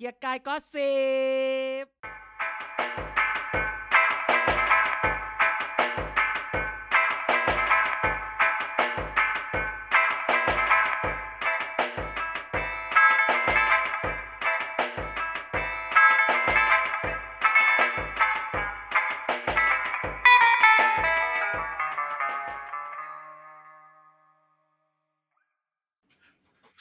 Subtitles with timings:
[0.00, 0.94] เกียร์กายก็สิ
[1.84, 1.86] บ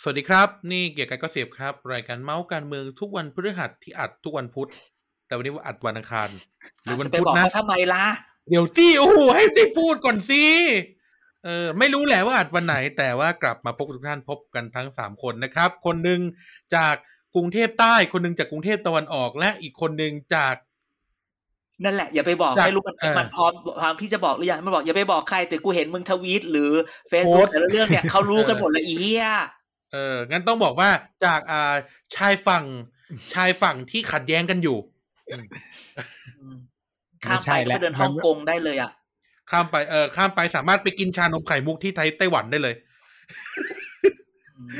[0.09, 4.69] วัสดีครับ นี่เกียร์กายก็เสียบครับ รายการเมาส์การเมืองทุกวันพฤหัสที่อัดทุกวันพุธ
[5.27, 6.29] แต่วันนี้ว่าอัดวันอังคาร
[6.83, 8.05] หรือวันจะไปพุธบอกนะเขาทำไมล่ะ
[8.49, 10.43] เดี๋ยวที่โอ้โหให้ได้พูดก่อนสิ
[11.45, 16.19] เออไม่รู้แหละว่าอัดวันไหน แต่ว่ากลับมาพบกับทุกท่านพบกันทั้งสามคนนะครับ คนหนึ่ง
[16.75, 16.95] จาก
[17.35, 20.55] กรุงเทพใต้ คนหนึ่งจากกรุงเทพตะวันออก และอีกคนหนึ่งจาก
[21.83, 26.71] นั่นแหละอย่าไปบอกจากไม่รู้มันเออมันพร้อมพร้อมที่จะบอกหรือยังไม่บอกอย่าไปบอกใครแต่กูเห็นมึงทวีตหรือ
[27.09, 29.25] เฟซโพบุ๊สกต์แต่ละเรื่องเนี่ยเขารู้กันเออหมดละอีเหี้ย
[29.91, 30.89] เออ งั้นต้องบอกว่า
[31.25, 31.75] จากอ่า
[32.15, 32.65] ชายฝั่ง
[33.33, 34.77] ชายฝั่งที่ขัดแย้งกันอยู่
[36.37, 36.55] อืม
[37.25, 38.91] ข้ามไม่ใช่ไปก็แล้ไปวเดินฮ่องมันกงได้เลยอะ
[39.51, 42.75] ข้ามไปเออข้ามไปสามารถไปกินชานมไข่มุกที่ไทยไต้หวันได้เลย
[44.57, 44.79] อืม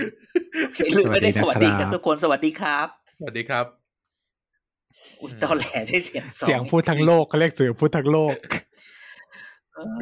[0.61, 2.87] โอเคลืมไม่ได้สสวัวัสสดีดีนะครักับนทุกคนสวัสดีครับ
[3.19, 3.65] สวัสดีครับ
[5.21, 8.35] อุ้ยตอนแหลใช้เสียงสองเสียงพูดทั้งโลกเขาเรียกเสือพูดทั้งโลก
[9.73, 9.99] เออ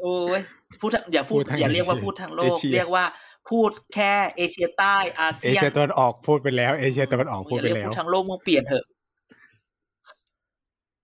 [0.00, 0.42] โอ้ย
[0.80, 3.04] พูดทั้งอย่าพูดพูดทั้งอย่าเรียกว่าเอเชียพูดทั้งโลเอกเชียเรียกว่า
[3.48, 8.84] พูดแค่เอเชียใต้อาเอเซียนเชียตะวันออกพูดไปแล้ว เอเชียตะวันออกพูดอย่าไปเรียกแล้วพูดทั้งโลกมึงเปลี่ยนเถอะ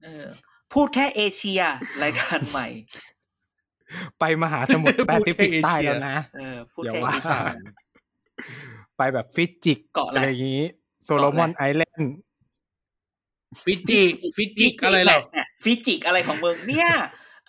[0.02, 0.26] เออ
[0.72, 1.60] พูดแค่เอเชีย
[2.02, 2.66] รายการใหม่
[4.18, 7.40] ไปมหาสมุทรแปซิฟิกใต้แล้วนะเออพูดอย่าแค่ว่าเอเชีย
[8.96, 10.62] ไปแบบฟิจิกเกาะอะไรอะไรอย่างนี้
[11.04, 12.14] โซโลมอนไอแลนด์
[13.64, 14.02] ฟิจิ
[14.36, 16.90] ฟิจิกอะไรเหรอเนี่ยฟิจิกอะไรของมึงเนี่ย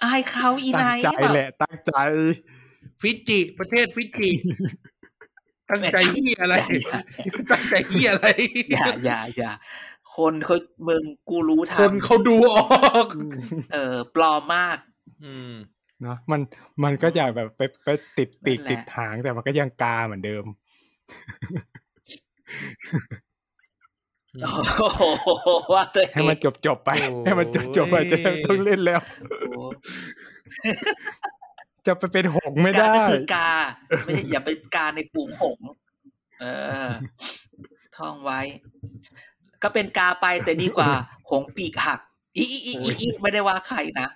[0.03, 1.93] อายเขาอีตั้นางยใจแบบแหละตั้งใจ
[3.01, 4.31] ฟิจิประเทศฟิจิ
[5.69, 6.99] ตั้งใจเฮียอะไรอย่า
[7.51, 8.27] ตั้งใจเฮียอะไร
[8.71, 9.51] อย่าอย่าอย่า
[10.15, 12.57] คนเขามึงกูรู้ทัคนนเขาดูอ
[12.95, 13.07] อก
[13.73, 14.77] เออ ปลอมมาก
[15.25, 15.53] อืม
[16.01, 16.41] เนาะมัน
[16.83, 20.45] มันก็อยากแบบไปไปติดปีกนั่นแหละติดหางแต่มันก็ยังกาเหมือนเดิม
[24.43, 24.51] โอ้
[24.95, 25.01] โห
[25.73, 29.57] ว่าตัวเองให้มันจบจบๆไปโอ้ยให้มันจบจบๆไปจะได้ไม่ต้องเล่นแล้วโอ้โห
[31.87, 33.49] จะไปเป็นหงส์ไม่กาได้ก็คือกา
[34.05, 35.67] ไม่ใช่อย่าไปกาในฝูงหงส์
[36.39, 36.45] เอ
[36.87, 36.89] อ
[37.97, 38.39] ท่องไว้
[39.63, 40.89] ก็เป็นกาไปแต่ดีกว่า
[41.29, 41.99] หงส์ปีกหัก
[42.37, 44.07] อีอีอีอีอีไม่ได้ว่าใครนะ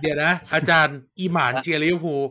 [0.00, 2.22] เดี๋ยวนะ อาจารย์อีหมานเชียร์ลิเวอร์พูล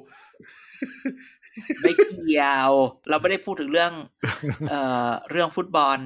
[1.81, 2.71] ไม่เกี่ยว
[3.09, 3.91] เราไม่ได้พูดถึงเรื่อง
[4.69, 5.97] เอ่อเรื่องฟุตบอล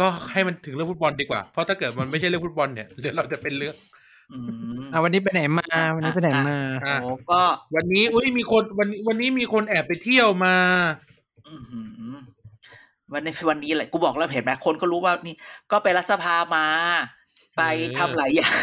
[0.00, 3.74] ก็ให้มันถึงเรื่องฟุตบอลดีกว่า เพราะถ้าเกิดมันไม่ใช่เรื่องฟุตบอลเนี่ยเดี๋ยวเราจะเป็นเรื่อง
[4.32, 4.38] อื
[4.78, 7.42] มอะวันนี้ไปไหนมาวันนี้ไปไหนมาอะโอ้ก็
[7.74, 10.56] วันนี้อุ้ยมีคนวันวันนี้มีคนแอบไปเที่ยวมา
[11.48, 11.80] อื้อหื
[12.12, 12.16] อ
[13.12, 15.34] วันในวันนี้แหละกูบอกแล้วเห็นไหมคนก็รู้ว่านี่
[15.70, 16.66] ก็ไปรัฐสภามา
[17.56, 18.56] ไปเออทำหลายอย่าง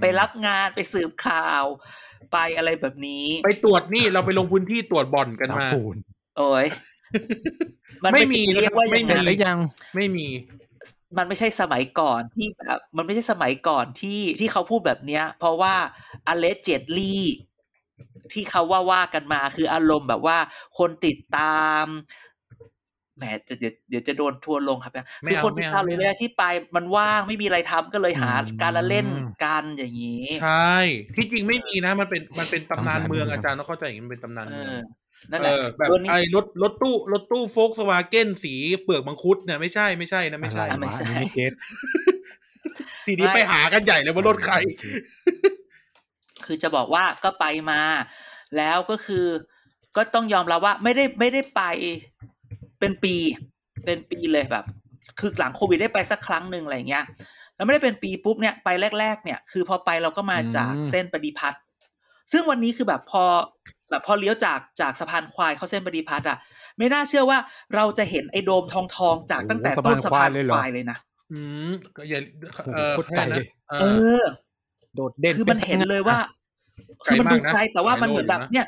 [0.00, 1.64] ไปรับงานไปสืบข่าว
[2.32, 5.96] ไปอะไรแบบนี้ ไปตรวจนี่เราไปลงพื้นที่ตรวจบ่อนกันเตามาปูน
[6.38, 6.66] โอ้ย
[8.04, 9.58] มันไม่ไม่มีมีเรียกว่าไม่อย่างมีเสร็จนั้นหรือยัง
[9.96, 10.26] ไม่มี
[11.16, 15.74] มันไม่ใช่สมัยก่อนที่แบบมันไม่ใช่สมัยก่อนที่ที่เขาพูดแบบเนี้ย เพราะว่า
[16.28, 17.24] อเลเจดลี่
[18.32, 20.38] ที่เขาว่าว่ากันมาคืออารมณ์แบบว่า
[20.78, 21.84] คนติดตาม
[23.16, 24.92] แหมจะเดี๋ยวเดี๋ยวจะโดนทัวร์ลงครับ
[25.22, 26.42] ไม่คือเอาคนติดตามไม่เลเอายๆที่ไป
[26.76, 29.08] มันว่างไม่มีอะไรทำก็เลยหาอืมการละเล่น
[29.44, 30.74] กันอย่างนี้ ใช่
[31.14, 34.74] ที่จริงไม่มีนะ มันเป็นมันเป็นตำนานเมืองอาจารย์ต้องเข้าใจอย่างนี้มันเป็นตำนานเอเมืองอ
[35.30, 41.52] นั่นแหเอละอแบบตัวนี้ไอ้รถรถตู้รถตู้โฟกสวาเกนสีเปลือกมังคุดเนี่ยไม่ใช่ไม่ใช่นะไม่ใช่อะไรไม่วะใช่อันนี้ไม่เก็ต
[43.06, 44.56] ทีนี้ไม่ไปหากันใหญ่เลยว่ารถใคร
[46.44, 47.80] คือจะบอกว่าก็ไปมา
[48.56, 49.26] แล้วก็คือ
[49.96, 51.62] ก็ต้องยอมรับว่าไม่ได้ไม่ได้ไป
[52.78, 53.14] เป็นปี
[53.84, 54.64] เป็นปีเลยแบบ
[55.18, 57.04] คือหลังโควิดได้ไปสักครั้งหนึ่งอะไรเงี้ย
[57.54, 58.68] แล้วไม่ได้เป็นปีปุ๊บเนี่ยไป
[59.00, 61.62] แรก ๆ เนี่ย คือพอไปเราก็มาจากเส้นปฏิพัฒน์
[62.32, 63.24] ซึ่งวันนี้คือแบบพอ
[63.90, 66.38] แบบพอเลี้ยวจากจากสะพานควายเข้าเส้นปฏิพัฒน์อะ
[66.78, 67.38] ไม่น่าเชื่อว่า
[67.74, 70.98] เราจะเห็นไอ้โดมทองทองๆจากตั้งแต่ต้นสะพานควายเลยนะ
[71.32, 72.20] อืมก็อย่า
[72.64, 73.84] โอ้โหเออโคตรไกลแค่นั้นเอเอ
[74.20, 74.24] ออ
[74.96, 76.18] โดดเด่นคือมันเห็นเลยว่า
[77.04, 78.66] ไกลคือมันดูมากนะไกลแต่ว่ามันหลายโลเหมือนแบบอยู่นะเนี่ย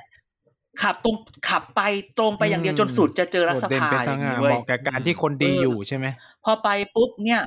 [0.82, 1.16] ขับตรง
[1.48, 1.80] ขับไป
[2.18, 6.06] ตรงไปอย่างเดียวจนสุดจะเจอรัฐสโดดเด่นภาเป็นอสย่างง่านี้เหเว้ยมาะกับการที่คนดีเออออยู่ใช่ไหม
[6.44, 7.42] พอไปปุ๊บเนี่ย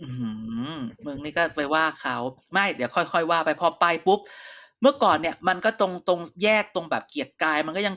[0.00, 0.30] อือหื
[0.70, 0.74] อ
[1.04, 2.16] มึงนี่ก็ไปว่าเขา
[2.52, 4.20] ไม่เดี๋ยวค่อยๆว่าไปพอไปปุ๊บ
[4.82, 7.94] เมื่อก่อนเนี่ยมันก็ตรงตรงแยกตรงแบบเกียรติกาย มันก็ยัง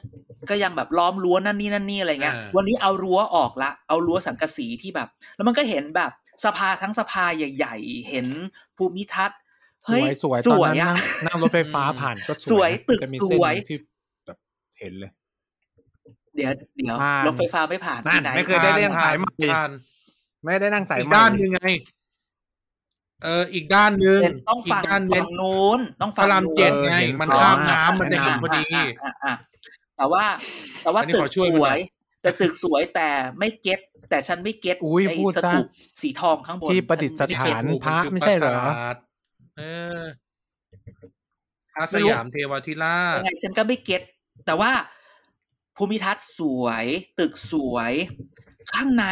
[0.51, 6.11] ก็ยังแบบล้อมรั้วนั่นนี่นั่นนี่อะไรเงี้ยอ่าวันนี้เอารั้วออกละเอารั้วสังกะสีที่แบบ แล้วมันก็เห็นแบบ
[6.45, 8.27] สภาทั้งสภาใหญ่ ๆ เห็น
[8.77, 9.39] ภูมิทัศน์
[9.85, 13.77] สเฮ้ยวยสวยสตอนวยนั้นอะนั่งนั่งรถไฟฟ้าผ่านก็สวยนะตึกจะมีสเส้นวยที่
[14.25, 14.37] แบบ
[14.79, 15.11] เห็นเลย
[16.35, 19.71] เดี๋ยวเดี๋ยวผ่านรถไฟฟ้าไม่ผ่านนั่นที่ไหนไม่เคยได้เรื่องสายใหม่ผ่าน
[20.43, 21.61] ไม่ได้นั่งสายอีกใหม่ด้านหนึ่งไง
[23.23, 29.33] เอออีกด้านหนึ่งเห็นต้องอีฝั่กงด้านหนึ่ฝั่งงนู้นต้องพฝั่ระงรามนู้นเจ็ดไงเห็นมันอ๋อข้ามน้ำมันจะเห็นพอดีอะอะอะ
[29.97, 30.25] แต่ว่า
[30.81, 31.79] แต่ว่าอันนี้ตึขกอช่วยสมันหวน่อยย
[32.21, 33.09] แต่ตึกสวยแต่
[33.39, 33.79] ไม่เก็ต
[34.09, 35.65] แต่ฉันไม่เก็ตอุ้ยไอ้พูดสซะถูป
[36.01, 38.95] สีทองข้างบนที่ประดิษฐฉันไม่เก็ตฐานพระไม่ใช่เหรอปราสาท
[39.57, 39.63] เอ
[39.99, 40.01] อ
[41.73, 44.01] พระสยามเทวาธิราชยังไงฉันก็ไม่เก็ต
[44.45, 44.71] แต่ว่า
[45.77, 46.85] ภูมิทัศน์สวย
[47.19, 47.91] ตึกสวย
[48.73, 49.05] ข้างใน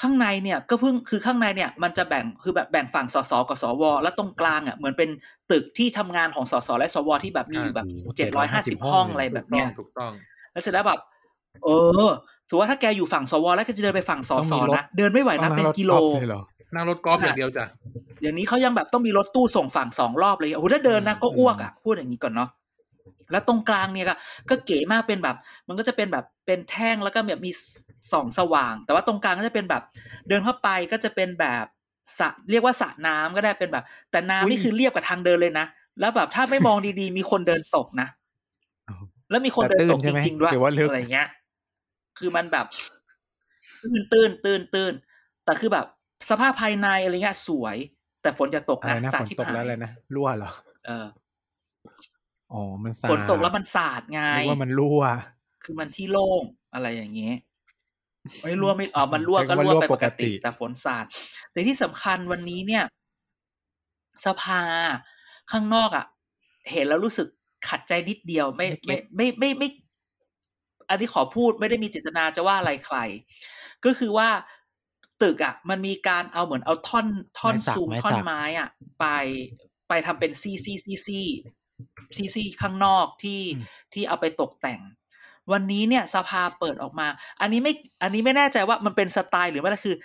[0.00, 5.10] ข้างในเนี่ยก็เพิ่งคือข้างในเนี่ยมันจะแบ่งคือแบบแบ่งฝั่งสสกับสว แล้วตรงกลางอะเหมือนเป็น
[5.50, 10.12] ตึกที่ทำงานของสสและสวที่แบบมีอยู่แบบโอ้โหเจ็ดร้อยห้าสิบ750ห้องห้องอะไรแบบเนี้ยถูกต้อง
[10.52, 11.00] แล้วเสร็จแล้วแบบ
[11.64, 11.68] เอ
[12.06, 12.08] อ
[12.48, 16.42] สมมติว่าถ้าแกอยู่ฝั่งสว แล้วก็จะเดินไปฝั่งสต้องสมีรถนะเดินไม่ไหวต้อนะงเป็นงรถกิโลกอล์ฟเลยเหรอ
[16.74, 17.64] นั่งรถกอล์ฟอย่างเดียวจ้ะ
[18.20, 22.48] เดี๋ยวนี้เขายังแบบต้องมีรถตู้ส่งฝั่งสองรอบเลยโอ้โหถ้าเดินนะก็อ้วกอะพูดอย่างนี้ก่อนเนาะ
[23.32, 24.14] แล้วตรงกลางเนี่ยก็
[24.50, 25.36] ก็เก๋มากเป็นแบบ
[25.68, 27.52] มันก็จะเป็นแบบเป็นแท่งแล้วก็แบบมี
[28.12, 29.82] ส่องสว่าง แต่ว่าตรงกลางก็จะเป็นแบบ
[30.28, 31.64] เดินเข้าไปก็จะเป็นแบบ
[32.18, 35.66] สระเรียกว่าสระน้ำก็ได้เป็นแบบ แต่น้ำอุ๊ยนี่คือเรียบกับทางเดินเลยนะ
[36.00, 38.08] แล้วแบบถ้าไม่มองดีๆ มีคนเดินตกนะ
[38.88, 41.28] อ้าวแล้วมีคนเดินตกแต่ตื้นใช่จไหมริงๆด้วยหรือว่าลึกอะไรเงี้ย
[42.18, 42.66] คือมันแบบ
[43.82, 44.92] ตื้นตื้นตื้นตื้น
[45.44, 45.86] แต่คือแบบ
[46.30, 47.76] สภาพภายในอะไรเงี้ยสวย
[48.22, 50.50] แต่ฝนจะตกอะไรนะนะสาฝดนที่ตกหายแล้วอะไรนะรั่วเหรอ
[50.86, 51.06] เออ
[52.52, 55.02] อ๋อมันสาดฝนตกแล้วมันสาดไงนึกว่ามันรั่ว
[55.62, 56.42] คือมันที่โล่ง
[56.74, 57.36] อะไรอย่างเงี้ย
[58.42, 61.04] ไม่รั่วไม่อ๋อมันรั่วใช้ก็คำว่ารั่วรั่วไปปกติปกติ แต่ฝนสาด
[61.52, 62.84] แต่ที่สำคัญวันนี้เนี่ย
[64.26, 64.62] สภา
[65.50, 66.06] ข้างนอกอะ
[66.72, 67.28] เห็นแล้วรู้สึก
[67.68, 69.68] ขัดใจนิดเดียว ไม่ไม่ไม่ไม่ไม่
[70.88, 72.98] อันนี้ขอพูดไม่ได้มีเจตนาจะว่าอะไรใคร
[73.84, 74.28] ก็คือว่า
[75.22, 77.06] ตึกอะ มันมีการเอาเหมือนเอาท่อน
[77.38, 78.68] ท่อนไม้สักซุงไม้ท่อนสักไม้อะ
[79.00, 79.06] ไป
[79.88, 81.20] ไปทำเป็นซี่ซี่ซี่ซี่
[82.16, 83.40] ซี่ซี่ข้างนอกที่
[83.92, 84.80] ที่เอาไปตกแต่ง
[85.52, 87.06] วันนี้เนี่ยสภาเปิดออกมา
[87.40, 89.96] อันนี้ไม่อันนี้ไม่แน่ใจว่ามันเป็นสไตล์หรือไม่ก็คือ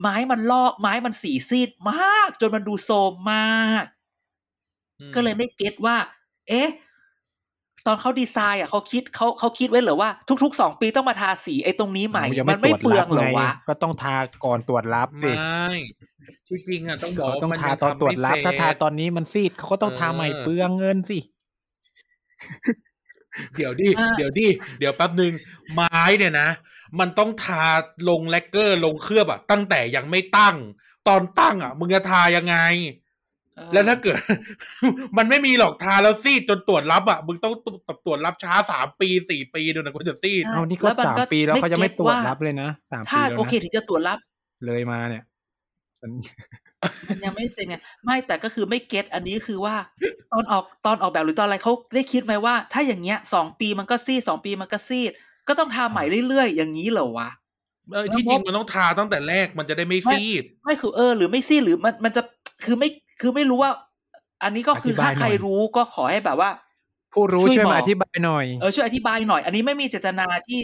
[0.00, 3.84] ไม้มันลอกไม้มันสีซีดมาก จนมันดูโทรมมาก
[5.00, 5.96] อืมก็เลยไม่ get ว่า
[6.48, 6.68] เอ๊ะ
[7.86, 10.10] ตอนเขาดีไซน์อะเขาคิดเขาเขาคิดไว้เหรอว่า
[10.42, 15.70] ทุกๆสองปีต้องมาทาสีไอ้ตรงนี้ใหม่โอ้ยังมันไม่ตรวจเปลืองบเหรอวะไงก็ต้องทาก่อนตรวจรับสิไม่
[16.48, 21.18] ที่จริงอะต้องบอกเขาว่าต้องมันทายังตอนทำตรวจรับไม่ถ้าทาเสร็จตอนนี้มันซีดเขาก็ต้องทาใหม่เออเปลืองเงินสิ
[23.56, 24.46] เดี๋ยวดิอ่าเดี๋ยวดิ
[24.78, 25.32] เดี๋ยวแป๊บหนึ่ง
[25.74, 26.48] ไม้เนี่ยนะ
[27.00, 27.64] มันต้องทา
[28.08, 30.56] ลงแลกเกอร์ลงเคลือบอะตั้งแต่ยังไม่ตั้ง
[31.08, 33.07] ตอนตั้งอะมึงจะทายังไงเออ
[33.72, 34.18] แล้วถ้าเกิด
[35.18, 37.54] มันไม่มีหรอกทาแล้วซีดจนตรวจรับอะมึงต้อง
[38.06, 44.18] ตรวจรับช้าสามปีสี่ปีดูนะกูจะซีดใช่เอานี่ก็แล้วมันสามก็ปีแล้วเขาจะไม่ไม่เก็ตตรวจว่ารับเลยนะสามปีถ้าแล้วโอเคนะถึงจะตรวจรับ
[44.66, 45.24] เลยมาเนี่ย
[46.00, 46.10] สัญ
[47.08, 47.74] มันยังไม่เสร็จไง
[48.04, 49.74] ไม่แต่ก็คือไม่เก็ตอันนี้คือว่า
[50.32, 55.12] ตอนออกตอนออกแบบหรือตอนอะไรเขาได้คิดไหมว่า ถ้าอย่างเงี้ยสองปีมันก็ซีดสองปีมันก็ซีด
[55.48, 57.28] ก็ต้องทาใหม่เรื่อยๆ อย่างนี้เหรอวะ
[57.92, 62.22] เออที่จริงมันต้องทาตั้งแต่แรกมันจะได้ไม่ซีด ไม่คือเออ หรือไม่ซีดหรือมันมันจะ
[62.62, 62.88] คือไม่
[63.20, 63.72] คือไม่รู้ว่า
[64.42, 66.50] อันนี้ก็คือถ้าใครรู้ก็ขอให้แบบว่า
[67.14, 70.60] ผู้รู้ช่วยช่วยบอกมาอธิบายหน่อยเออช่วยอธิบายหน่อย อันนี้ไม่มีเจตนาที่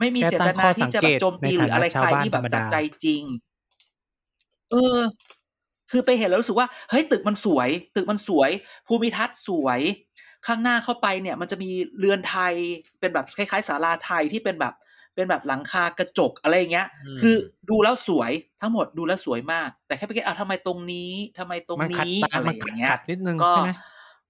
[0.00, 3.22] ไม่มีแค่เจตั้ตงนาข้อที่จะแบบโจมตีสังเกตหรืออะไรในใครฐานะที่แบบชาวบ้านจากธรรมดาใจจริง
[4.70, 4.98] เออ
[5.90, 8.50] คือไปเห็นแล้วรู้สึกว่าเฮ้ยตึกมันสวย ตึกมันสวย
[8.86, 9.80] ภูมิทัศน์สวย
[10.46, 12.54] ข้างหน้าเข้าไปเนี่ย มันจะมีเรือนไทย
[13.00, 14.74] เป็นแบบคล้ายๆศาลาไทยที่เป็นแบบ
[15.20, 17.36] เป็นแบบหลังคากระจกอะไรอย่างเงี้ยอืมคือ
[17.70, 23.70] ดูแล้วสวยทั้งหมดดูแล้วสวยมาก แต่แค่ไปคิดเอาทำไมตรงนี้ทำไมตรงมันขัดนี้ตาอะไรมันอย่างเงี้ยขัดนิดนึงก็ใช่ไหม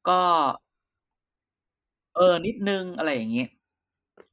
[0.09, 0.21] ก็
[2.17, 3.45] เออ นิดนึงอะไรอย่างงี้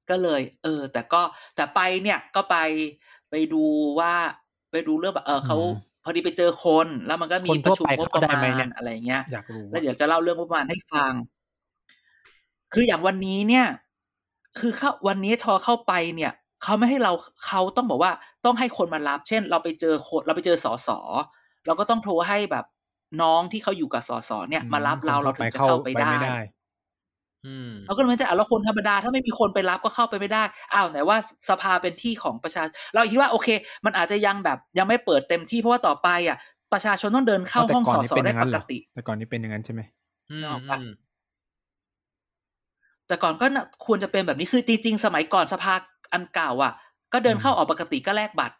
[0.09, 1.21] ก็เลย เออ แต่ก็
[1.55, 2.55] แต่ไปเนี่ยก็ไป
[3.29, 3.63] ไปดู
[3.99, 4.13] ว่า
[4.71, 5.57] ไปดูเรื่องแบบเออเขา
[6.03, 11.13] พอดีไปเจอคนแล้วมันก็มีคนปทั่ระวชุมไปงบปเข้าระได้ไหมมาเนี่ณยอะไรเงี้ยอยากรู้แล้วเดี๋ยวจะเล่าเรื่องงบประมาณให้ฟัง
[12.73, 13.65] คืออย่างวันนี้เนี่ย
[14.59, 16.31] คือเข้าวันนี้ทอเข้าไปเนี่ย
[16.63, 17.11] เขาไม่ให้เรา
[17.45, 18.11] เขาต้องบอกว่า
[18.45, 20.99] ต้องให้คนมารับ เช่น เราไปเจอคนเราไปเจอสอสอ
[21.65, 22.65] เราก็ต้องโทรให้แบบ
[23.21, 26.37] น้องที่เขาอยู่กับสอสอเนี่ย มารับเราเราถึงจะเข้าไปได้ม่ได้
[27.45, 31.17] อืมเราก็เลยไม่ได้อะแล้วคนธรรมดาถ้าไม่มีคนไปรับก็เข้าไปไม่ได้อ้าวไหนว่า
[31.49, 33.47] สภาเป็นที่ของประชา เราคิดว่าโอเค
[33.85, 36.37] มันอาจจะยังแบบยังไม่เปิดเต็มที่เพราะว่าต่อไปอะ
[36.73, 39.81] ประชาชนต้องเดินเข้าแต่ห้องก่สนอนี่สอเป็นอได้ย่างนั้ปนเหรกอติ แต่ก่อนนี้เป็นอย่างนั้นใช่ไหม
[40.29, 40.91] อืมนึกออกปะอืม
[43.07, 45.73] แต่ก่อนก็น่ะควรจะเป็นแบบนี้คือจริงๆสมัยก่อนสภา
[46.13, 46.73] อันเก่าอะ
[47.13, 48.55] ก็เดินเข้าออกปกติก็แลกบัตร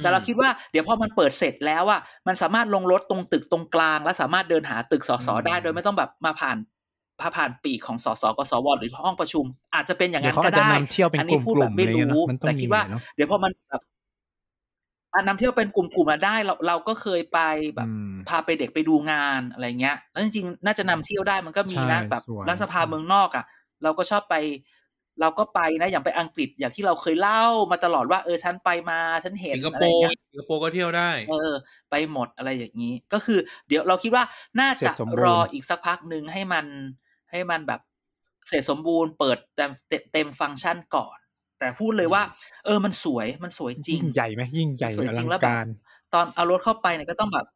[0.00, 6.56] แต่เราคิดว่าเดี๋ยวพอมันเปิดเสร็จแล้วอะมันสามารถลงรถตรงตึกตรงกลาง และสามารถเดินหาตึกสสได้ โดยไม่ต้องแบบมาผ่าน
[7.20, 9.44] พาผ่านปีกของสสกสวหรือห้องประชุม
[9.74, 13.82] อาจจะเป็นอย่างเดี๋ยนั้วนเขาก็อาจจะได้นำเที่ยวเป็นอันกนี้ลุ่มพูดๆแบบไม่อะไรเงี้ยรู้เนอะมันต้องแต่มีคิดอยู่ว่าแล้วเนอะเดี๋ยวพอมันแบบ
[15.14, 17.38] อันนำเที่ยวเป็นกลุ่มๆมาได้เราเราก็เคยไป
[17.76, 23.44] แบบอืมพาไปเด็กไปดูงานอะไรเงี้ย แล้วจริงๆน่าจะนำเที่ยวได้มันก็มีนะใช่แบบสวยรัฐสภาเมืองนอกอะ
[23.82, 24.34] เราก็ชอบไป
[25.20, 31.52] เราก็ไปนะอย่างไปอังกฤษอย่างที่เราเคยเล่ามาตลอดว่าเออฉันไปมาฉันเห็นสิงคอะโปไรร์เงี้ยสิงคโปร์ก็เที่ยวได้ เออ
[31.90, 33.38] ไปหมดอะไรอย่างนี้ ก็คือ
[33.68, 34.24] เดี๋ยวเราคิดว่า
[34.58, 36.66] น่าเสร็จะจสมบูรณ์รออีกสักพักหนึ่งให้มัน
[37.30, 37.80] ให้มันแบบ
[38.48, 41.18] เสร็จสมบูรณ์เปิดเต็มเต็มเต็มฟังก์ชันก่อน
[41.58, 42.22] แต่พูดเลยว่า
[42.64, 45.66] เออมันสวยมันสวยจริงยิ่งใหญ่ไหมยิ่งใหญ่สวยอจริลังงแล้วแบบการ
[46.12, 47.46] ตอนเอารถเข้าไปเนี่ยก็ต้องแบบ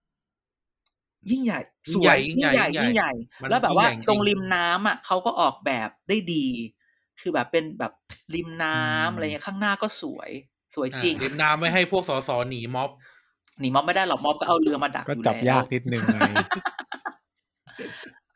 [1.31, 1.59] ยิ่งใหญ่
[1.89, 3.11] ยิ่สงวใหญ่ยยิ่ยิ่งงใหใหญ่ญ่ยิ่ยิ่งงใหใหญ่ญ่
[3.43, 6.47] มันแล้วแบบว่ายิ่งใหญ่จริงตรงริมน้ำอะเขาก็ออกแบบได้ดี
[7.20, 7.92] คือแบบเป็นแบบ
[8.35, 8.80] ริมน้ำอื
[9.12, 10.30] มอะไรเงี้ยข้างหน้าก็สวย
[10.75, 12.90] สวยอ่าจริงเรียมน้ำไม่ให้พวกสสหนีม็อบ
[13.61, 16.20] หนีม็อบไม่ได้หรอกม็อบก็เอาเรือมาดักก็อยู่จับแล้วยากนิดนึงไง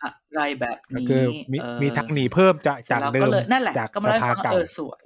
[0.02, 5.02] อะไรแบบก็นี้คือมีเออมีทางหนีเพิ่มจากเสร็จจากแล้วเดิก็มเลยนั่นแหละจากก็มาสเล่าให้ภาฟังว่าเก่าเออสวย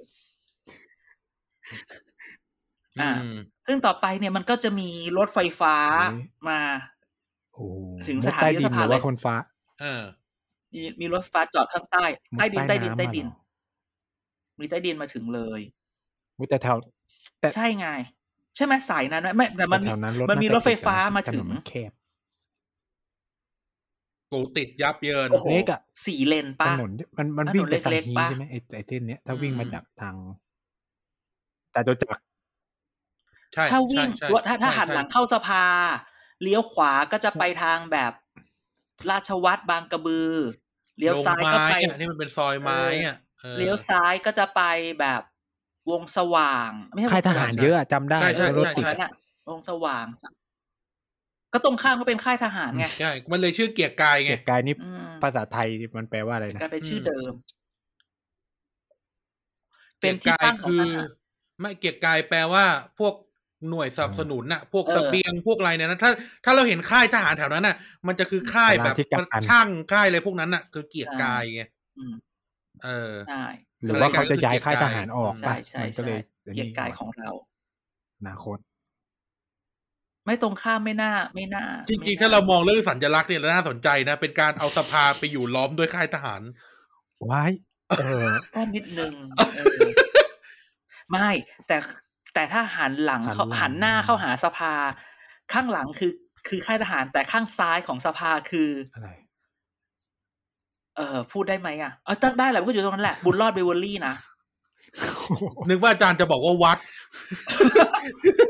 [3.01, 3.31] อ่าอืม
[3.67, 6.15] ซึ่งต่อไปเนี่ยมันก็จะมีรถไฟฟ้าเฮ้ย
[6.47, 6.59] มา
[7.53, 9.35] โอ้โหถึงมุสดถานีใต้รถดิสนภาหรือเลว่ายคนฟ้า
[9.81, 10.01] เออ
[10.73, 12.03] มีมีรถไฟฟ้าจอดข้างใต้
[12.35, 13.33] มุดใต้ดินใต้ใต้ดินน้ำใต้มาดินเหรอ
[14.59, 15.61] มีใต้ดินมาถึงเลย
[16.39, 16.77] มุดแต่แถว
[17.39, 17.87] แต่ใช่ไง
[18.55, 21.91] ใช่ไหมสายนั้นไหมไม่แต่มันแต่มีแถวนั้นรถมันมีน่าจะรถไฟติดกันฟ้านะมาถนนถึงมันแคบ
[24.31, 30.15] กูติดยับเยินโอ้โหเล็กอะสี่เลนถป่ะนนมันมันถนนวิ่งไปฝั่งเล็กๆฮีปะใช่ไหมไอ้ไอ้เส้นเนี้ยถ้าอืมวิ่งมาจากทาง
[31.71, 32.23] แต่จจักร
[33.53, 35.65] ใช่ถ้าวิ่งใช่ว่าถ้าถ้าใช่หันใช่หลังเข้าสภา
[36.41, 38.13] เลี้ยวขวาก็จะไปทางแบบ
[39.09, 40.33] ราชวัตรบางกระบือ
[40.97, 43.24] เลี้ยวซ้ายก็ไปลงม้อะที่มันเป็นซอยไม้อะออ
[43.57, 44.61] เลี้ยวซ้ายก็จะไป
[44.99, 45.21] แบบ
[45.89, 49.11] วงสว่าง ไม่ใช่วงค่ายทสว่หางรเยอะอะจำได้ใช่ใช่รถใช่ติดใช่อะเนี่ย
[49.49, 50.31] วงสว่างสัก
[51.53, 57.33] ก็ตรงข้ามก็เป็นค่ายทหารไงใช่มันเลยชื่อเกียร์กายไงเกียรติกายนี่อืมภาษาไทยมันแปลว่าอะไรนะกลายเป็นชื่อมเดิม
[59.99, 61.09] เป็นที่ตั้งของคือทหาร
[61.61, 62.65] ไม่เกียร์กายแปลว่า
[62.99, 63.13] พวก
[63.69, 66.11] หน่วยสนับสนุนน่ะ พวกเออเสบียงพวกอะไรเนี่ยนะถ้า
[66.45, 67.75] ถ้าเราเห็นค่ายทหารแถวนั้นน่ะ
[68.07, 71.63] มันจะคือค่ายแบบที่กัปตันช่างค่ายอะไรพวกนั้นน่ะ คือเกียร์กายไง
[71.97, 72.13] อืม
[72.83, 73.45] เออใช่
[73.83, 76.21] หรือว่าเขาจะย้ายค่ายเกีทยรติกายหารออกใช่ปะใช่มันก็ใช่เลย
[76.55, 77.29] เกียรติกายของเรา
[78.19, 78.57] อนาคต
[80.25, 86.41] ไม่ตรงข้ามไม่น่า ไม่น่า จริงไม่ๆถ้าเรามองเรื่องสัญลักษณ์เนี่ยน่าสนใจนะ เป็นการเอาสภาไปอยู่ล้อมด้วยค่ายทหาร
[87.29, 87.51] ว้าย
[87.99, 89.87] เออก็นิดนึงเออ
[91.11, 91.29] ไม่
[91.67, 91.77] แต่
[92.33, 94.73] แต่ถ้าหันหลังเขาหันหลังหันหน้าเข้าหาสภา
[95.53, 96.11] ข้างหลังคือ
[96.47, 99.09] คือค่ายทหารแต่ข้างซ้ายของสภาคืออะไร
[100.97, 104.13] เออพูดได้ไหมอะเออต้องได้แหละมันก็อยู่ตรงนั้นแหละ บุญรอดเบเวอรี่นะ
[105.69, 106.77] นึกว่าอาจารย์จะบอกว่าวัด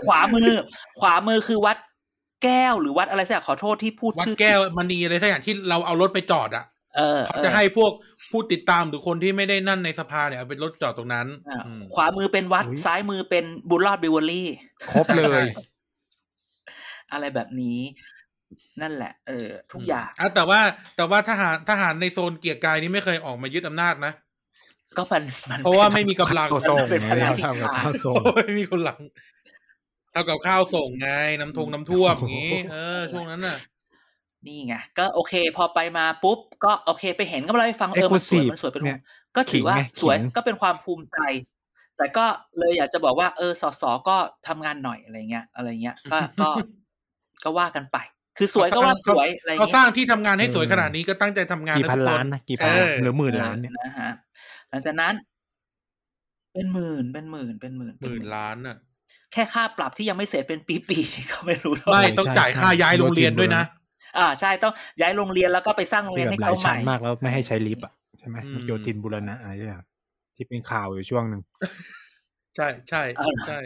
[0.07, 0.49] ขวามือ
[0.99, 1.77] ขวามือคือวัด
[2.43, 6.65] แก้วหรือวัดอะไรสักอย่างขอโทษที่พูดวัดชื่อแก้วมณีอะไรสักอย่างที่เราเอารถไปจอดอะ
[6.97, 7.91] เออเขาเออจะให้พวก
[8.31, 14.47] ผู้ติดตามหรือคนที่ไม่ได้นั่นในสภาเนี่ยเอาไปรถจอดตรงนั้นอะอืมขวามือเป็นวัดอุ๊ยซ้ายมือเป็นบุญรอดเบเวอรี่
[14.91, 15.43] ครบเลย
[17.11, 17.79] อะไรแบบนี้
[18.81, 20.59] นั่นแหละ เออ ทุกอย่างอะแต่ว่า
[20.95, 24.13] แต่ว่าทหารทหารในโซนเกียรติกายนี่ไม่เคยออกมายึดอำนาจนะ
[24.97, 28.99] ก็มันมันเพราะว่าไม่มีกำลังข้าวส่งเป็นไงพนักทำกับงานข้าวส่งโอ้ยมีคนหลัง
[30.11, 31.09] เท่ากับข้าวส่งไง
[31.39, 33.57] น้ำทงน้ำท่วมอย่างงี้เออช่วงนั้นน่ะ
[34.45, 38.99] นี่ไงก็โอเค พอไปมาปุ๊บ ก็โอเค ไปเห็นก็มาเล่าให้ฟังเออมันสวย Exclusive มันสวยเป็นเนี่ย
[39.35, 41.17] ก็ถือว่าขิงไงสวยขิงก็เป็นความภูมิใจ
[41.97, 42.25] แต่ก็
[42.59, 46.49] เลยอยากจะบอกว่า เออสสก็ทำงานหน่อยอะไรเงี้ยอะไรเงี้ย ก็ก็
[47.43, 47.97] ก็ว่ากันไป
[48.37, 54.11] คือสวยก็ว่าสวยอะไรเขาเงี้สยร้างที่ทำงานให้สวยขนาดนี้ก็ตั้งใจทำงานกี่พันทุล้านนะกี่พันเออหรือหมื่นล้านเนี่ยนะฮะ
[54.69, 55.13] หลังจากนั้น
[56.53, 58.77] เป็นหมื่นเป็นหมื่นเป็นหมื่นหเป็นมื่นล้านน่ะ
[59.33, 63.63] แค่ค่าปรับที่ยังไม่เสร็จเป็นปีๆนี่ก็ไม่รู้เท่าไหไม่ร่ต้องจ่ายค่าย้ายโรงเรียนด้วยนะ
[64.17, 69.83] อ่าใช่ต้องย้ายโรงเรียนแล้วก็ไปสร้างโรงที่เรียนแบบให้หลาเขายใหชั้ม่นมากแล้วไม่ให้ใช้ลิฟต์อะใช่ไหมอืมโยธินบุรณะอะไรอย่าง
[70.35, 71.41] ที่เป็นข่าวอยู่ช่วงหนึ่ง
[72.55, 73.59] ใช่ใช่เอาเหรอใช่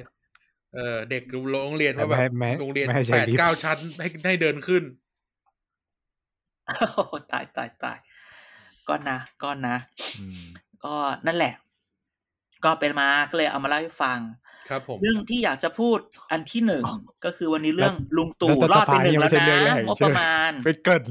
[0.75, 4.83] เออเด็กโรงเรียนแต่ว่าไม่แบบให้ไม่โรงเรียนไม่ให้ใช้แปดลิฟต์เก้าชั้นให้ให้เดินขึ้น
[6.93, 7.97] โอ้โหตายตายตาย
[8.87, 9.75] ก็นะก็นะ
[10.19, 10.41] อืม
[10.83, 10.93] ก็
[11.25, 11.53] นั่นแหละ
[12.65, 14.19] ก็เป็นมาก็เลยเอามาเล่าให้ฟัง
[14.69, 15.99] ครับผมเรื่องที่อยากจะพูด
[16.31, 16.85] อันที่หนึ่ง
[17.25, 21.03] ก็คือวันนี้เรื่องลุงตู่แล้วรอดไปหนึ่งยังแล้ไม่วใช่เรื่องแรนะกงบประมาณไปเกิน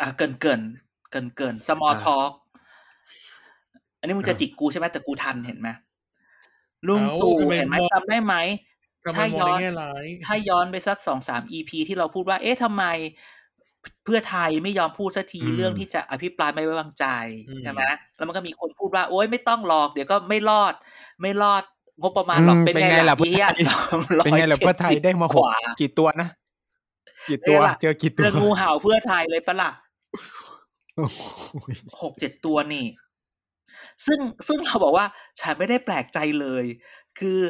[0.00, 0.60] อะเกินเกิน
[1.10, 2.32] เกินเกิน small อ่า talk
[3.98, 5.68] อันนี้มึงจะอ่าจิกกูใช่ไหมแต่กูทันเห็นไหม
[6.88, 8.34] ลุงเอ้าตู่ทำไมเห็นไหมมองจำได้ไหม
[9.04, 12.84] ทำไมถ้ามองย้อนในแง่ร้ายถ้าย้อนไปสักสองสาม EP ที่เราพูดว่า เอ๊ะทำไม
[14.04, 17.06] เพื่อไทยไม่ยอมพูดสักทีอืมเรื่องที่จะอภิปรายไม่ไว้วางใจ
[17.48, 17.82] อืมใช่ไหม
[18.16, 20.74] แล้วมันก็มีคนพูดว่า โอ๊ยไม่ต้องหรอก เดี๋ยวก็ไม่รอด
[21.22, 21.62] ไม่รอด
[22.00, 26.28] งบประมาณหรอกอืมเป็นเป็นไงไงล่ะล่ะเพื่อเฮียไทยสองร้อยเป็นไงล่ะเพื่อไทยได้มาหขกวากี่ตัวนะ
[27.28, 29.70] กี่ตัวเป็นไงล่ะเจอกี่เจตัวองูเห่าเพื่อไทยเลยปะล่ะ
[30.96, 31.20] โอ้โห
[32.02, 32.84] หกเจ็ดตัวนี่
[34.06, 35.06] ซึ่งซึ่งเราบอกว่า
[35.40, 36.64] ฉันไม่ได้แปลกใจเลย
[37.18, 37.40] คือ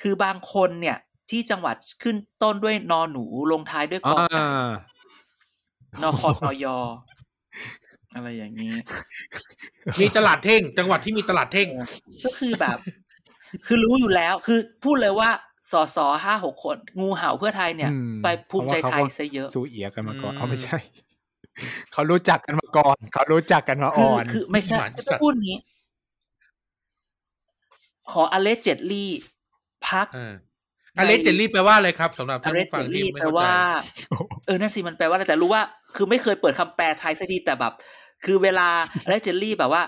[0.00, 0.98] คือบางคนเนี่ย
[1.30, 4.48] ที่จังหวัดขึ้นต้นด้วยนอหนูลงท้ายด้วยกอ่อไก่า
[6.02, 6.66] นอคอนอย
[8.14, 8.74] อะไรอย่างนี้
[10.00, 11.68] มีตลาดเท่ง จังหวัดที่มีตลาดเท่ง
[12.24, 12.78] ก็คือแบบ
[13.66, 15.30] คือรู้อยู่แล้ว คือพูดเลยว่า
[15.72, 20.78] สอสอห้าหกคน งูเห่าเพื่อไทยเนี่ยอืมไปภูมิใจไทยเพราะว่าเขาก็ซะเยอะสู้เอียกันมาก่อนอืมเอาไม่ใช่
[21.92, 25.58] เขารู้จักกันมาก่อน เขารู้จักกันมาคืออ่อน คือไม่ใช่หมาก็จะพูดงี้
[28.12, 29.10] ขออเลเจดลี่
[29.88, 30.34] พักเออ
[30.98, 33.54] อเลสเจลลี่แปลว่าอะไรครับสำหรับอท่านเลผู้เจฟังดที่ลี่ไม่แปลเข้าใจว่า
[34.46, 35.62] เออนั่นสิมันแปลว่าอะไรแต่รู้ว่า
[35.96, 37.72] คือไม่เคยเปิดคำแปลไทยสักทีแต่แบบ
[38.24, 38.68] คือเวลา
[39.04, 39.82] อเลเจดลี่แบบว่า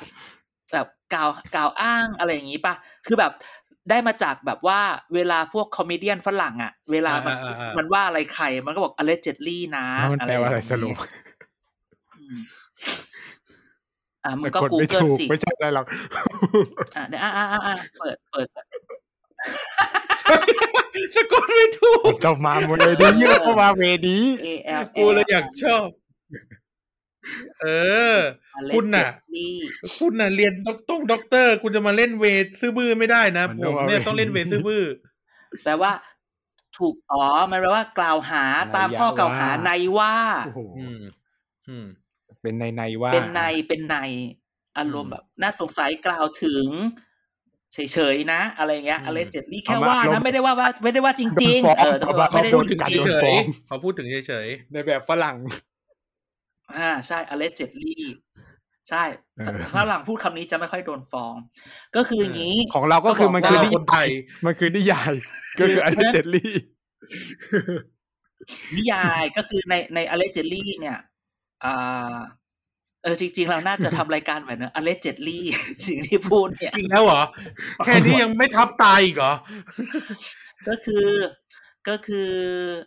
[0.73, 2.75] แบบกล่าวกล่าวอ้างอะไรอย่างนี้ป่ะ
[3.07, 3.33] คือแบบ
[3.90, 4.81] ได้มาจากแบบว่า
[5.14, 11.31] เวลาพวกคอมเมเดี้ฝรั่งอะ เวลามันอ่าอ่าอ่ามัมันว่าอะไรใคร มันก็บอก allegedly นะแล้วมันแปลว่าอะไรย่งสนี้รุปอืม
[14.25, 15.87] อ่ามึงสะก็กดไม่ Google ถูกสิไม่ใช่อะไรหรอก
[16.97, 18.47] อ่าเนี่ยอ่าอ่าอ่าเปิดเปิด
[21.14, 24.49] สะกดไม่ถูกต้องมาหมดเลยดิเยอะเข้ามาเวดี A
[24.81, 25.87] L กูเลยอยากชอบ
[27.61, 27.67] เอ
[28.14, 28.17] อ
[28.75, 29.49] คุณน่ะ allegedly
[29.99, 34.83] คุณน่ะเรียนด็อกตงด็อกเตอร์ คุณจะมาเล่นเวทซื่อบื้อไม่ได้นะมันผต้องมเอาเนี่ยเวทต้องเล่นเวทซื่อบื้อ
[35.64, 35.93] แปลว่า
[36.79, 38.45] ถูกอ๋อมันแปลว่ากล่าวหา
[38.76, 40.14] ตามข้อกล่าวหาในว่า
[40.47, 41.00] โอ้โหอืม
[41.69, 41.87] อืม
[42.42, 43.96] เป็นในในว่า เป็นในเป็นใน
[44.78, 46.66] อารมณ์แบบน่าสงสัยกล่าวถึง
[47.72, 57.96] เฉยๆนะ อะไรเงี้ยอืม allegedly แค่ว่านะไม่ได้ว่าว่าไม่ได้ว่าจโดรินงฟ้องๆ เออแต่ว่าเอามาไม่ได้โดพูนดจกัดริงเฉโดนฟ้ยองๆเขาพูดถึงเฉยในแบบฝรั่งๆอ่าใช่ allegedly
[58.88, 59.04] ใช่
[59.38, 61.34] เออฝรั่งพูดคำนี้จะไม่ค่อยโดนฟ้อง
[61.96, 64.08] ก็คืออย่างนี้ ของเราก็คือมันๆคือว่านิคนไทย
[64.46, 65.12] มันคือนิยาย
[65.61, 66.52] ก็คืออันเจลลี่
[68.76, 70.99] นิยายก็คือในใน allegedly เนี่ย
[71.64, 72.19] อ่า
[73.02, 75.40] เออจริง ๆ เราน่าจะทำรายการแบบนั้น allegedly
[75.88, 77.23] สิ่งที่พูดเนี่ยจริงแล้วเหรอ
[77.85, 79.35] แค่นี้ยังไม่ทับตายอีกเหรอ
[80.69, 81.07] ก็คือ
[81.88, 82.31] ก็คือ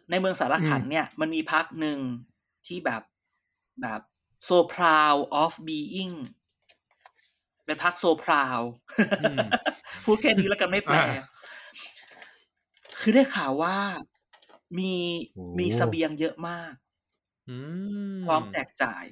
[0.09, 1.97] ในเมืองสารขันเนี่ย มันมีพักหนึ่ง
[2.67, 3.01] ที่แบบ
[3.81, 4.01] แบบ
[4.47, 6.15] so proud of being
[7.65, 8.65] เป็นพัก so proud
[9.21, 9.37] อืม
[10.05, 11.25] พูดแค่นี้แล้วกันไม่แปลอ่า
[12.99, 13.75] คือได้ข่าวว่า
[14.79, 14.93] มี
[15.35, 16.73] โอ้มีเสบียงเยอะมาก
[17.49, 17.57] อื
[18.15, 19.03] มพร้อมแจกจ่าย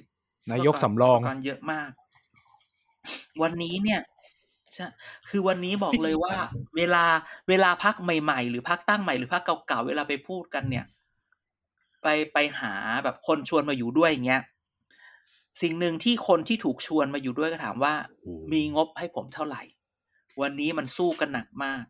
[0.52, 1.90] นายกสำรองก่อนเยอะมาก
[3.42, 4.00] วันนี้เนี่ย
[4.74, 4.86] ใช่
[5.28, 6.34] คือวันนี้บอกเลยว่า
[6.76, 7.04] เวลา
[7.48, 10.84] เวลาพักใหม่ ๆ หรือพักตั้งใหม่หรือพักเก่าๆเวลาไปพูดกันเนี่ย
[12.02, 14.42] ไปไปหาแบบคนชวนมาอยู่ด้วยอย่างเงี้ย
[15.62, 17.94] สิ่งหนึ่งที่คนที่ถูกชวนมาอยู่ด้วยก็ถามว่า
[18.52, 19.62] มีงบให้ผมเท่าไหร่
[20.40, 21.84] วันนี้มันสู้กันหนักมาก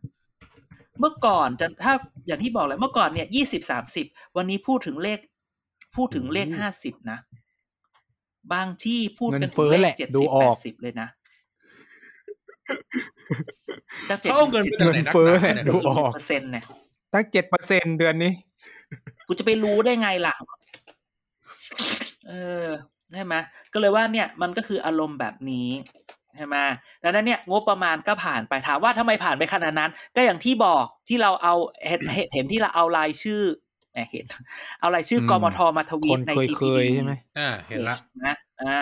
[1.01, 1.93] เมื่อก่อนจะถ้า
[2.27, 5.19] อย่างที่บอกเลยเมื่อก่อนเนี่ยยี่สิบสามสิบวันนี้พูดถึงเลข
[5.97, 7.19] พูดถึงเลขโอ้โหห้าสิบนะ
[8.53, 11.09] บางที่พูดกันเงินเฟ้ถึงอเลแหขละเจ็ดดูสิบอแปอกดสิบเลยนะ
[14.09, 16.65] จากเจ็ดเขาเอาเงินไปจากไหนเงินนักเฟ้อหนาแหละเนี่ยดูออกเปอร์เซ็นต์เนี่ย
[17.13, 18.33] ตั้งเจ็ดเปอร์เซ็นเดือนนี้
[19.27, 20.35] กูจะไปรู้ได้ไงล่ะ
[22.29, 22.33] เอ
[22.65, 22.67] อ
[23.13, 23.35] ใช่ไหม
[23.73, 25.69] ก็เลยว่าเนี่ยมันก็คืออารมณ์แบบนี้
[26.37, 26.57] ใช่ไหม
[27.03, 31.55] ดังนั้นเนี่ยงบประมาณก็ผ่านไปถามว่าทำไมผ่านไปขนาดนั้น ก็อย่างที่บอกที่เราเอา
[31.87, 33.64] เห็นเห็นเห็นที่เราเอารายชื่อแหม
[34.11, 34.27] เห็น
[34.81, 38.81] เอารายชื่ออืมกมทมาทวีคตนในเคยทีเคพียใช่ไหมอ่าเห็นละนะอ่า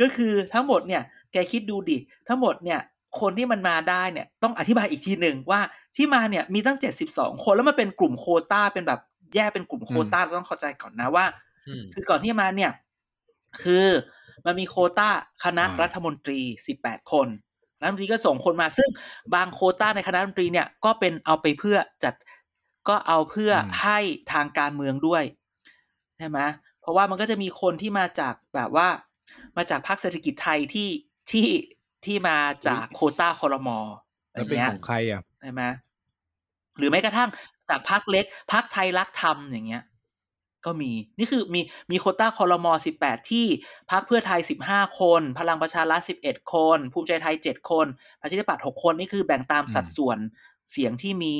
[0.00, 2.80] ก็คือทั้งหมดเนี่ย แกคิดดูดิ ทั้งหมดเนี่ย
[3.20, 5.60] คนที่มันมาได้เนี่ย ต้องอธิบายอีกทีหนึ่งว่า
[5.96, 9.00] ที่มาเนี่ยมีตั้งเจ็ดสิบสองคนแล้วมันเป็นกลุ่มโควต้าเป็นแบบ
[9.34, 11.26] แยกเป็นกลุ่มโควต้าเราต้องเข้าใจก่อนนะว่า
[11.68, 12.72] อืมคือก่อนที่มาเนี่ย
[13.62, 13.86] คือ
[14.46, 15.08] มันมีโควต้า
[15.44, 17.28] คณะอ่ารัฐมนตรีสิบแปดคน
[17.80, 18.88] รัฐมนตรีก็ส่งคนมา ซึ่ง
[19.34, 22.14] บางโควต้าในคณะรัฐมนตรีเนี่ยก็เป็นเอาไปเพื่อจัด
[22.88, 23.98] ก็เอาเพื่อให้
[24.32, 25.24] ทางการเมืองด้วย
[26.18, 26.38] ใช่ไหม
[26.80, 28.88] เพราะว่ามันก็จะมีคนที่มาจากแบบว่า
[29.56, 30.88] มาจากพรรคเศรษฐกิจไทยที่
[31.30, 31.48] ที่
[32.04, 33.82] ที่มาจากโควต้าคอรมออ
[34.32, 35.62] แล้วเป็นย่างเงี้ยของใครอะใช่ไหม
[36.78, 37.28] หรือแม้กระทั่ง
[37.68, 39.84] จากพักเล็กพักไทยรักธรรมอย่างเงี้ย
[40.66, 43.46] ก็มีนี่คือมีมีโควต้าคอรมอสิบแปดที่
[43.90, 47.86] พักเพื่อไทยสิบห้าคน พลังประชารัฐสิบเอ็ดคน ภูมิใจไทยเจ็ดคน
[48.20, 50.18] ประชาธิปัตย์หกคนนี่คือแบ่งตามสัดส่วน
[50.72, 51.34] เสียงที่มี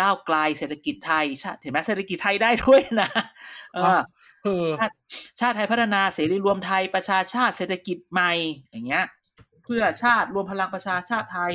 [0.00, 3.10] ก้าวไกลเศรษฐกิจไทยชาติเห็นไหมเศรษฐกิจไทยได้ด้วยนะ
[3.74, 4.00] เออ
[4.44, 4.94] เออชาติ
[5.40, 8.32] ชาติไทยพัฒนาเสรีรวมไทยประชาชาติเศรษฐกิจใหม่
[8.70, 9.04] อย่างเงี้ย
[9.64, 11.52] เพื่อชาติรวมพลังประชาชาติไทย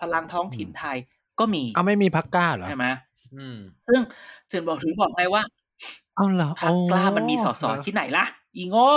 [0.00, 0.96] พลังท้องถิ่นไทย
[1.40, 2.86] ก็มีเอาไม่มีพักกล้าเหรอใช่ไหม
[3.36, 4.00] อืมซึ่ง
[4.52, 5.42] ถึงบอกถึงบอกไงว่า
[6.16, 8.24] เอาเหรอพรรคกล้ามันมีสสเหรอที่ไหนล่ะ
[8.56, 8.90] อีโง่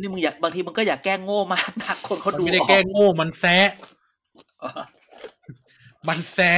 [0.00, 3.70] นี่มึงอยากบางทีมึงก็อยากแกล้งโง่มากนะคนเขามันดูไม่ได้ออกแกล้งโง่มันแซะ
[4.62, 4.70] อ๋อ
[6.08, 6.54] มันแซะ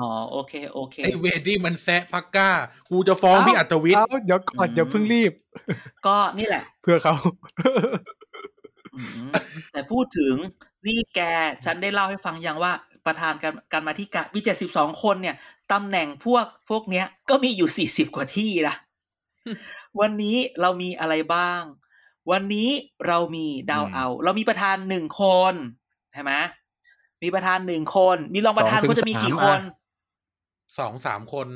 [0.00, 2.50] อ๋อโอเคโอเคไอเวดดี้มันแซะพักก้า
[2.90, 5.32] กูจะฟ้องพี่อัตวิทย์เอาเดี๋ยวก่อนอืมเดี๋ยวเพิ่งรีบ
[6.06, 7.14] ก็นี่แหละ เพื่อเขา
[8.96, 9.30] อืม
[9.72, 10.34] แต่พูดถึง
[10.86, 11.20] นี่แก
[11.64, 12.72] ฉันได้เล่าให้ฟังยังว่า
[13.06, 15.36] ประธานการการมาธิการมีเจ็ดสิบสองคนเนี่ย
[15.72, 18.74] ตำแหน่งพวกพวกเนี้ย ก็มีอยู่สี่สิบกว่าที่นะ
[20.00, 21.62] วันนี้เรามีอะไรบ้าง
[22.30, 22.70] วันนี้
[23.06, 25.54] เรามีดาวอืมเอา เรามีประธานหนึ่งคน
[26.12, 26.32] ใช่ไหม
[27.22, 29.74] มีประธานหนึ่งคน มีรองประธานสองถึงก็จะมีกี่สามคนอะ
[30.78, 31.48] สองสามคน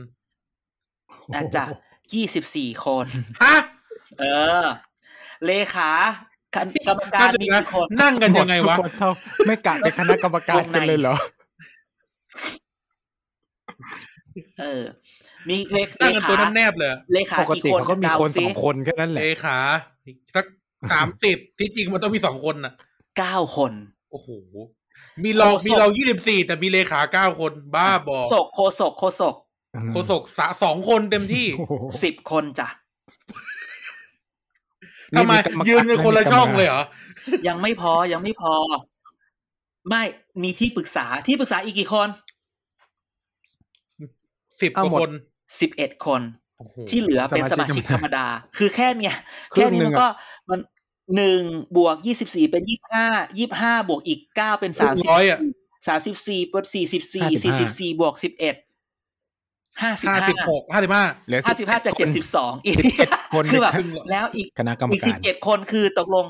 [1.34, 1.64] อาจจะ
[2.14, 3.06] ยี่สิบสี่คน
[3.44, 3.56] ฮะ
[4.18, 4.24] เอ
[4.62, 4.64] อ
[5.46, 5.90] เลขา
[6.54, 6.56] ก
[6.90, 9.10] รรมการมีกี่คนนั่งกันยังไงวะหมดทุกคนเท่า
[9.46, 11.14] ไม่กะเป็นคณะกรรมการกันเลยเหรอ
[14.60, 14.82] เออ
[15.48, 19.58] มีเลขนั่งเลกันขาตัวแนบๆเลย เลขาปกกี่ติคนเขาก็มีดาวคนสซิองคนแค่นั้นแหเลละขา
[20.34, 20.44] สัก
[20.92, 22.72] สามสิบที่จริงมันต้องมีสองคนน่ะ
[23.18, 23.72] เก้าคน
[24.10, 24.28] โอ้โห
[25.22, 29.34] มีเราโฆษกมีเรายี่สิบสี่แต่มีเลขาเก้าคนบ้าบอโศกโคศกโคศก
[29.92, 31.72] โฆษกสะสองคนเต็มที่โอ้โห
[32.02, 32.68] สิบคนจ้ะ
[35.16, 36.82] ทำไมกรรการยืนกันคนละช่องเลยเหรอ
[37.48, 38.54] ยังไม่พอยังไม่พอ
[39.88, 40.02] ไม่
[40.42, 42.08] มีที่ปรึกษาที่ปรึกษาอีกกี่คน
[44.60, 45.10] สิบกว่าคน
[45.60, 46.22] สิบเอ็ดคน
[46.58, 49.16] โอ้โหที่เหลือเป็นสสมามาชิชิกกธรรมดา คือแค่เนี้ย
[49.52, 50.06] ครึ่แค่งนี้หนึ่มังนอะก็
[50.50, 50.58] มัน
[51.16, 51.42] หนึ่ง
[51.76, 53.06] บวกยี่สิบสี่เป็นยี่ห้า
[53.38, 55.38] ยี่ห้าบวกอีกเก้าเป็นครึ่สามงสิบร้อยอะ
[55.86, 58.56] สามสิบสี่เป็นสี่สิบสี่55สี่สิบสี่บวกสิบเอ็ด
[59.82, 62.76] ห้าสิบห้าห้าสิบหกห้าสิบห้าเหลือห้าสิบห้าจากคเจ็ดนสิบสองอีก
[63.34, 66.26] คนคือแบบครึ่งแล้วอีกคณะกรรมอีกกาสิบรเจ็ดคนคือตกลง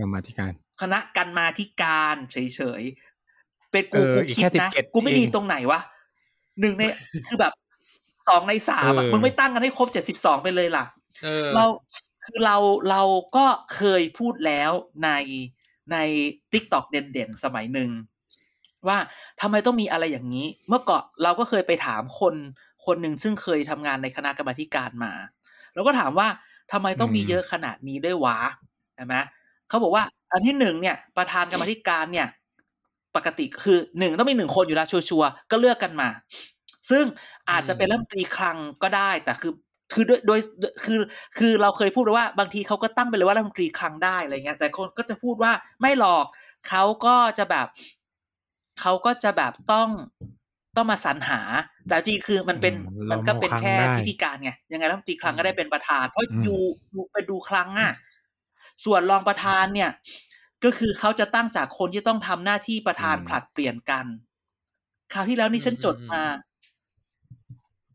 [0.00, 2.36] กรรมาธิการ คณะกันมาที่การเฉ
[2.80, 5.80] ยๆเป็นกูเออกูอีกคิแค่ดนะ17กูไม่เองดีตรงไหนวะ
[6.60, 6.82] หนึ่งใน
[7.26, 7.52] คือแบบ
[8.28, 10.84] สองในสามอะเออมึงไม่ตั้งกันให้ครบเจ็ดสิบสองไปเลยล่ะ
[11.24, 11.64] เออเรา
[12.24, 12.56] คือเรา
[12.90, 13.02] เรา
[13.36, 14.70] ก็เคยพูดแล้ว
[15.04, 15.10] ใน
[15.92, 15.96] ใน
[16.52, 17.90] t ิ k t o k เด่นๆ สมัยหนึ่ง
[18.88, 18.98] ว่า
[19.40, 22.34] ทำไมต้องมีอะไรอย่างนี้ เมื่อก่อนเราก็เคยไปถามคน
[22.86, 25.12] คนหนึ่งซึ่งเคยทำงานในคณะกรรมาธิการมา
[25.74, 26.28] เราก็ถามว่า
[26.72, 28.38] ทำไมต้องมีอืมเยอะขนาดนี้ด้วยวะ
[28.94, 29.14] ใช่ไหม
[29.68, 32.28] เขาบอกว่าอันที่หนึ่งเนี่ย ประธานกรรมาธิการเนี่ย
[33.16, 36.08] ปกติคือหนึ่งต้องมีหนึ่งคนอยู่แล้วชัวร์ๆก็เลือกกันมา
[36.90, 37.04] ซึ่ง
[37.50, 39.52] อาจจะเป็นรัฐมนตรีคลังก็ได้ แต่คือ
[39.92, 40.40] คือโดยโดย
[40.84, 41.00] คือ
[41.38, 46.26] คือเราเคยพูดไว้ว่าบางทีเขาก็ตั้งไปเลยว่ารัฐมนตรีคลังได้อะไรเงี้ย แต่คนก็จะพูดว่าไม่หรอก
[46.68, 47.66] เขาก็จะแบบ
[48.80, 49.88] เขาก็จะแบบต้อง
[50.76, 51.40] ต้องมาสรรหา
[51.88, 56.60] แต่จริงคือมันเป็นอืมมันก็เป็นเรามองคลังแค่ได้พิธีการไงยังไงรัฐมนตรีคลังก็ได้เป็นประธานเพราะอืมอยู่
[56.92, 57.92] อยู่ไปดูคลังอะ
[58.84, 59.90] ส่วนรองประธานเนี่ย
[60.64, 64.06] ก็คือเขาจะตั้งจากคนที่ต้องทำหน้าที่ประธานผลัดเปลี่ยนกัน
[65.12, 66.22] คราวที่แล้วนี่ฉันจดมา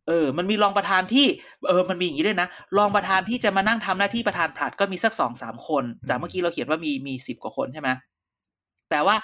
[0.08, 1.28] เออ มันมีรองประธานที่
[1.70, 7.90] เออ มันมีอย่างนี้ด้วยนะ รองประธานที่จะมานั่งทำหน้าที่ประธานผลัดก็มีสักสองสามคน จากเมื่อกี้เราเขียนว่ามีมีสิบกว่าคนใช่ไหม
[8.90, 9.16] แต่ว่า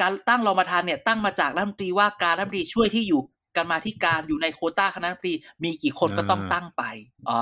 [0.00, 3.20] การตั้งรองประธานเนี่ยตั้งมาจากรัฐมนตรีว่าการรัฐมนตรีช่วยที่อยู่
[3.56, 6.82] กันมาที่การอยู่ในโควต้าคณะรัฐมนตรีมีกี่คนก็ต้องตั้งไป
[7.28, 7.40] อ๋อ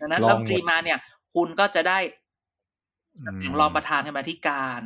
[0.00, 0.98] ดังนั้นลองรัฐมนตรีหมดมาเนี่ย
[1.34, 1.98] คุณก็จะได้
[3.18, 4.80] อืมตำแหน่งรองประธานกรรมาธิการ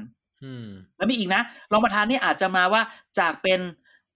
[0.44, 2.82] อืมแล้วมีอีกนะรองประธานนี่อาจจะมาว่า
[3.18, 3.60] จากเป็น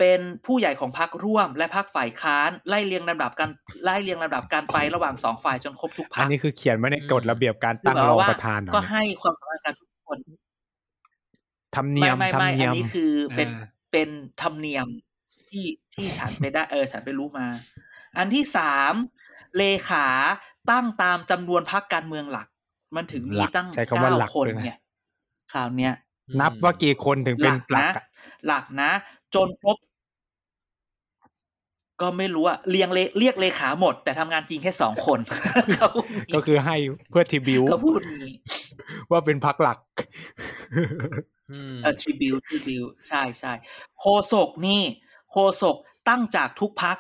[0.03, 3.51] เป็นผู้ใหญ่ของพรรคร่วม และพรรคฝ่ายค้านไล่เรียงลำดับการ
[3.85, 10.19] ไล่เรียงลำดับการไประหว่างสองฝ่ายจนครบทุกพรอัรนคนี้คือเขียนไว้ในกฎระเบียบการคือตั้งหมายรองว่าประธานเหรอก็เนี่ยให้ความสำคัญกับทุกคน
[11.77, 14.09] ธรรมเนียไม่มไม่ธรรไม่มเนีอัยนมนี้คือเป็นอ่าเป็น
[14.43, 14.87] ธรรมเนียม
[15.49, 17.47] ที่ที่ฉันไปได้เออฉันไปรู้มา
[18.19, 18.93] อันที่สาม
[19.57, 20.07] เลขา
[20.71, 22.49] ตั้งตามจำนวนพรรคการเมืองหลัก
[22.97, 24.79] มันถึงมีหลักตั้งใช้คำว่าเก้าหลักคนด้วยนะเนี่ย
[25.53, 25.93] คราวเนี้ย
[26.41, 28.05] นับว่ากี่คนถึงเป็นหลักนะอะ
[28.47, 28.91] หลักนะ
[29.35, 29.77] จนครบ
[32.03, 35.19] ก็ไม่รู้อะเรียงเลเรียกเลขาหมด แต่ทำงานจริงแค่สองคน
[35.79, 36.77] เขาพูดอย่างนี้ก็คือให้
[37.11, 38.35] เพื่อทีบิวเขาพูดอย่างนี้
[39.11, 39.79] ว่าเป็นพักหลัก
[41.51, 43.53] อืมเออ tribute tribute ใช่ใช่
[44.01, 44.83] โคศกนี่
[45.31, 45.77] โคศก
[46.09, 46.97] ตั้งจากทุกพัก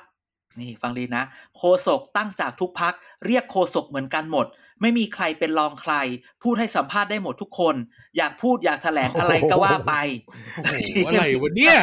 [0.60, 1.24] นี่ฟังดีนะ
[1.56, 2.94] โคศกตั้งจากทุกพัก
[3.26, 4.46] เรียกโคศกเหมือนกันหมด
[4.80, 5.94] ไม่มีใครเป็นรองใคร
[6.42, 7.74] พูดให้สัมภาษณ์ได้หมดทุกคน
[8.16, 9.94] อยากพูดอยากแถลงอะไรก็ว่าไป
[10.56, 10.74] โอ้โห
[11.06, 11.76] อะไรวะเนี่ย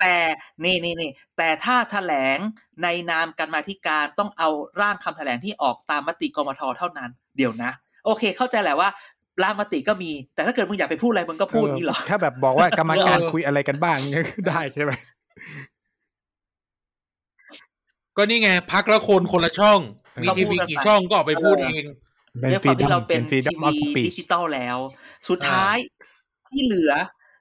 [0.00, 0.16] แต่
[0.64, 2.38] นี่นี่นี่แต่ถ้าแถลง
[2.82, 4.48] ในนามกันมาธิการต้องเอา
[4.80, 7.70] ร่างคำแถลงที่ออกตามมติกมทเท่านั้น เดี๋ยวนะ
[8.04, 8.88] โอเค เข้าใจแหละว่า
[9.42, 14.92] ร่างมติก็มี แต่ถ้าเกิดมึงอยากไปพูดอะไรมึงก็พูดนี่หรอถ้าแบบบอกว่ากรรมการเออคุยอะไรกันบ้างเนี่ยได้ใช่ไหม
[18.16, 19.80] ก็นี่ไงพักละคนคนละช่อง
[20.22, 21.84] มีก็ทีพูวีดกันกี่ไปช่องก็ออกไปพูดเออเอง
[22.40, 24.78] เป็นด้วยคฟรีวามดัที่มเราเป็เป็นนฟรีดัทีมออฟวีสปีดิจิตอลแล้ว
[25.28, 25.76] สุดท้าย
[26.48, 26.92] ที่เหลือ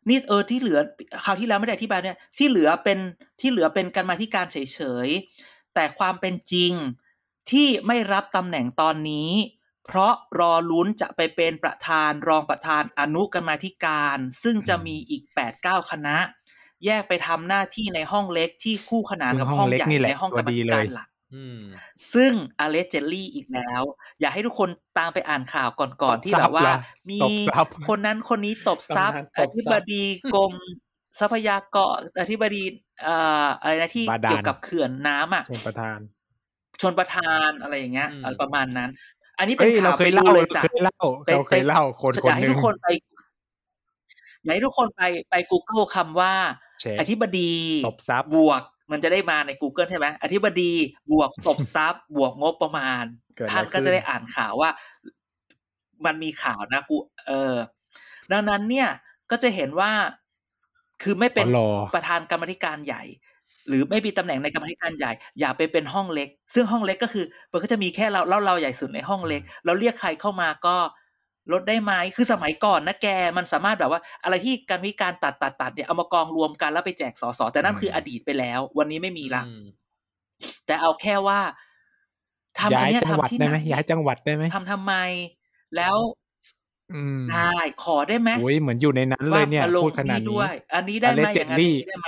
[0.09, 0.79] นี่เออที่เหลือ
[1.23, 2.99] คราวที่แล้วไม่ได้อธิบายเนี่ยที่เหลือเป็น
[3.41, 4.57] ที่เหลือเป็นการมาธิการเฉ
[5.07, 6.73] ยๆแต่ความเป็นจริง
[7.51, 9.31] ที่ไม่รับตำแหน่งตอนนี้
[9.85, 16.17] เพราะรอลุ้นจะไปเป็นประธานรองประธานอนุกรรมาธิการ ซึ่งจะมีอีกแปดเก้าคณะ
[16.85, 21.18] แยกไปทำหน้าที่ในห้องเล็กที่คู่ขนานกับซึ่งห้ห้อองงเล็กใหญ่นี่แหละในห้องกรรมาธิตัวดีเลการยหลักอืม
[22.13, 23.81] ซึ่งอเลเจลี่อีกแล้ว
[24.19, 26.69] อยากให้ทุกคนตามไปอ่านข่าวก่อนๆที่แบบว่า
[27.09, 30.53] มีตบซับคนนั้นคนนี้ตบซับตำนานตอบซับธิบดีกรม
[31.19, 32.63] ทรัพยากรอธิบดี
[33.03, 33.15] เอ่
[33.45, 35.99] ออะไรนะที่บาดาลเกี่ยวกับเขื่อนน้ำอะชนประธาน
[36.81, 38.89] ชนประธานอะไรอย่างเงี้ยอืมอะไรประมาณนั้น
[39.39, 42.87] อันนี้เป็เอ้นยเราข่าวเคไปยดูเล่าเลยเราจ้ะเคยเล่าไปเราเคยเล่าคนอคนยากหให้นึ่ทุงกคนไป
[44.43, 46.33] อยากให้ทุกคนไปไป Google คำว่า
[46.81, 47.53] เช็คอธิบดี
[47.87, 50.71] ตบทรัพย์บวก มันจะได้มาใน Google ใช่ไหมอธิบดี
[51.11, 53.03] บวกตบทรัพย์บวกงบประมาณ
[53.35, 54.69] เกิดอะไรท่านก็ขึ้นจะได้อ่านข่าวว่า
[56.05, 56.97] มันมีข่าวนะกู
[57.27, 57.55] เออ
[58.31, 58.89] ดังนั้นเนี่ย
[59.31, 59.91] ก็จะเห็นว่า
[61.03, 63.03] คือไม่เป็นอ๋อรอประธานกรรมธิการใหญ่
[63.67, 70.75] หรือไม่มีตำแหน่งในกรรมธิการใหญ่ อย่าไปเป็นห้องเล็ก ซึ่งห้องเล็กก็คือ มันก็จะมีแค่เราเราเราใหญ่สุดในห้องเล็ก เราเรียกใครเข้ามาก็
[71.53, 73.07] ลดได้ไหมคือสมัยก่อนนะแก
[73.37, 79.61] มันสามารถแบบว่า อะไรที่กรรมธิการตัดตัดตัดเนี่ยเอามากองรวมกันแล้วไปแจกสสแต่นั่นคืออดีตไปแล้ว วันนี้ไม่มีละอืม
[80.65, 81.39] แต่เอาแค่ว่า
[82.59, 84.93] ทำอัย้านยเนี้ยจังหวัดทำที่ได้ไหไหนมย้ายจังหวัดได้ไหมทำทำไม
[85.75, 85.97] แล้ว
[86.93, 92.07] อืมได้ขอได้ไหมโอ้ยเหมือนอยู่ในนั้นเลยเนี่ยว่ามาลงพูดขนาดนี่นี้ด้วย อันนี้ได้ไหม Allegedly อย่างนั้นอย่างนี้ได้ไหม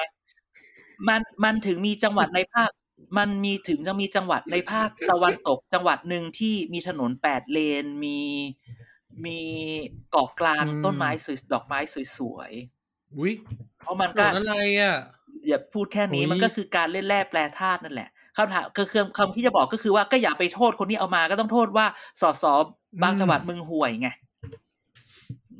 [1.07, 2.69] มันมันถึงมีจังหวัดในภาค
[3.17, 8.19] มันมีถึงจะมีจังหวัดในภาคตะวันตกจังหวัดหนึ่งที่มีถนนแปดเลนมี
[9.25, 9.39] มี
[10.11, 12.51] เกาะกลางอืมต้นไม้สวยดอกไม้สวย
[13.17, 14.95] อุ้ยๆเพราะมันถนก็นอะไรอะ
[15.47, 21.85] อย่าพูดแค่นี้อุ๊ยมันก็คือการเล่นแร่แปรธาตุนั่นแหละคำถามก็คือคำที่จะบอกก็คือว่าก็อย่าไปโทษคนที่เอามาก็ต้องโทษว่า
[22.21, 22.43] สส
[23.03, 24.09] บางจังหวัดมึงห่วยไง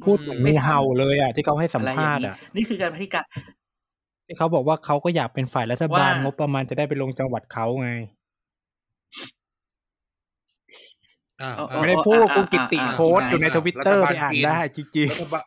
[0.04, 3.26] พูดเหมือนงูเห่าเลยอะที่เขาให้สัมอะไรอภาย่างษณ์นี้อะนี่คือการพธิการ
[4.28, 8.10] ที่เขาบอกว่าเขาก็อยากเป็นฝ่ายรัฐบาลว่างบประมาณจะได้ไปลงจังหวัดเขาไงอ่าเออ
[9.16, 9.41] อ่า
[11.80, 15.44] ไม่ได้พูดอ่าคุณกิติอ่าโพสต์อยู่ในอ่าทวิตเตอร์รัฐบาลไปอ่านจีนได้จริงรัฐบาล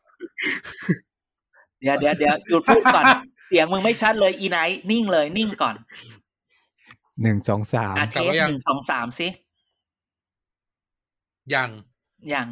[1.81, 3.05] เดี๋ยวเดี๋ยวเดี๋ยวหยุดพูดก่อน
[3.49, 9.29] เสียงมึงไม่ชัดเลยอีไนท์นิ่งเลยนิ่งก่อนๆหนึ่งสองสามอะเทสหนึ่งสองสามสิ
[11.55, 11.71] ยัง
[12.31, 12.49] อย่าง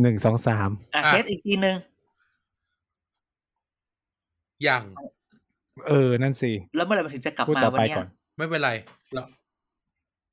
[0.00, 1.76] หนึ่งสองสามอะอะเทสอีกทีหนึ่ง
[4.68, 4.82] ยัง
[5.88, 8.70] เออ นั่นสิ แล้วเมื่อไหร่มันถึงจะกลับพูดมาต่อวันไปเนี้ยก่อนไม่เป็นไร
[9.14, 9.22] เรา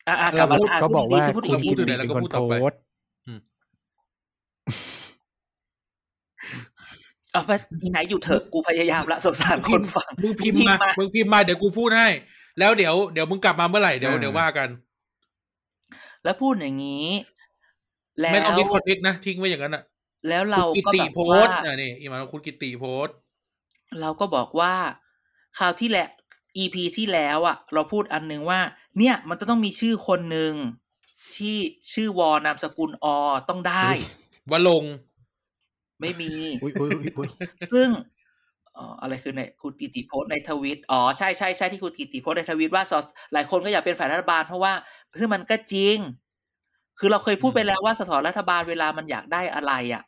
[0.07, 2.79] อะอะกลับมาพูดอะก็บอกว่าพูดคุอีณกทีกิพูดอีกทีติเป็นคนพูดต่อโพไปสต์
[7.31, 12.09] เอาไปอีไนท์อยู่เถอะกูพยายามละสงสารคนฟังมึงพิมพ์มามึงพิมพ์มาเดี๋ยวกูพูดให้
[12.59, 14.69] แล้วเดี๋ยวเดี๋ยวมึงกลับมาเมื่อไหร่เดี๋ยวอ่าเดี๋ยวว่ากัน
[16.23, 17.09] แล้วพูดอย่างนี้
[18.19, 19.83] แล้วไม่ต้อง disconnect นะทิ้งไว้อย่างนั้นอะ
[20.27, 23.15] แล้วเราคุณกิก็ติแบบโพว่าสต์อะนี่อีมาคุณกิติโพสต์
[23.99, 24.73] เราก็บอกว่า
[25.57, 26.09] คราวที่แล้ว
[26.57, 28.59] EP ที่แล้วอะเราพูดอันนึงว่า
[28.97, 30.53] เนี่ยมันจะต้องมีชื่อคนหนึ่ง
[31.35, 31.55] ที่
[31.93, 33.05] ชื่อวอนามสกุลอ
[33.49, 33.89] ต้องได้
[34.51, 34.93] วลงค์
[35.99, 37.29] ไม่มีอุ้ยอุ้ยอุ้ยอุ้ย
[37.71, 37.89] ซึ่ง
[38.77, 44.73] อ๋ออะไรคือในคุณกิติโพสต์ในทวิตอ๋อใช่ใช่ใช่ที่คุณกิติโพสต์ในทวิตว่าสสหลายคนก็อยากเป็นฝ่ายรัฐบาลเพราะว่า
[45.19, 45.97] ซึ่งมันก็จริง
[46.99, 50.03] คือเราเคยพูดไปแล้วว่าสสรัฐบาลเวลามันอยากได้อะไรอะ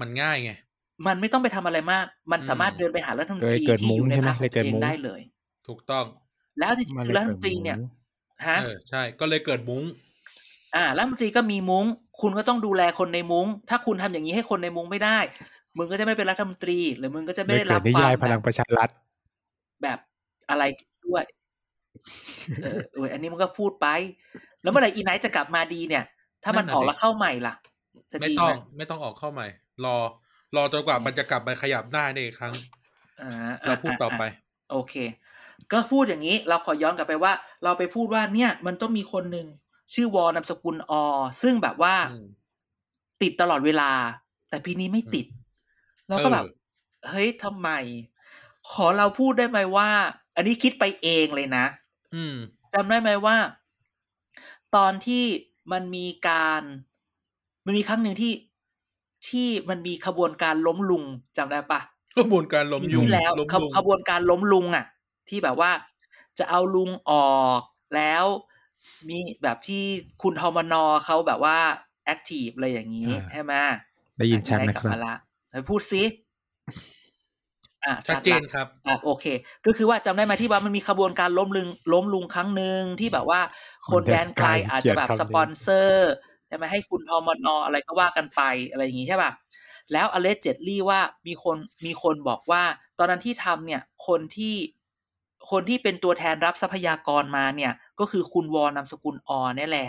[0.00, 0.50] มันง่ายไง
[1.06, 5.20] มันไม่ต้องไปทำอะไรมาก มันสามารถอืมเดินไปหารัฐมนตรีเลยเกิดที่อยู่ในมุ้งพรรคใช่ไหมเลยเกิเอดงมุ้งได้เลย
[5.66, 6.06] ถูกต้อง
[6.58, 7.78] แล้วจริงๆคือรัฐมนตรีเนี่ย
[8.46, 9.82] ฮะเออใช่ก็เลยเกิดมุ้ง
[10.74, 11.84] อ่ารัฐมนตรีก็มีมุ้ง
[12.20, 15.18] คุณก็ต้องดูแลคนในมุ้ง ถ้าคุณทำอย่างนี้ให้คนในมุ้งไม่ได้
[15.76, 18.88] มึงก็จะไม่เป็นรัฐมนตรี หรือมึงก็จะไม่เลยได้เกิรัดบนิควายายมพลังแบบประชารัฐ
[19.82, 19.98] แบบ
[20.48, 20.62] อะไร
[21.04, 21.24] ด้วย
[22.60, 23.86] เออเอออันนี้มึงก็พูดไป
[24.62, 26.04] แล้วเมื่อไหร่อีไนท์จะกลับมาดีเนี่ย
[26.44, 27.54] ถ้ามันนั่นน่ะออกดิแล้วเข้าใหม่ล่ะ
[28.12, 29.46] จะไม่ดีต้อไหมงไม่ต้องออกเข้าใหม่
[29.84, 29.96] รอ
[30.56, 32.54] รอจนกว่ามันจะกลับมาขยับหน้าได้อีกครั้ง
[33.20, 34.22] อ่าเราพูดต่อไป
[34.70, 34.94] โอเค
[35.72, 37.32] ก็พูดอย่างนี้เราขอย้อนกลับไปว่า
[37.64, 39.46] เราไปพูดว่าเนี่ย มันต้องมีคนหนึ่ง
[39.94, 40.92] ชื่อวอนามสกุลอ
[41.42, 42.26] ซึ่งแบบว่าอืม
[43.22, 43.90] ติดตลอดเวลา
[44.48, 45.26] แต่ปีนี้ไม่ติด
[46.08, 47.68] แล้วก็แบบเออเฮ้ยทำไม
[48.70, 49.88] ขอเราพูดได้ไหมว่า
[50.36, 51.64] อันนี้คิดไปเองเลยนะ
[52.14, 52.34] อืม
[52.72, 53.36] จำได้ไหมว่า
[54.76, 55.24] ตอนที่
[55.72, 56.62] มันมีการ
[57.66, 58.32] มันมีครั้งหนึ่งที่
[59.28, 61.04] ที่มันมีขบวนการล้มลุง
[61.36, 61.80] จำได้ปะ
[62.18, 64.84] กระบวนการล้มปียุงที่แล้วล้มขบลุงขบวนการล้มลุงอะ
[65.28, 65.70] ที่แบบว่า
[66.38, 67.60] จะเอาลุงออก
[67.96, 68.24] แล้ว
[69.08, 69.84] มีแบบที่
[70.22, 71.58] คุณทอมนอเขาแบบว่า
[72.04, 73.52] active อะไรอย่างนี้อ่าใช่ไหม
[74.18, 75.14] ได้ยินชัดอ่นะครับกลัมาละ
[75.50, 76.04] ไปพูดซิ
[77.84, 79.24] อะชัดละเจนครับอะโอเค
[79.66, 83.40] ก็คือว่าจำได้ไหมที่ว่ามันมีขบวนการล้มลุงล้มลุงครั้งหนึ่งที่แบบว่า
[83.90, 86.12] คนแดนไกลอาจจะแบบเกลียดคำนี้สปอนเซอร์
[86.48, 89.30] ใช่ไหมให้คุณทอมนออะไรก็ว่ากันไปอะไรอย่างงี้ใช่ป่ะ
[89.92, 91.56] แล้วอเลสเจดลี่ว่ามีคน
[91.86, 92.62] มีคนบอกว่า
[92.98, 94.54] ตอนนั้นที่ทำเนี่ย คนที่
[95.50, 99.88] คนที่เป็นตัวแทนรับทรัพยากรมาเนี่ย ก็คือคุณวอนามสกุลอเนี่ยแหละ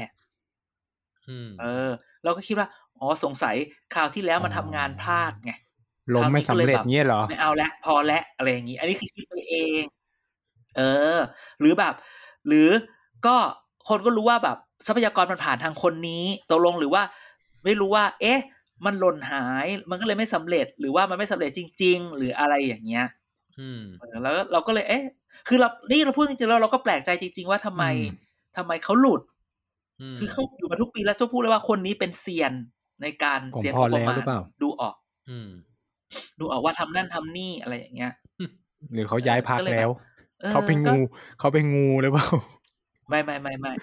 [1.27, 1.89] อืมเออ
[2.23, 2.67] เราก็คิดว่า
[2.99, 3.55] อ๋อสงสัย
[3.93, 5.51] คราวที่แล้วมันทำงานพลาดไง
[6.15, 9.83] ล้มไม่สำเร็จเงี้ยเหรอ ไม่เอาละพอละอะไรอย่างนี้ อันนี้คือคิดไปเอง
[10.77, 10.81] เอ
[11.15, 11.17] อ
[11.59, 11.93] หรือแบบ
[12.47, 12.69] หรือ
[13.25, 13.35] ก็
[13.89, 17.03] คนก็รู้ว่าแบบทรัพยากรมันผ่านทางคนนี้ตกลงหรือว่า
[17.63, 18.39] ไม่รู้ว่า เอ๊ะ
[18.85, 23.23] มันหล่นหาย มันก็เลยไม่สำเร็จ หรือว่ามันไม่สำเร็จจริง ๆ หรืออะไรอย่างเงี้ยอืมเออ
[24.23, 25.03] แล้วเราก็เลยเอ๊ะ
[25.47, 28.25] คือเรานี่เราพูดจริงๆแล้วเราก็แปลกใจจริง ๆ ว่าทำไมอืม
[28.57, 29.21] ทำไมเขาหลุด
[30.11, 32.53] มคือเขาอยู่มาทุกปีแล้วจะพูดเลยว่าคนนี้เป็นเซียน
[33.01, 34.95] ในการผมเซียนพอประแล้วมาณหรือเปล่าดูออก
[35.29, 35.49] อืม
[36.39, 38.13] ดูออกว่าทำนั่นทำนี่อะไรอย่างเงี้ย
[38.93, 39.91] หรือเขาย้ายพรรคก็เลยแบบแล้ว
[40.43, 40.99] ออเขาเป็นก็งู
[41.39, 42.27] เขาเป็นงูหรือเปล่า
[43.09, 43.73] ไม่ไม่ไม่ไม่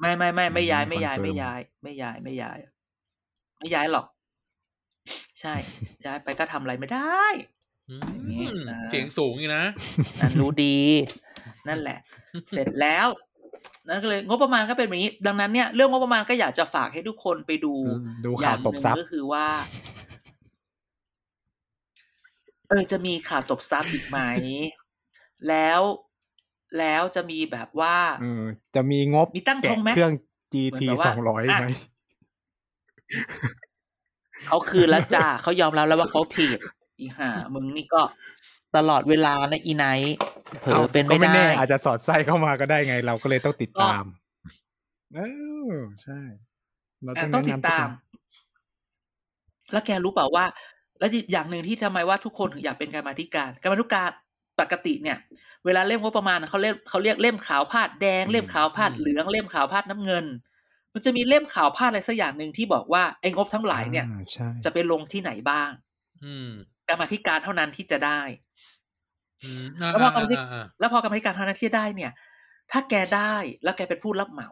[0.00, 2.58] ไม่ไม่ไม่ไม่ย้ายอืมไม่ย้ายคอนเฟิร์มไม่ย้าย ไม่ย้ายไม่ย้าย
[3.58, 4.06] ไม่ย้ายหรอก
[5.40, 5.54] ใช่
[6.06, 7.24] ย้ายไปก็ทำอะไรไม่ได้
[7.92, 9.64] อือย่างงี้มอ่าเสียงสูงอีกนะ
[10.20, 10.76] นั่นรู้ดี
[11.68, 11.98] นั่นแหละ
[12.50, 13.06] เสร็จแล้ว
[13.88, 19.46] นั่นก็เลยงบประมาณก็เป็นแบบนี้ ดังนั้นเนี่ยเรื่องงบประมาณก็อยากจะฝากให้ทุกคนไปดูอืมดูอข่าย่าวงตหบนึ่งซับก็คือว่า
[22.68, 24.18] เออจะมีข่าวตบซับอีกไหม
[25.48, 25.80] แล้ว
[26.78, 30.12] แล้วจะมีแบบว่าเออจะมีงบมีตั้งธแกะงไหมเครื่อง
[30.70, 31.66] เหมื GT อนแบบว่าสองร้อยอะไหม
[34.48, 36.58] เขาคืนแล้วจ้าเขายอมรับแล้วว่าเขาผิด
[37.00, 38.02] อีห่ามึงนี่ก็
[38.76, 40.16] ตลอดเวลานะอีไนท์
[40.60, 44.04] เผลอเป็นก็ไม่ไม่ได้แน่อาจจะสอดไส้เข้ามาก็ได้ไง เราก็เลยต้องติดตาม
[45.14, 45.18] เอ
[45.70, 46.20] อใช่
[47.04, 47.90] เราอะต้องต้องแนะติดนำทุกตาคมน
[49.72, 50.44] แล้วแกรู้เปล่าว่า
[50.98, 54.10] แล้วอย่างหนึ่งที่ทำไมว่าทุกคนถึงอยากเป็นกรรมาธิการกรรมาธิการ
[54.60, 55.18] ปกติเนี่ย
[55.64, 60.24] เวลาเล่มงบประมาณเขาเล่มเขาเรียกเล่มขาวพาดแดง เล่มขาวพาดเหลืองเล่มขาวพาดน้ำเงิน
[60.92, 65.70] มันจะมีเล่มขาวพาดอะไรสักอย่างหนึ่งที่บอกว่าไอ้งบทั้งหลายเนี่ยอ่าใช่จะไปลงที่ไหนบ้าง
[66.24, 68.20] อืมก รรมาธิการเท่านั้นที่จะได้
[69.44, 72.12] อืมอ่าแล้วพอกรรมธิอ่าอ่าแล้วพอกรรมาธิการเท่านั้นที่ได้เนี่ย
[72.72, 74.50] ถ้าแกได้แล้วแกเป็นผู้รับเหมา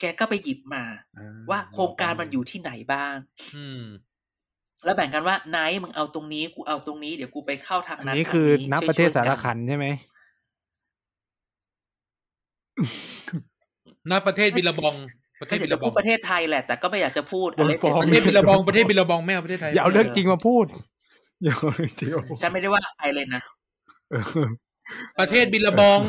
[0.00, 0.84] แกก็ไปหยิบมา
[1.16, 3.16] อ่ว่าโครงการมันอยู่ที่ไหนบ้าง
[3.56, 3.82] อืม
[4.84, 9.86] แล้วแบ่งกันว่าไนท์มึงเอาตรงนี้กูเอาตรงนี้เดี๋ยวกูไปเข้าทางอันนั้นนี้ทางคือนับช่วยประเทศช่วยสารกันขันใช่ไหม
[14.08, 14.94] หน้าประเทศบิลลาบอง
[15.40, 20.76] ประเทก็ศอยาบิกลจะลาบพูอดงประเทศไทยแหละแต่ก็ไม่อยากจะพูดโดนอะไรฟ้องประเทศบิลลาบองประเทศบิลลาบองไม่เอาประเทศไทยอย่าเอาเรื่องจริงมาพูดอ
[21.46, 23.42] ย่าเอาเรื่องจริงมาพูดฉันไม่ได้ว่าใครเลยนะ
[24.10, 24.48] เออ
[25.18, 26.00] ประเทศบิลลาบอง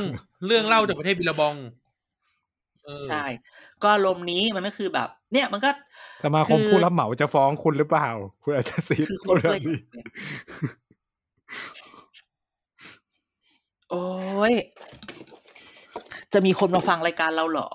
[0.47, 1.55] เรื่องเล่าจากประเทศบิลลาบอง
[2.85, 3.23] เออใช่
[3.81, 5.69] ก็อารมณ์นี้มันก็คือแบบ เนี่ยมันก็
[6.23, 8.09] สมาคมคือผู้รับเหมาจะฟ้องคุณหรือเปล่า
[8.43, 9.77] คุณอาจจะซีดคือคพูนดแบเพื่บอนี้
[13.91, 14.05] โอ้
[14.51, 14.53] ย
[16.33, 17.69] จะมีคนมาฟังรายการเราเหรอ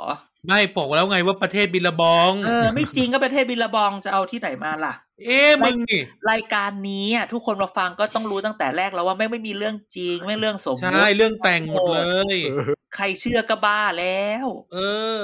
[0.47, 11.99] ไม่บอกแล้วไงว่าประเทศบิลลาบอง เออ ไม่จริงก็ประเทศบิลลาบองจะเอาที่ไหนมาล่ะ เอ๊ะมึงนี่รายการนี้อะทุกคนมาฟังก็ต้องรู้ตั้งแต่แรกแล้วว่าไม่งไม่มีเรื่องจริง ไม่เรื่องสมมใช่ติเรื่องแต่งหมดเล
[12.35, 14.79] ยเออใครเชื่อก็บ้าแล้ว เอ
[15.19, 15.21] อ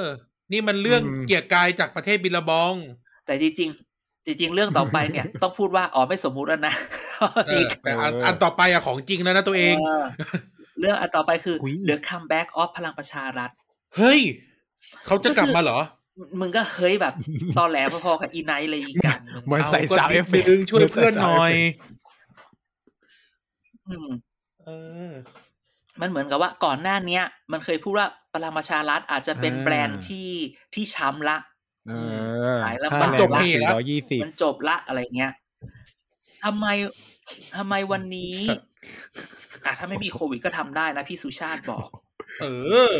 [0.51, 2.75] นี่มันเรื่องอืมเกียร์กายจากประเทศบิลลาบอง
[3.25, 6.73] แต่จริงๆจริงๆ เรื่องต่อไปเนี่ย ต้องพูดว่าอ๋อไม่สมมุติแล้วนะ
[7.47, 10.03] เออแต่อันอันต่อไปอะของจริงแล้วนะตัวเองเออ
[10.79, 13.49] เรื่องอันต่อไปคืออุ๊ย The Comeback of พลังประชารัฐ
[13.97, 14.21] เฮ้ย
[15.05, 15.79] เขาจะกลับมาเหรอ
[16.39, 17.13] มึงก็เฮ้ยแบบ
[17.57, 21.53] ตอนแหลพอๆกับอีไนท์เลยอีกันมึงมันใส่ก็สาวเอฟเฟกต์ดึงช่วยเพื่อนหน่อย
[23.87, 24.07] อืม
[24.63, 24.69] เอ
[25.09, 25.11] อ
[26.01, 30.29] มันเหมือนกับว่าก่อนหน้าเนี้ย มันเคยพูดว่าพลังประชารัฐอาจจะเป็นอ่าแบรนด์ที่
[30.73, 31.37] ที่ช้ำละ
[31.87, 31.93] เอ
[32.53, 35.31] อขายแล้วค่ามันแรจงบสี่แล้วร้อยยี่สิบมันจบละอะไรเงี้ย
[36.43, 36.67] ทำไม
[37.57, 38.35] ทำไมวันนี้
[39.65, 41.87] อะถ้าไม่มีโควิดก็ทำได้นะพี่สุชาติบอก
[42.41, 42.45] เอ
[42.93, 42.97] อ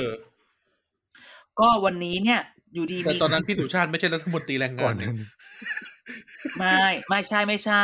[1.60, 2.42] ก็วันนี้เนี่ย
[2.74, 5.16] อยู่ดีแต่มีตอนนั้นพี่สุชาติไม่ใช่รัฐมนตรีแรงก่งาอนนนั้นี่น
[6.58, 7.84] ไม่ไม่ใช่ไม่ใช่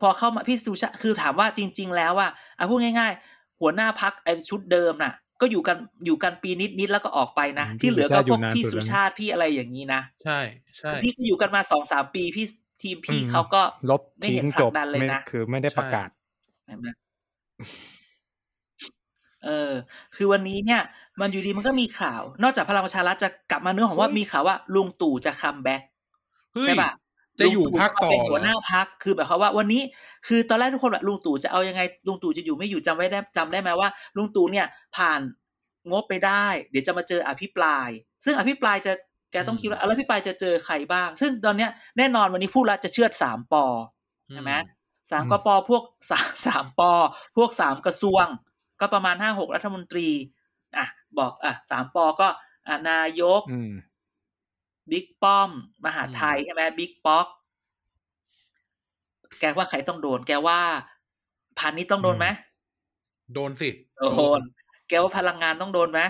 [0.00, 10.38] พอเข้ามาพี่สุชาติคือถามว่าจริง ๆ แล้วอะอะพูดง่าย ๆ หัวหน้าพักไอชุดเดิมน่ะ ก็อยู่กันอยู่กันปีนิดๆแล้วก็ออกไปนะ ที่เหลือก็พวกพี่สุชาติพี่อะไรอย่างนี้นะใช่
[10.78, 12.46] ใช่พี่ก็อยู่กันมาสองสามปีพี่
[12.82, 16.08] ทีมพี่เขาก็ลบไม่เห็ทิ้นงผลัจกบดันเลยไม่นะคือไม่ได้ประกาศ
[16.66, 16.88] เห็นไหม
[19.44, 19.72] เออ
[20.16, 20.82] คือวันนี้เนี่ย
[21.20, 25.82] มันอยู่ดีมันก็มีข่าว นอกจากพลังประชารัฐจะกลับมาเนื้อของว่ามีข่าวว่าลุงตู่จะคัมแบ็ก
[26.52, 26.90] เฮ้ยใช่ปะ
[27.40, 29.82] จะอยู่ลุงตู่พักต่อเป็นหัวเหรอหน้าพักคือแบบเขามว่าวันนี้
[30.26, 35.20] คือตอนแรกทุกคนแบบลุงตู่จะเอายังไงลุงตู่จะอยู่ไม่อยู่จำไว้ได้จำได้ไหมว่า ลุงตู่เนี่ยผ่าน
[35.90, 37.88] งบไปได้ เดี๋ยวจะมาเจออภิปราย
[38.24, 38.92] ซึ่งอภิปรายจะ
[39.32, 43.64] แกต้องคิดว่าแล้วอภิปรายจะเจอใครบ้าง ซึ่งตอนเนี้ยแน่นอนวันนี้พูดแล้วจะเชื่อดสามปอ
[44.34, 44.52] ใช่ไหม
[45.12, 46.92] สามอืมกปพวกสามสามปอ
[47.36, 48.26] พวกสามกระทรวง
[48.80, 50.08] ก็ประมาณห้าหกรัฐมนตรี
[50.76, 50.86] อะ
[51.18, 52.28] บอกอะสามปอก็
[52.68, 53.72] อะนายกอืม
[54.90, 55.50] บิ๊กป้อม
[55.84, 57.26] มหาดไทยใช่ไหมบิ๊กป๊อก
[59.40, 60.60] แกว่าใครต้องโดน แกว่า
[61.58, 62.26] พาณิชย์ต้องโดนไหม
[63.34, 63.68] โดนสิ
[64.10, 64.40] โดน
[64.88, 66.00] แกว่าพลังงานต้องโดนไหม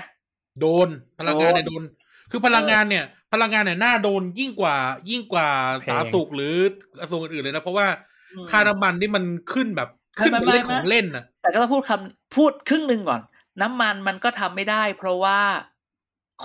[0.61, 0.89] โดน
[1.19, 1.85] พลังงานเนี่ยโดโดนน
[2.31, 4.77] คือพลังงานเนี่ย พลังงานเนี่ยน่าโดนยิ่งกว่า
[5.11, 5.49] ยิ่งกว่า
[5.81, 6.55] แพงสาธารณสุขหรือ
[7.01, 7.87] กระทรวงอื่นๆเลยนะ เพราะว่า
[8.33, 9.89] อืมค่าน้ำมันนี่มันขึ้นแบบ
[10.19, 13.21] ขึ้นไม่เป็นไม่เล่นของไม่เล่นน่ะแต่ก็ต้องพูดคำพูดครึ่งหนึ่งก่อน
[13.61, 15.39] น้ำมันมันก็ทำไม่ได้ เพราะว่า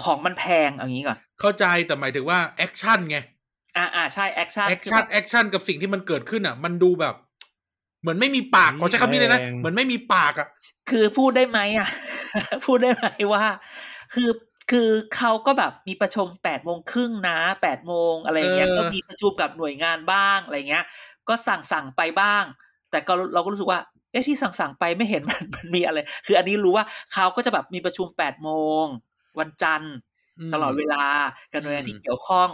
[0.02, 3.18] ของมันแพงเอางี้ก่อน เข้าใจแต่หมายถึงว่า action ไง
[3.78, 7.16] อ่าอ่าใช่ action action actionกับสิ่งที่มันเกิดขึ้นอะ มันดูแบบ
[8.02, 10.48] เหมือนไม่มีปากขอใช้คำนี้เลยนะแรงเหมือนไม่มีปากอะ
[10.90, 11.90] คือพูดได้ไหมอะ
[12.66, 13.46] พูดได้ไหมว่า
[14.14, 14.30] คือ
[14.72, 20.86] คือเขาก็แบบมีประชุมแปดโมงครึ่งนะแปดโมงอะไรอย่างเงี้ยเออก็มีประชุมกับหน่วยงานบ้างอะไรเงี้ย
[21.30, 22.44] ก็สั่งสั่งไปบ้าง
[22.92, 28.50] แต่ก็เราก็รู้สึกว่าเอ๊ะที่สั่งสั่งไปไม่เห็นมันมันมีอะไร คืออันนี้รู้ว่าเขาก็จะแบบมีประชุมแปดโม
[28.84, 28.86] ง
[29.40, 29.96] วันจันทร์
[30.50, 31.04] มตลอดเวลา
[31.52, 32.50] กับหน่วยงานอืมที่เกี่ยวข้อง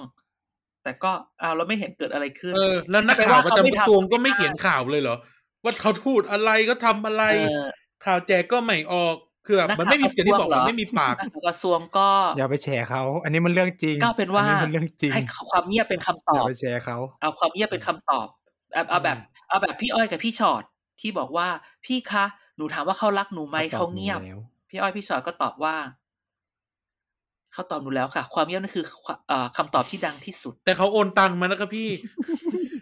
[0.83, 1.11] แต่ก็
[1.41, 5.15] อ้าวเราไม่เห็นเกิดอะไรขึ้น เออ แล้วนักจะไปข่าวว่าประเขาไม่จำกระทรวงทำก็ไม่ไม่ได้เขียนข่าวเลยเหรอ
[5.63, 7.65] ว่าเขาพูดอะไรก็ทำอะไรเออ
[8.05, 18.27] ข่าวแจกก็ไม่ออกคือแบบนักมันไม่มีข่าวเสียงที่บอกกระทรวงเหรอมันไม่มีปากนักกระทรวงก็อย่าไปแฉเขา อันนี้มันเรื่องจริงก็เป็นว่าอัมันเรื่องจริงให้ความเงียบเป็นคำตอย่าอบไปแฉเขาเอาความเงียบเป็นคำตอบ
[18.73, 19.17] เอาเอาแบบ
[19.49, 20.63] เอาแบบพี่อ้อยกับพี่ชอด
[20.99, 21.47] ที่บอกว่า
[21.85, 22.25] พี่คะ
[22.57, 25.75] หนูถามว่าเขารักหนูไหมเขาเงียบแล้วพี่อ้อยพี่ชอดก็ตอบว่า
[27.53, 31.89] เขาตอบหนูแล้วค่ะ ความเงียบนั่นคือความเอ่อคำตอบที่ดังที่สุด แต่เขาโอนตังมานะครับพี่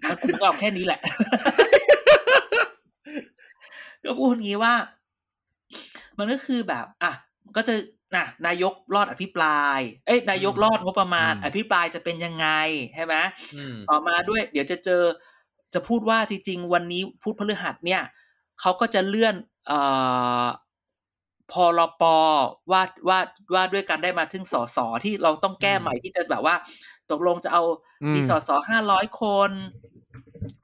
[0.01, 0.99] แล้วผมก็เอาแค่นี้แหละ
[4.03, 4.73] ก็พูดงี้ว่า
[6.17, 7.11] มันก็คือแบบ อะ
[7.55, 7.73] ก็จะ
[8.15, 12.47] นะนายกรอดอภิปราย เอ้ยนายกรอดงบประมาณ อภิปรายจะเป็นยังไง
[12.95, 13.15] ใช่ไหม
[13.55, 15.03] อืมต่อมาด้วย เดี๋ยวจะเจอ
[15.73, 18.01] จะพูดว่าจริงๆวันนี้พูดพฤหัสเนี่ย
[18.59, 19.35] เขาก็จะเลื่อน
[19.67, 19.79] เอ่
[20.43, 20.45] อ
[21.51, 22.03] พรป
[22.71, 23.19] ว่าว่า
[23.53, 26.55] ว่าด้วยการได้มาถึงสสที่เราต้องแก้ใหม่ที่จะแบบว่า
[27.11, 27.63] ตกลงจะเอา
[28.03, 29.51] อืมมีสสห้าร้อยคน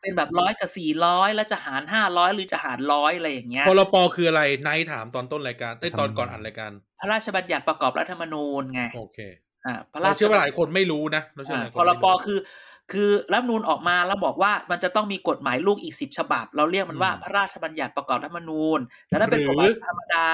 [0.01, 9.19] เป็นแบบร้อยกับสี่ร้อยแล้วจะหารห้าร้อยหรือจะหารร้อยอะไรอย่างเงี้ยพรปคืออะไรไนท์ถามตอนต้นรายการไอ้ยตอนก่อนอันรายการ พระราชบัญญัติประกอบรัฐธรรมนูญไงโอเค
[9.65, 12.39] อ่าพระเราราชเชื่อว่าหลายคนไม่รู้นะเราเชื่ออ่าว่าหลายพคนรไม่ปรู้คือ
[12.91, 20.27] คือรัฐธรรมนูญออกมาแล้วบอกว่ามันจะต้องมีกฎหมายลูกอีกสิบฉบับ เราเรียกมันว่าอืมพระราชบัญญัติประกอบรัฐธรรมนูญแต่ถ้าเป็นกฎหมายธรรมดา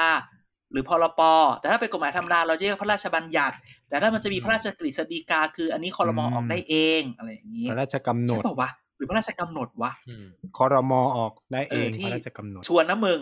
[0.72, 1.22] หรือพรป
[1.60, 3.56] แต่ถ้าเป็นกฎหมายธรรมดาเราจะเรียกพระราชบัญญัติ
[3.90, 10.26] แต่ถ้ามันจะมีพระราชกฤษฎีกา คืออันนี้คอรมอออกได้เองอะไรอย่างนี้พระราชกำหนใช่ดเปล่าวะหรือพระราชกำหนดวะอืม
[10.58, 13.20] คอรมอออกได้เองเออที่พระราชกำหนดชวนนะมึง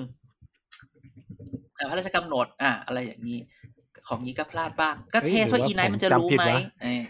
[1.78, 3.40] อ่าพระราชกำหนดอ่าอะไรอย่างนี้
[4.12, 7.02] ของนี้ก็พลาดบ้าง ก็เอ้ยเทสหรือว่าว่าอีไนท์ผมมันจะจำรู้ผิดไหมวะเออ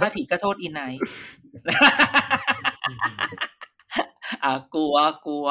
[0.00, 1.00] ถ้าผิดก็โทษอีไนท์
[4.44, 4.94] อ่ากลัว
[5.26, 5.46] กลัว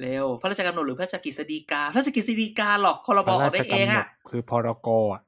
[0.00, 5.20] เร็ว พระราชกำหนดหรือพระราชกฤษฎีกา พระราชกฤษฎีกาหรอกคอรพมอระอราอกชได้เองกำหนดอะ คือพรกอะ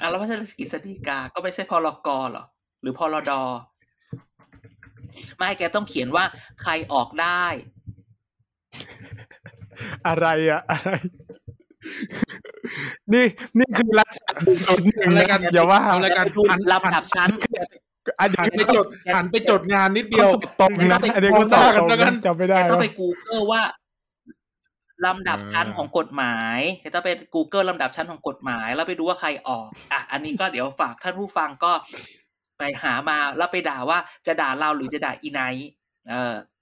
[0.00, 2.44] อะแล้วพระราชกฤษฎีกา ก็ไม่ใช่พรกเหรอ
[2.82, 3.32] หรือพรด
[5.38, 6.24] ไม่แกต้องเขียนว่า
[6.62, 7.44] ใครออกได้
[10.06, 10.90] อะไรอะอะไร
[13.12, 13.24] นี่
[13.58, 14.28] นี่คือรักษา
[14.66, 17.30] ส่วนหนึ่งอะไรนะกันอย่าว่าเอารายการไปดูหันลำดับชั้น
[18.20, 23.62] อันนี้หันไปจดหันไปจดงานนิดเดียวข้อสอบตรงนะอันนี้ก็สอบตรงนะจำไม่ได้แกต้องวะไป Google ว่า
[25.06, 31.72] ลำดับชั้นอ่าของกฎหมายแกต้องไป Google ลำดับชั้นของกฎหมาย แล้วไปดูว่าใครออก อะ อันนี้ก็เดี๋ยวฝากท่านผู้ฟังก็
[32.58, 35.70] ไปหามาแล้วไปด่าว่าจะด่าเราหรือจะด่าอีไนท์
[36.10, 36.34] เออ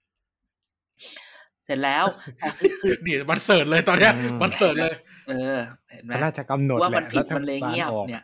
[1.71, 2.05] ร็จแล้ว
[2.37, 4.95] แต่คือคือนี่มันเสิร์ชเลยตอนเนี้ยมันเสิร์ชเลย
[5.27, 5.57] เออ
[5.91, 8.23] เห็นไหมพระราชกำหนดว่าแหมันละผิดรัฐมันเลยบาลเงียบออกเนี่ย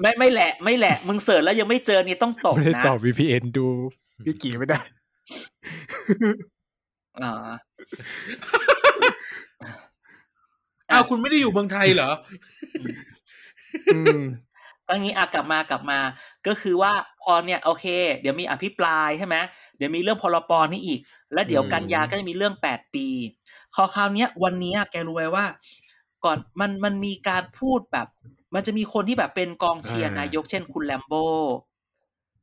[0.00, 3.66] ไม่ไม่แหละ ไม่แหละ มึงเสิร์ชแล้วยังไม่เจอนี่ต้องตกไม่ได้นะตอบ VPN ดู
[4.26, 4.80] วิกิไม่ได้
[7.22, 7.32] อ่า
[10.90, 12.10] อ้าวคุณไม่ได้อยู่เมืองไทยเหรอ
[13.94, 14.22] อืม
[14.86, 15.98] ก็งี้อะกลับมากลับมา
[16.46, 16.92] ก็คือว่า
[17.22, 17.86] พอเนี่ย โอเค
[18.20, 19.36] เดี๋ยวมีอภิปรายใช่ไหม
[19.78, 21.00] เดี๋ยวมีเรื่องพรปนี่อีก
[21.32, 23.06] แล้วเดี๋ยวอืมกันยาก็จะมีเรื่องแปดปี
[23.74, 25.46] คราวคราวเนี้ยวันเนี้ยแกรู้ไหมว่า
[26.24, 28.08] ก่อนมันมันมีการพูดแบบ
[28.54, 31.12] มันจะมีคนที่แบบเป็นกองเชียร์อ่านนายก เช่น คุณแลมโบ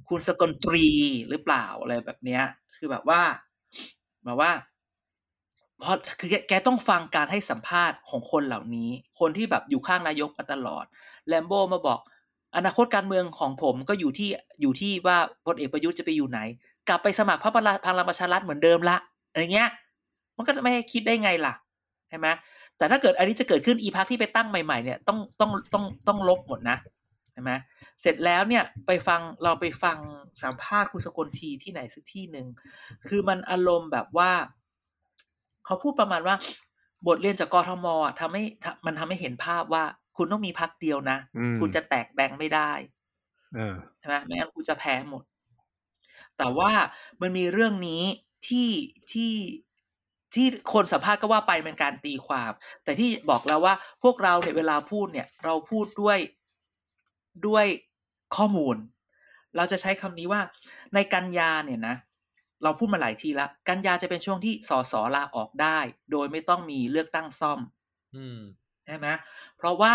[0.10, 0.88] คุณสกลตรี
[1.30, 2.44] หรือเปล่าอะไรแบบเนี้ย
[2.76, 3.22] คือแบบว่า
[4.24, 4.52] แบบว่า
[5.80, 10.86] เพราะคือแกแกต้องฟังการให้สัมภาษณ์ของคนเหล่านี้ คนที่แบบอยู่ข้างนายกมาตลอด
[11.28, 12.00] แลมโบมาบอก
[12.56, 14.30] อนาคตการเมืองของผมก็อยู่ที่
[14.62, 16.40] อยู่ที่ว่าพลเอกประยุทธ์จะไปอยู่ไหน
[16.90, 17.54] กลับไปสมัครพรรค
[17.88, 18.98] พลังประชารัฐเหมือนเดิมละ
[19.32, 19.70] อะไรเงี้ย
[20.38, 21.54] มันก็ไม่ให้คิดได้ไงล่ะ
[22.10, 22.28] ใช่ไหม
[22.78, 26.78] แต่ถ้าเกิดอันนี้จะเกิดขึ้นอีพักที่ไปตั้งใหม่ๆเนี่ยต้องต้องต้องต้องลบหมดนะ
[27.34, 27.52] ใช่ไหม
[28.02, 29.98] เสร็จแล้วเนี่ยไปฟังเราไปฟัง
[30.44, 32.48] สัมภาษณ์คุณสกลทีที่ไหนสักที่หนึ่ง
[33.08, 34.32] คือมันอารมณ์แบบว่า
[35.66, 36.36] เขาพูดประมาณว่า
[37.08, 39.84] บทเรียนจากกทมอะทำให้ทำมันทำให้เห็นภาพว่า
[40.18, 42.72] คุณต้องมีพักเดียวนะอืมคุณจะแตกแบ่งไม่ได้
[43.56, 45.24] เออใช่ไหมไม่งั้นกูจะแพ้หมด
[46.38, 46.72] แต่ว่า
[47.22, 48.04] มันมีเรื่องนี้
[48.48, 48.70] ที่
[49.12, 49.34] ที่
[50.34, 52.52] ที่คนสัมภาษณ์ก็ว่าไปเป็นการตีความ
[52.84, 53.74] แต่ที่บอกแล้วว่า
[54.04, 56.18] พวกเราเนี่ยเวลาพูดเนี่ยเราพูดด้วย
[57.48, 57.66] ด้วย
[58.36, 58.76] ข้อมูล
[59.56, 60.42] เราจะใช้คำนี้ว่า
[60.94, 61.96] ในกันยาเนี่ยนะ
[62.64, 65.80] เราพูดมาหลายทีละ กันยาจะเป็นช่วงที่สสลาออกได้
[66.12, 67.60] โดยไม่ต้องมีเลือกตั้งซ่อม
[68.14, 68.40] อืม
[68.86, 69.08] ใช่ไหม
[69.58, 69.94] เพราะว่า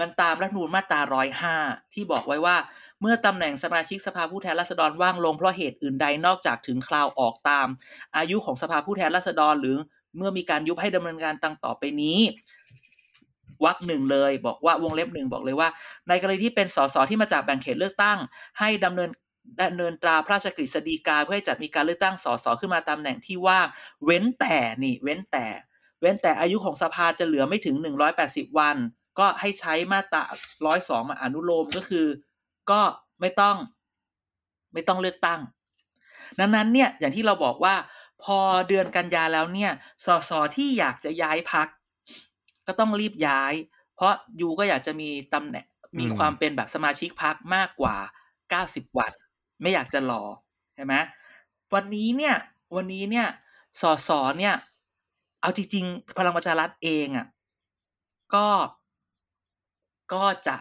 [0.00, 1.56] มันตามรัฐมนูญมาตราร้อยห้า
[1.94, 2.56] ที่บอกไว้ว่า
[3.00, 7.66] เมื่อตำแหน่งสมาชิกสภาผู้แทนราษฎรว่างลงเพราะเหตุอื่นใดนอกจากถึงคราวออกตาม
[8.16, 9.76] อายุของสภาผู้แทนราษฎรหรือ
[10.16, 12.18] เมื่อมีการยุบให้ดำเนินการตังต่อไปนี้
[13.64, 15.68] วรรคหนึ่งเลย บอกว่าวงเล็บหนึ่งบอกเลยว่า
[16.08, 18.18] ในกรณีที่เป็นสสที่มาจากแบ่งเขตเลือกตั้ง
[18.58, 19.10] ให้ดำเนิน
[19.62, 23.66] ดำเนินตราพระราชกฤษฎีกาเพื่อให้จัดมีการเลือกตั้งสสขึ้นมาตามตำแหน่งที่ว่าง
[24.04, 25.46] เว้นแต่นี่ เว้นแต่
[26.00, 28.76] เว้นแต่อายุของสภาจะเหลือไม่ถึงหนึ่งร้อยแปดสิบวัน
[29.18, 30.24] ก็ให้ใช้มาตรา
[30.66, 32.06] ร้อยสองมาอนุโลมก็คือ
[32.70, 32.80] ก็
[33.20, 33.56] ไม่ต้อง
[34.72, 35.40] ไม่ต้องเลือกตั้ง
[36.38, 37.74] ดังนั้นเนี่ยอย่างที่เราบอกว่า
[38.22, 38.38] พอ
[38.68, 39.72] เดือนกันยาแล้วเนี่ย
[40.06, 41.68] สสที่อยากจะย้ายพัก
[42.66, 43.52] ก็ต้องรีบย้าย
[43.94, 45.66] เพราะยูก็อยากจะมีตำแหน่ง
[45.98, 47.96] มีอืมความเป็นแบบสมาชิกพักมากกว่า
[48.50, 49.12] เก้าสิบวัน
[49.62, 50.22] ไม่อยากจะรอ
[50.74, 50.94] ใช่ไหม
[51.74, 52.36] วันนี้เนี่ย
[52.76, 53.26] วันนี้เนี่ย
[53.80, 54.54] สสเนี่ย
[55.46, 57.26] เอาจริงๆพลังประชารัฐเองอะ่ะ
[58.34, 58.46] ก็
[60.12, 60.56] ก็จะ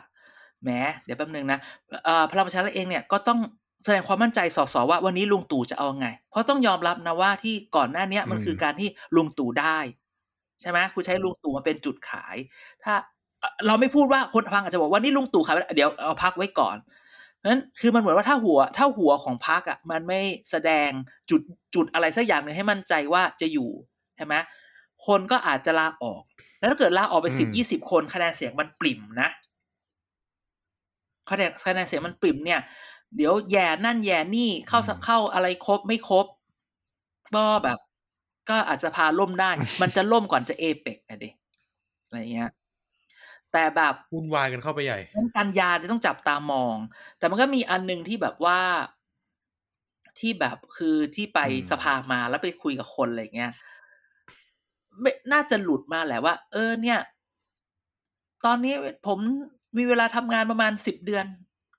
[0.64, 0.70] แหม
[1.06, 1.60] เดี๋ยวแป๊บนึงนะ
[2.06, 3.40] เอ่อพลังประชารัฐเองเนี่ยก็ต้อง
[3.84, 9.78] แสดงความมั่นใจสสว่าวันนี้ลุงตู่จะเอาไง เพราะต้องยอมรับนะว่าที่ก่อนหน้าเนี้ยมันอืมคือการที่ลุงตู่ได้
[10.62, 12.36] ใช่ไหมคุณใช้ลุงตู่มาเป็นจุดขาย
[12.84, 12.94] ถ้า
[13.40, 16.78] เอ่อเราไม่พูดว่าคนฟังอาจจะบอกว่านี่ลุงตู่ขายไม่ได้เดี๋ยวเอาพักไว้ก่อน
[17.38, 20.90] เพราะฉะนั้นคือมันเหมือนว่าถ้าหัวถ้าหัวของพักอะมันไม่แสดง
[21.30, 21.42] จุด
[21.76, 23.70] จุดอะไรสักอย่างหนึ่งให้มั่นใจว่าจะอยู่
[24.18, 24.36] ใช่ไหม
[25.08, 26.24] คนก็อาจจะลาออก
[26.60, 29.30] แล้วถ้าเกิดลาออกไปอืสิบมยี่สิบคนคะแนนเสียงมันปริ่มนะ
[31.30, 32.60] คะแนนคะแนนเสียงมันปริ่มเนี่ย
[33.16, 36.26] เดี๋ยวแย่นั่นแย่นี่เข้าสเข้าอะไรครบไม่ครบ
[37.36, 37.80] ก็แบบ
[38.50, 39.52] ก็อาจจะพาล่มได้
[39.82, 41.30] มันจะล่มก่อนจะเอเปกอะดิ
[42.06, 42.52] อะไรเงี้ย
[43.52, 46.78] แต่แบบวุ่นวายกันเข้าไปใหญ่นั้นกันยาเนี่ยต้องจับตามอง
[47.18, 48.60] แต่มันก็มีอันหนึงที่แบบว่า
[50.20, 53.52] ที่แบบคือที่ไปอืมสภามาแล้วไปคุยกับคนอะไรเงี้ย
[55.02, 57.00] ไม่น่าจะหลุดมาแหละว่า เออเนี่ย
[58.46, 58.74] ตอนนี้
[59.08, 59.20] ผม
[59.78, 61.26] มีเวลาทำงานประมาณสิบเดือน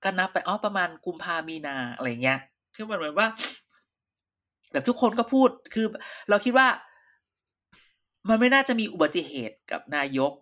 [0.05, 2.39] ก็นับไปอ๋อประมาณกุมภามีนาอะไรเงี้ย
[2.75, 3.29] คือมันเหมือนว่า
[4.73, 5.87] แบบทุกคนก็พูดคือ
[6.29, 6.69] เราคิดว่า
[8.29, 10.33] มันไม่น่าจะมีอุบัติเหตุกับนายก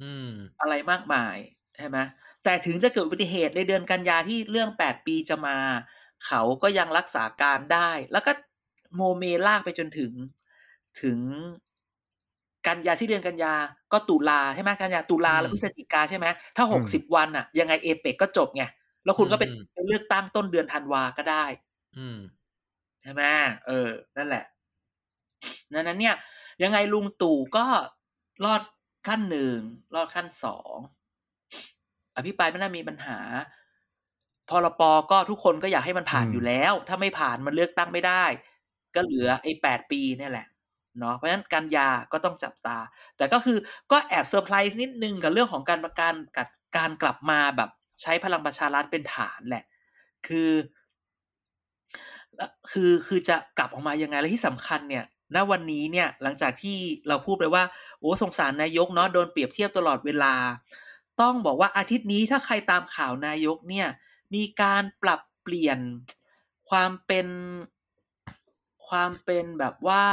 [0.00, 1.36] อืมอะไรมากมาย
[1.76, 1.98] ใช่ไหม
[2.44, 5.58] แต่ถึงจะเกิดอุบัติเหตุในเดือนกันยาที่เรื่องแปดปีจะมา
[6.26, 8.32] เขาก็ยังรักษาการได้ แล้วก็
[8.96, 10.12] โมเมลากไปจนถึง
[11.02, 11.18] ถึง
[12.66, 13.54] กันยาที่เดือนกันยา
[13.92, 18.62] ก็ตุลาใช่ไหมกันยาตุลาแล้วอืมพฤศจิกาใช่ไหมถ้าอืหมกสิบวันอะยังไงเอเปกก็จบไง
[19.04, 21.44] แล้วคุณก็เป็นอืมเป็นเลือกตั้งต้นเดือนธันวาก็ได้
[21.96, 22.18] อืม
[23.02, 23.22] ใช่ไหม
[23.66, 24.44] เออ นั่นแหละ
[25.72, 26.14] ดังนั้นเนี่ย
[26.62, 27.66] ยังไงลุงตู่ก็
[28.44, 28.62] รอด
[29.06, 29.58] ขั้นหนึ่ง
[29.94, 30.76] รอดขั้นสอง
[32.16, 33.18] อภิปรายไม่น่ามีปัญหา
[34.48, 38.24] พรปก็ทุกคนก็อยากให้มันผ่านอืมอยู่แล้ว ถ้าไม่ผ่านมันเลือกตั้งไม่ได้
[38.94, 40.46] ก็เหลือไอ้แปดปีเนี่ยแหละ
[40.98, 42.78] เนาะเพราะฉะนั้นกันยาก็ต้องจับตา
[43.16, 43.58] แต่ก็คือ
[43.90, 47.70] ก็แอบเซอร์ไพรส์นิดนึงกับเรื่องของการประการกับการกลับมาแบบ
[48.02, 49.64] ใช้พลังประชารัฐเป็นฐานแหละ
[50.26, 50.50] คือ
[52.70, 56.76] คือคือจะกลับออกมายังไงและที่สำคัญเนี่ยณวันนี้เนี่ยหลังจากที่
[57.08, 57.62] เราพูดไปว่า
[58.00, 60.34] โอ้สงสารนายกเนาะโดนเปรียบเทียบตลอดเวลา
[61.20, 63.88] ต้องบอกว่าอาทิตย์นี้ถ้าใครตามข่าวนายกเนี่ย
[64.34, 65.78] มีการปรับเปลี่ยน
[66.68, 67.26] ความเป็น
[68.88, 70.04] ความเป็นแบบว่า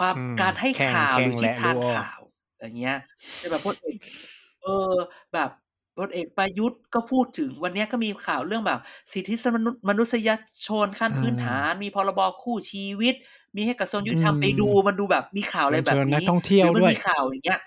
[0.00, 2.20] ความอืมการให้แข่งข่าวหรือแข่ทิงศแหละทางรู้ออกข่าว
[2.60, 2.94] อย่างเงี้ย
[3.38, 3.96] แต่แบบพลเอก
[4.60, 4.68] เออ
[5.32, 5.50] แบบ
[5.98, 8.78] พลเอกประยุทธ์ก็พูดถึงวันเนี้ยก็มีข่าวเรื่องแบบ
[9.12, 10.28] สิทธิมนุษย์มนุษย
[10.66, 13.14] ชนขั้นพื้นฐาน มีพรบคู่ชีวิต
[13.56, 17.58] มีให้กระทรวงยุติธรรมอืมไปดูมันดูแบบมีข่าวอะไรแบบเชิญนันี้กท่องเที่ยวหรืมันด้วยมีข่าวอย่างเงี้ย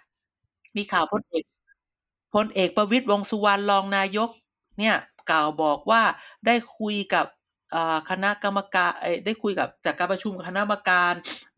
[0.77, 1.43] มีข่าวพลเอก
[2.33, 4.29] พลเอกประวิตรวงษ์สุวรรณรองนายก
[4.79, 4.95] เนี่ย
[5.31, 6.01] กล่าวบอกว่า
[6.45, 7.42] ได้คุยกับอ่า
[8.09, 8.91] คณะกรรมการ
[9.25, 11.13] ได้คุยกับจากการประชุมคณะกรรมการ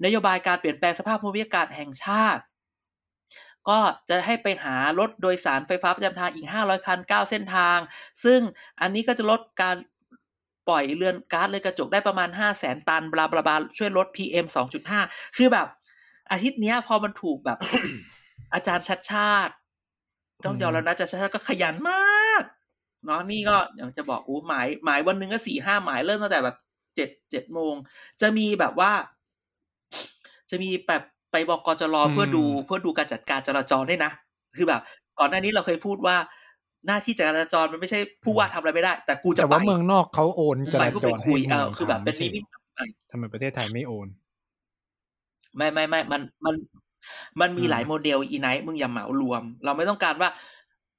[0.05, 2.41] นโยบายการเปลี่ยนแปลงสภาพภูมิอากาศแห่งชาติ
[3.70, 7.78] ก็จะให้ไปหารถโดยสารไฟฟ้าประจำทางอีก 500 คัน 9 เส้นทาง
[8.24, 8.39] ซึ่ง
[8.82, 9.76] อันนี้ก็จะลดการ
[10.68, 14.45] ปล่อยเรือนก๊าซเรือนกระจกได้ประมาณ 5 0 0แสนตัน บลาบลาบลาช่วยลด PM
[14.91, 15.68] 2.5 คือแบบ
[16.32, 17.57] อาทิตย์นี้พอมันถูกแบบ
[18.53, 19.53] อาจารย์ชัดชาติ
[20.45, 22.14] ต้องยอมแล้วนะอาจารย์ชัดชาติก็ขยันมาก
[23.05, 26.57] เนาะนี่ก็อย่างจะบอกอู้หมายหมายวันหนึ่งก็สี่ห้าหมายเริ่มตั้งแต่แบบ
[26.95, 27.73] เจ็ดเจ็ดโมง
[28.21, 28.91] จะมีแบบว่า
[30.49, 34.11] จะมีแบบไปบอกกจรอืมเพื่อดูเพื่อดูการจัดการจราจรด้วยนะ
[34.57, 34.81] คือแบบ
[35.19, 36.15] ก่อนหน้านี้เราเคยพูดว่า
[36.85, 42.43] หน้าที่จราจรมันไม่ใช่ผู้ว่าทำอะไรไม่ได้ แต่กูจะแต่ไปว่าเมืองนอกเขาโอนจไปราเพื่อจไปรคุยให้เออมืงคือแบบเป็นทำนิไม่มิใช่ต
[42.75, 42.79] ไป
[43.11, 44.07] ทำไมประเทศไทยไม่โอน
[45.55, 46.55] ไม่ไม่ไม่มันมัน
[47.41, 50.29] มันมีอืมหลายโมเดลอีไนท์มึงอย่าเหมารวม เราไม่ต้องการว่า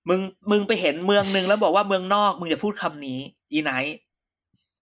[0.08, 3.18] มึงมึงไปเห็นเมืองหนึ่งแล้วบอกว่าเมืองนอก มึงอย่าพูดคำนี้
[3.52, 3.96] อีไนท์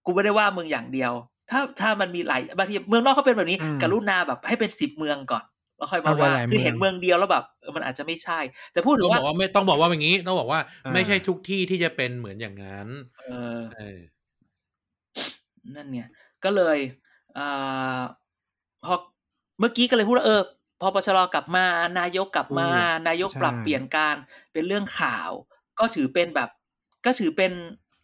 [0.04, 1.12] กูไม่ได้ว่ามึงอย่างเดียว
[1.50, 5.44] ถ้าถ้ามันมีหลายบางทีเมืองนอกเขาเป็นแบบนี้อืมกรุณาแบบให้เป็นสิบเมืองก่อน
[5.78, 8.38] แล้วค่อยมาเอาไว้ว่าหลายคือเห็นเมืองเมืองเดียวแล้วแบบเออมันอาจจะไม่ใช่
[8.72, 12.88] แต่พูดถึต้องงว่าบอกว่าไม่ต้องบอกว่าอย่างนี้ต้องบอกว่าอ่า ไม่ใช่ทุกที่ที่จะเป็นเหมือนอย่างนั้น
[13.26, 13.98] เออเออ
[15.76, 16.08] นั่นเนี่ย
[16.44, 16.78] ก็เลย
[17.38, 18.00] อ่า
[18.84, 18.94] พอ
[19.60, 21.64] เมื่อกี้ก็เลยพูดว่าเออพ อปชรกลับมา
[21.99, 22.70] นายกกลับมาพู
[23.01, 24.16] ดนายกใช่ปรับเปลี่ยนการ
[24.53, 25.30] เป็นเรื่องข่าว
[25.78, 26.51] ก็ถือเป็นแบบ
[27.07, 27.53] ก็ถือเป็น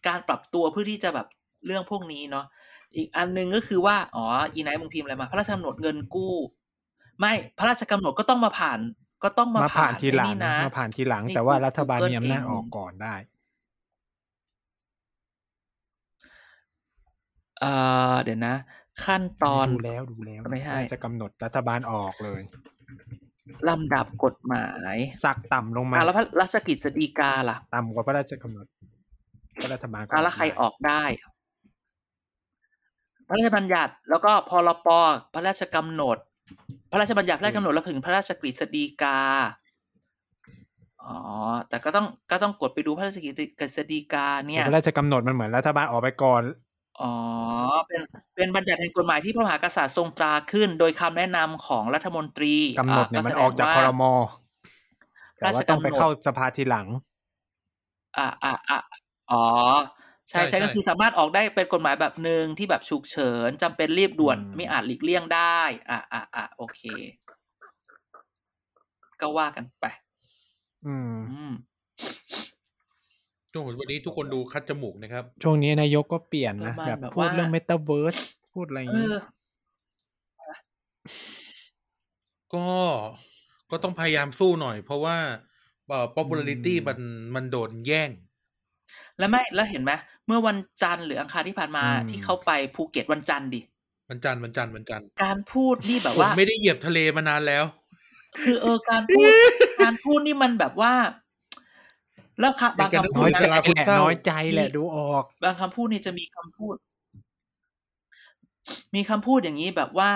[0.07, 1.27] การปรับตัวเพื่อที่จะแบบ
[1.65, 2.45] เรื่องพวกนี้เนาะ
[2.95, 6.33] อีกอันหนึงก็คือว่าอ๋ออีไนท์มึงพิมพ์อะไรมา พระราชกำหนดเงินกู้
[7.19, 8.79] ไม่พระราชกำหนดก็ต้องมาผ่าน
[9.23, 13.15] ก็ต้องมามาผ่านทีหลังไอ้นี่นะมาผ่านทีหลังนี่แต่ว่า Google รัฐบาลมีอำนาจเองออกก่อนได้
[17.59, 17.73] เอ่
[18.13, 18.55] อเดี๋ยวนะ
[19.05, 22.41] ขั้นตอนดูแล้วดูแล้วไม่ใช่จะกำหนดรัฐบาลออกเลย
[23.69, 28.65] ลำดับกฎหมายสักต่ำลงมาอะแล้วพระราชกิจสีกาล่ะ ต่ำกว่าพระราชกำหนด
[29.61, 31.03] พระรัฐบาลก็อะแล้วใครได้ออกได้
[33.27, 34.87] พระราชบัญญัติแล้วก็พรป
[35.33, 36.17] พระราชกำหนด
[36.91, 39.19] พระราชบัญญัติพระราชกำหนดแล้วถึงพระราชกฤษฎีกา
[41.05, 41.17] อ๋อ
[41.69, 43.29] แต่ก็ต้องก็ต้องกดไปดูพระราชกฤ
[43.77, 46.41] ษฎีกาเนี่ยพระราชกำหนดมันเหมือนรัฐบาลออกไปก่อน
[46.99, 47.13] อ๋อ
[47.87, 48.01] เป็น
[48.35, 54.03] เป็นบัญญัติแห่งกฎหมายที่พระมหากษัตริย์ทรงตราขึ้น โดยคำแนะนำของรัฐมนตรีกำหนดเนี่ยะมันแสดออกจากว่ครม
[55.37, 56.87] แต่ราชว่าต้องไปกำหนด เข้าสภาทีหลัง
[58.17, 58.77] อ่าอ่าอ่า
[59.31, 59.43] อ๋อ
[60.29, 66.81] ใช่ใช่ใช่ใช่ ก็คือสามารถออกได้เป็นกฎหมายแบบหนึ่งที่แบบฉุกเฉินจำเป็นรีบด่วนอืมไม่อาจหลีกเลี่ยงได้ อ่าอ่าอ่าโอเค
[69.21, 69.85] ก็ว่ากันไป
[70.85, 71.53] อืม อืม
[73.51, 78.17] โอ้โหวันนี้ทุกคนดูคัดจมูกนะครับ ช่วงนี้นายกก็เปลี่ยนนะประมาณแบบแบบพูดว่าเรื่องเมตาเวิร์ส
[78.53, 79.17] พูดอะไรอย่างเอนี้อ
[82.53, 82.67] ก็
[83.71, 85.17] ก็ต้องพยายามสู้หน่อย เพราะว่า
[85.87, 86.99] เอ่อ popularity อืมมัน
[87.35, 88.09] มันโดนแย่ง
[89.19, 89.91] แล้วไม่แล้วเห็นไหม
[90.27, 93.61] เมื่อวันจันทร์หรืออังคารที่ผ่านมาอืมที่เขาไปภูเก็ตวันจันทร์ดิ
[94.09, 97.63] มันจันทร์มันจันทร์มันจันทร์การพูดนี่แบบผมว่า ไม่ได้เหยียบทะเลมานานแล้ว
[98.41, 99.49] คือเออการพูด
[99.81, 100.93] การพูดนี่มันแบบว่า
[102.41, 106.75] แล้วค่ะบางคำพูน้ดอยนะใจเวลาคุณแหละเศร้าน้อยใจแหละดูออก บางคำพูดนี่จะมีคำพูด
[108.95, 110.09] มีคำพูดอย่างนี้แบบว่า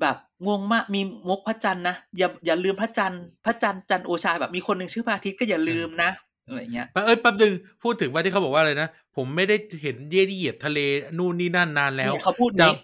[0.00, 0.16] แบบ
[0.48, 6.10] งงมากมีมกพระจันทร์นะอย่าอย่าลืมพระจันทร์พระจันทร์จันทร์โอชาแบบมีคนหนึ่งชื่อพระอาทิตย์ก็อย่าลืมนะ
[6.46, 10.78] อะไรอย่างเงี้ยเอ้ยแป๊บนึงพูดถึงว่าที่เขาบอกว่าอะไรนะผมไม่ได้เห็นเย่ที่เหยียบทะเล
[11.18, 12.76] นู่นนี่นั่นนานแล้วเนี่ยเขาพูดจะนี้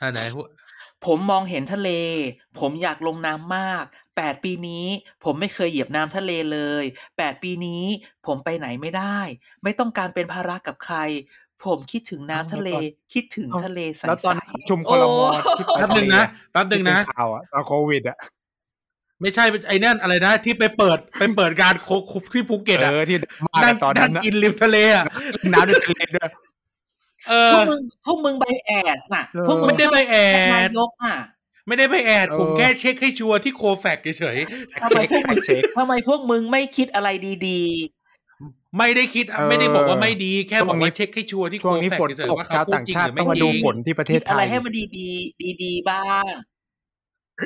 [0.00, 0.46] อ่าไหนพูด
[1.06, 1.90] ผมมองเห็นทะเล
[2.60, 3.84] ผมอยากลงน้ำมาก
[4.16, 4.84] แปดปีนี้
[5.24, 6.84] ผมไม่เคยเหยียบน้ำทะเลเลย
[7.18, 7.84] แปดปีนี้
[8.26, 9.18] ผมไปไหนไม่ได้
[9.62, 10.96] ไม่ต้องการเป็นภาระกับใคร
[11.64, 15.26] ผมคิดถึงน้ำทะเลแล้วตอนคิดถึงเอ้าทะเลใสแล้วตอนๆประชุมคอรมอ
[15.58, 18.18] ที่ไปแป๊บนึงนะแป๊บนึงนะที่เป็ข่าวอะตอนโควิดอะ
[19.20, 21.90] ไม่ใช่ไอ้นั่นอะไรนะ ที่ไปเปิดไปเปิดการโค
[22.22, 25.04] กที่ภูเก็ตอะเออที่มานั่กังนตอนนั่นั้งนอะกินริมทะเลอะ
[25.52, 26.30] น้ำในทะเลด้วย
[27.28, 31.16] เอพอวกมึงพวกมึงใบแอดน่ะเออพวกมึงไม่ได้ไปแอดนายกอะ
[31.66, 34.36] ไม่ได้ไปแอดเออผมแค่เช็คให้ชัวร์ที่โคแฟกเฉย
[34.82, 37.08] ทำไมพวกมึงเช็คทำไมพวกมึงไม่คิดอะไร
[37.48, 46.24] ดีๆ ไม่ได้คิดเออไม่ได้บอกว่าไม่ดี แค่ช่บวองกนี้ว่าเช็คให้ชัวร์ที่โคช่วงนี้แฟกฝนเฉยตกๆว่าชาวเขาพูดต่างจริงชาหติรือต้ไม่องมาจดูริงฝนที่ประๆเทคิศดไทอะไรยให้มันดีๆ ดีๆบ้าง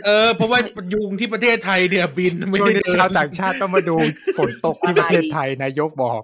[0.07, 0.59] เออเพราะว่า
[0.95, 3.97] ยุงที่ประเทศไทยเนี่ยบินไม่ช่วงได้นี้เดินชาวต่างชาติต้องมาดู
[4.39, 6.21] ฝนตกที่ประเทศไทยนายกบอก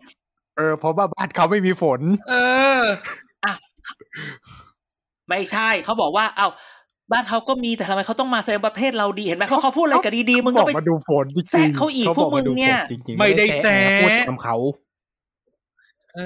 [0.57, 2.34] เออเพราะว่าบ้านเขาไม่มีฝน เอ
[2.80, 2.82] อ
[5.28, 6.49] ไม่ใช่เขาบอกว่า เอ้า
[7.12, 14.57] บ้านเขาก็มีแต่ทำไมเขาต้องมาแสดงประเทศเราดีเห็นไหมเพราะเขาพูดอะไรกับดีๆมึงบก็อกไปมาดูฝนจริงๆแซะเขาอีกบพวกมึงเนี่ยาดูฝจริงๆไม่ได้แซะพูดตามเขา
[16.14, 16.18] เอ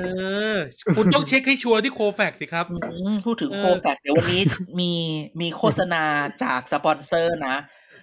[0.54, 0.56] อ
[0.96, 4.42] คุณต้องเช็คให้ sure ที่ Cofact สิครับอืมพูดถึงเออ Cofact เดี๋ยววันนี้
[4.80, 4.92] มี
[5.40, 6.02] มีโฆษณา
[6.42, 7.56] จากสปอนเซอร์นะ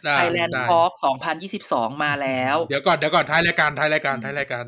[0.06, 0.92] ได้ Thailand ได้ Talk
[1.48, 4.66] 2022 มาแล้ว เดี๋ยวก่อนเดี๋ยวก่อนท้ายรายการท้ายรายการท้ายรายการ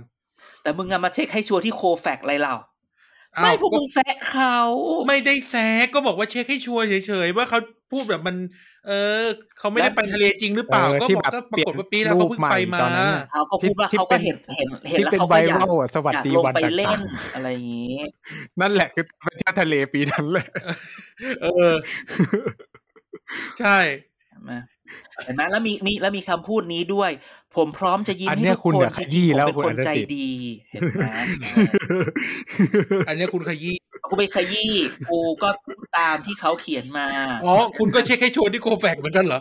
[0.64, 2.56] แต่มึงอะมาเช็คให้ sure ที่โคแฟกอะไรเรา
[3.36, 4.58] อ้าวไม่พวกมึงแซะเขา
[5.08, 7.60] ไม่ได้แซกก็บอกว่าเช็คให้ชัวร์เฉยๆว่าเขา
[7.92, 8.36] พูดแบบมัน
[8.88, 9.24] เออ
[9.60, 17.98] เขาไม่ได้ไปทะเลจริงหรือเปล่าเออก็ที่บอกแบบก็ปรากฏว่าปีแล้วเขาเพิ่งไปมารูปใหม่ตอนนั้นน่ะเขาก็พูดว่าที่เขาก็เป็นเห็นเห็นเห็นที่แล้วเป็นเขาไวก็อยากรัลอะสวัสอยากดีลงวันไปต่างเล่นๆอะไรอย่างนี้
[18.62, 20.46] นั่นแหละคือไปเที่ยวทะเลปีนั้นเลย
[21.42, 21.72] เออ
[23.60, 23.78] ใช่
[25.26, 27.12] เห็นไหมเห็นไหมแล้วมีมีแล้วมีคำพูดนี้ด้วย
[27.56, 30.30] ผมพร้อมจะยิ้มอันให้เนี้ยทุกคุณคนอะจขยี้ริงๆผมแล้วเป็นคุณคนอนุใจสิทธิ์ดี
[30.72, 31.06] เห็นไหม
[33.08, 33.76] อันเนี้ยคุณขยี้
[34.10, 34.72] กูไปขยี้
[35.10, 35.50] กูก็
[35.98, 37.08] ตามที่เขาเขียนมา
[37.46, 39.40] อ๋อคุณก็เช็คให้ชัวร์ที่โคแฟกเหมือนกันเหรอ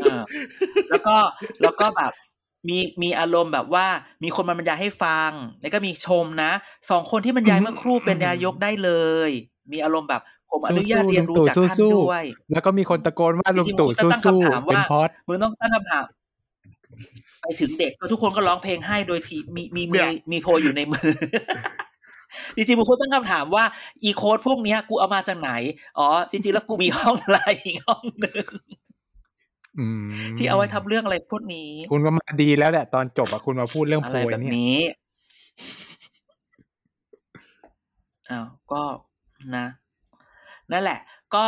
[0.00, 0.22] เออ
[0.90, 1.16] แล้วก็
[1.62, 2.12] แล้วก็แบบ
[2.68, 3.86] มีมีอารมณ์แบบว่า
[4.22, 5.30] มีคนมาบรรยายให้ฟัง
[5.60, 6.50] แล้วก็มีชมนะ
[6.90, 8.90] สองคนที่บรรยายเมื่อครู่เป็นนายกได้เล
[9.28, 9.30] ย
[9.72, 16.06] มีอารมณ์แบบ ผมอนุญาตเรียนรู้จากท่านด้วย แล้วก็มีคนตะโกนว่าลุงจริงๆตู่ผมจะตั้งสู้คำถามๆเป็นว่าพอดมึงต้องตั้งคำถาม
[17.40, 21.10] ไปถึงเด็กทุกคนก็ร้องเพลงให้โดยที่มีมีเนี่มียมีโพลอยู่ในมือ
[22.56, 23.64] จริงๆมึงควรตั้งคำถามว่า
[24.02, 25.50] อีโค้ดพวกเนี้ย กูเอามาจากไหน
[25.98, 28.46] อ๋อ จริงๆแล้วกูมีห้องไลน์อีกห้องหนึ่ง
[29.78, 30.04] อืม
[30.38, 34.78] ที่เอาไว้ทำเรื่องอะไรพวกนี้ คุณก็มาดีแล้วแหละตอนจบอะคุณมาพูดเรื่องอะโพไรยแบบเนี่ยนี้
[38.30, 38.82] อ้าวก็
[39.56, 39.66] นะ
[40.72, 41.00] นั่นแหละ
[41.34, 41.46] ก็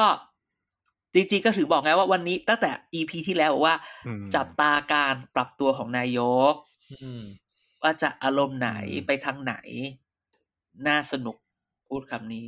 [1.15, 6.21] จริงๆก็ถือบอกไงว่าวันนี้ตั้งแต่ EP ที่แล้วบอกว่าอืมจับตาการปรับตัวของนาย
[6.53, 6.55] ก
[6.93, 7.23] อืม
[7.83, 9.55] ว่าจะอารมณ์ไหนอืมไปทางไหน
[10.87, 11.37] น่าสนุก
[11.89, 12.47] พูดคำนี้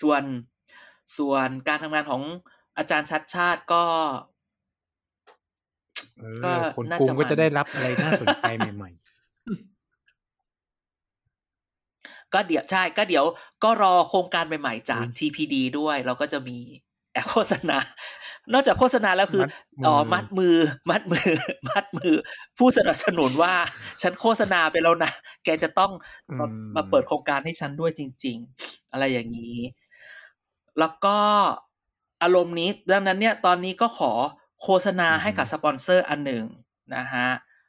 [0.00, 0.22] ส่วน
[1.18, 2.22] ส่วนการทำงานของ
[2.78, 3.84] อาจารย์ชัดชาติก็
[6.18, 8.90] เอก็อคนน่ากรุงจะก็มันจะได้รับอะไรน่าสนใจใหม่
[12.34, 13.24] ก็เดี๋ยวใช่ก็เดี๋ยว
[13.64, 16.58] ก็รอโครงการใหม่ๆจาก TPD ด้วยเราก็จะมี
[17.12, 17.78] แอบโฆษณา
[18.52, 20.56] นอกจากโฆษณาแล้วคือมัดมืออ๋อ๋อมัดมือ
[20.90, 21.30] มัดมือ
[21.68, 22.14] มัดมือ
[22.58, 23.54] ผู้สนับสนุนว่า
[24.02, 25.12] ฉันโฆษณาไปแล้วนะ
[25.44, 25.92] แกจะต้อง
[26.38, 29.58] มาอืมมาเปิดโครงการให้ฉันด้วยจริง ๆ อะไรอย่างนี้
[30.78, 31.16] แล้วก็
[32.22, 34.12] อารมณ์นี้ดังนั้นเนี่ยตอนนี้ก็ขอ
[34.62, 36.44] โฆษณาให้กับสปอนเซอร์อันหนึ่ง
[36.96, 37.28] นะฮะ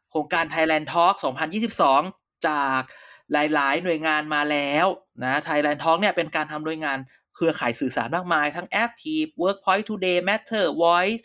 [0.09, 1.13] โครงการ Thailand Talk
[1.81, 2.81] 2022 จาก
[3.34, 4.86] หลาย ๆ หน่วยงานมาแล้ว
[5.23, 6.97] นะ Thailand Talk เนี่ยเป็นการทำโดยงาน
[7.36, 11.17] เครือข่ายสื่อสารมากมาย ทั้ง Active Workpoint Today Matter Voice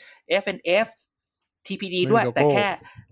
[0.43, 0.87] FNF
[1.67, 2.67] TPD ไม่มีด้วยโลโก้แต่แค่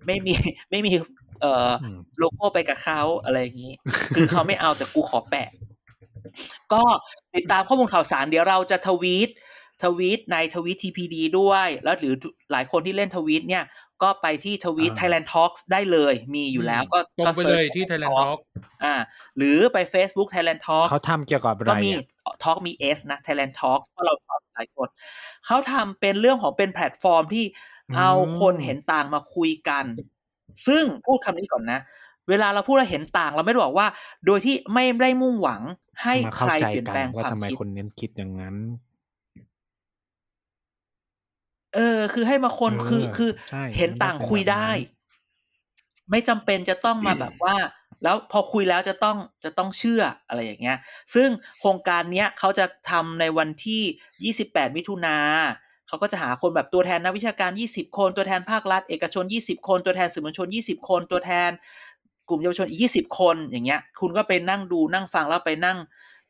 [0.06, 0.34] ไม่มี
[0.70, 0.92] ไม่มี
[1.40, 3.74] เอ่ออืมโลโก้ไปกับเขาอะไรอย่างนี้
[4.14, 5.48] คือเขาไม่เอาแต่กูขอแปะ
[6.72, 6.82] ก็
[7.34, 9.28] ติดตามข้อมูลข่าวสารเดี๋ยวเราจะทวีต
[9.82, 12.14] ทวีตในทวีต TPD ด้วย แล้วหรือ
[12.52, 13.64] หลายคนที่เล่นทวีตเนี่ย
[14.02, 18.38] ก็ไปที่ทวีตอ่า Thailand Talks ได้เลยมีอยู่แล้วก็ตรงก็ไปสิเลร์ยชที่ Thailand Talk
[18.84, 18.94] อ่า
[19.36, 21.90] หรือไป Facebook Thailand ๆ Talks เขาทำเกี่ยวกับอะไรก็มี
[22.26, 24.88] อะ Talk มี S นะ Thailand Talks เพราะเราทำหลายคน
[25.46, 27.44] เขาทำเป็นเรื่องของเป็นแพลตฟอร์มที่
[27.90, 29.84] อืมเอาคนเห็นต่างมาคุยกัน
[30.66, 31.80] ซึ่งพูดคำนี้ก่อนนะ
[32.28, 33.86] เวลาเราพูดเราเห็นต่างเราไม่ได้บอกว่า
[34.26, 35.62] โดยที่ไม่ได้มุ่งหวัง
[36.02, 38.56] ให้มาใคเข้ารใจเปลี่ยนกัแปลนงว่าความทำไมคิดคนเน้นคิดอย่างนั้น
[41.74, 44.70] เออ คือให้มาคนเออคือคือใช่เห็นต่างมันต้องเป็นคุยแบบนั้นได้
[46.10, 47.56] ไม่จำเป็นจะต้องมาแบบว่า
[48.02, 50.78] แล้วพอคุยแล้วจะต้องจะต้องเชื่ออะไรอย่างเงี้ย
[51.14, 51.28] ซึ่ง
[51.60, 55.16] โครงการเนี้ยเขาจะทำในวันที่ 28 มิถุนา
[55.88, 61.50] เขาก็จะหาคนแบบตัวแทนนักวิชาการ 20 คน ตัวแทนภาครัฐ เอกชน 20 คน ตัวแทนสื่อมวลชน 20 คน ตัวแทน
[62.28, 65.78] กลุ่มเยาวชนอีก 20 คนอย่างเงี้ย คุณก็ไปนั่งดูนั่งฟังแล้วไปนั่ง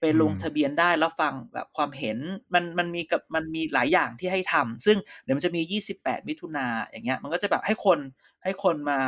[0.01, 2.19] ไปลงอืมทะเบียนได้แล้วฟังแบบความเห็น
[2.55, 7.99] มันมันมีกับมันมีหลายอย่างที่ให้ทำซึ่งเดี๋ยวมันจะมี 28 มิถุนาอย่างเงี้ย มันก็จะแบบให้คน
[8.45, 9.01] ให้คนมา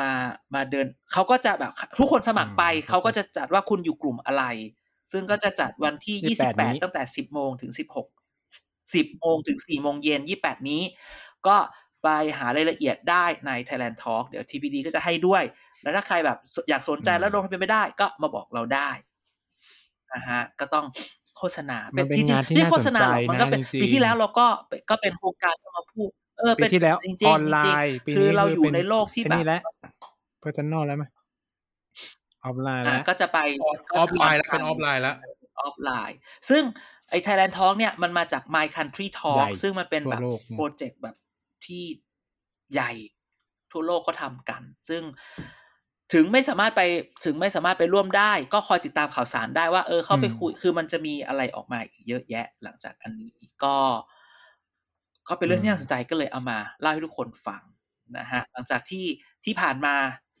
[0.00, 0.10] มา
[0.54, 4.44] มาเดินเขาก็จะแบบทุกคนสมัครไปอืมเขาก็จะจัดว่าคุณอยู่กลุ่มอะไร
[5.12, 7.72] ซึ่งก็จะจัดวันที่28นี้28 ตั้งแต่ 10 โมงถึง
[8.38, 10.82] 16 10 โมงถึง 4 โมงเย็น 28 นี้
[11.46, 11.56] ก็
[12.02, 15.42] ไปหารายละเอียดได้ใน Thailand Talk เดี๋ยว TPD ก็จะให้ด้วย
[15.82, 16.38] แล้วถ้าใครแบบ
[16.68, 18.90] อยากสนใจแล้วลงทะเบียนไม่ได้ก็มาบอกเราได้
[20.14, 20.86] นะฮะก็ต้อง
[21.38, 24.46] โฆษณามันเป็นจริงงานที่ๆนี่น่าโฆษณาสนใจหรอกมันก็เป็นนะจริงๆปีที่แล้วเราก็
[24.90, 29.60] ก็เป็นโครงการที่มาพูด เออปีเป็นที่แล้วจริงๆออนไลจริงน์ปีๆคือนี้เราอยู่ป็ในโลกที่ไอ้แบบนี่แล้ว
[30.40, 31.04] เพอร์ n นอลแล้วไหม
[32.44, 33.38] ออฟไลน์อะแล้วก็จะไป
[33.96, 35.16] ออฟไลน์แล้วเป็นออฟไลน์แล้ว
[35.60, 36.16] ออฟไลน์
[36.50, 36.62] ซึ่ง
[37.10, 41.16] ไอ้ Thailand Talk เนี่ยมันมาจาก My Country ให Talk ญ่ซึ่งมันเป็นทั่วแบบโลกโปรเจกต์แบบ
[41.66, 41.84] ที่
[42.72, 42.92] ใหญ่
[43.72, 45.02] ทั่วโลกเขาทำกัน ซึ่ง
[46.12, 46.82] ถึงไม่สามารถไป
[47.24, 53.30] ถึงไม่สามารถไปร่วมได้ ก็คอยติดตามข่าวสารได้ว่า เออเข้าไปคุยคือมันจะมีอะไรออกมาอีกเยอะแยะ หลังจากอันนี้
[53.64, 53.76] ก็
[55.28, 57.62] ก็เป็นเรื่องที่น่าสนใจก็เลยเอามาเล่าให้ทุกคนฟัง
[58.18, 59.04] นะฮะหลังจากที่
[59.44, 59.94] ที่ผ่านมา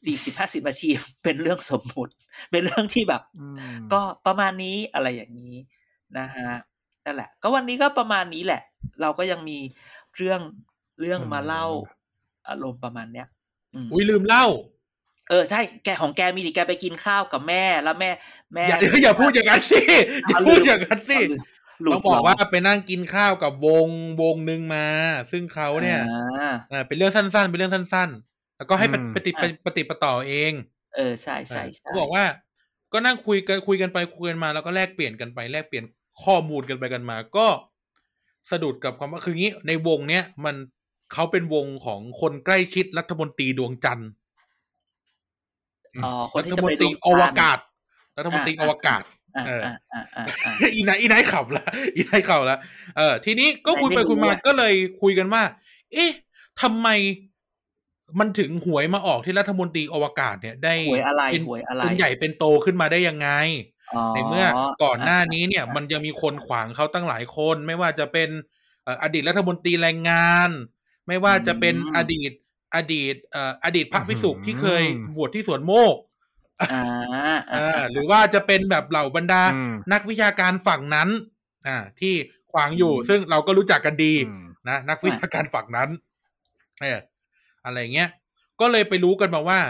[0.04, 0.88] สี่สิบห้าสิบนาที
[1.22, 2.14] เป็นเรื่องสมมุติ
[2.50, 5.54] เป็นเรื่องที่แบบอืมก็ประมาณนี้อะไรอย่างนี้
[6.18, 6.50] นะฮะ
[7.04, 8.62] นั่นแหละ ก็วันนี้ก็ประมาณนี้แหละ
[9.00, 9.58] เราก็ยังมี
[10.16, 10.40] เรื่อง
[11.00, 11.64] เรื่องมาเล่า
[12.48, 13.26] อารมณ์ประมาณเนี้ย
[13.74, 14.46] อืมอุ้ยลืมเล่า
[15.32, 18.10] เออใช่แกของแกมีดิแกไปกินข้าวกับแม่แล้วแม่
[18.54, 19.80] แม่อย่าอย่าพูดอย่างนั้นสิ
[20.28, 21.18] อย่าพูดอย่างนั้นสิ
[21.82, 23.88] หลุดต้องบอกว่าไปนั่งกินข้าวกับวง
[24.22, 24.86] วงหนึ่งมา
[25.30, 30.52] ซึ่งเขาเนี่ยอ่าอ่าเป็นเรื่องสั้นๆ เป็นเรื่องสั้น ๆ แล้วก็ให้ปฏิอืมปฏิปฏิปฏิปต่อเอง
[30.96, 32.24] เออใช่ใช่ใช่เขาบอกว่า
[32.92, 35.84] ก็นั่งคุยกันคุยกันไปคุยกันมา แล้วก็แลกเปลี่ยนกันไปแลกเปลี่ยน
[36.24, 37.46] ข้อมูลกันไปกันมา ก็
[38.50, 40.56] สะดุดกับความว่าคืองี้ในวงเนี้ยมัน
[41.12, 44.21] เขาเป็นวงของคนใกล้ชิดรัฐมนตรีดวงจันทร์อ๋อ
[46.32, 47.58] คนรัที่ฐจะมไปนตรีดูอวกาศ
[48.16, 49.02] รัฐมนตรีอวกาศ
[49.36, 51.64] อ่าเอออ่าอ่าอ่าอ่าอีนายอีนายขับละ
[51.96, 52.58] อีนายขับละ
[52.96, 55.42] เออ ทีนี้ก็คุยไปไม่รู้คุยมาอะก็เลยคุยกันว่า
[55.92, 56.10] เอ๊ะ
[56.62, 56.88] ทำไม
[58.18, 63.28] มันถึงหวยมาออกที่รัฐมนตรีอวกาศเนี่ย ได้หวยอะไรเป็นหวยอะไรเป็นใหญ่เป็นโตขึ้นมาได้ยังไง
[64.14, 64.46] ในเมื่อ
[64.82, 68.28] ก่อนหน้านี้เนี่ย มันยังมีคนขวางเขาตั้งหลายคน ไม่ว่าจะเป็น
[68.84, 70.50] เอ่ออดีตรัฐมนตรีแรงงาน
[71.08, 72.30] ไม่ว่าจะเป็นอืมอดีต
[72.74, 75.96] อดีตเอ่ออดีตพระพิสุกที่เคยอืมบวชที่สวนโมก
[76.72, 76.82] อ่า
[77.50, 81.08] เออ่าอหรือว่าจะเป็นแบบเหล่าบรรดาอืมนักวิชาการฝั่งนั้น
[81.66, 82.14] อ่า ที่
[82.52, 85.88] ขวางอยู่ ซึ่งเราก็รู้จักกันดีอืมนะนักวิชาการฝั่งนั้น
[86.82, 86.98] เออ
[87.64, 88.10] อะไรเงี้ย
[88.60, 89.60] ก็เลยไปรู้กันมาว่า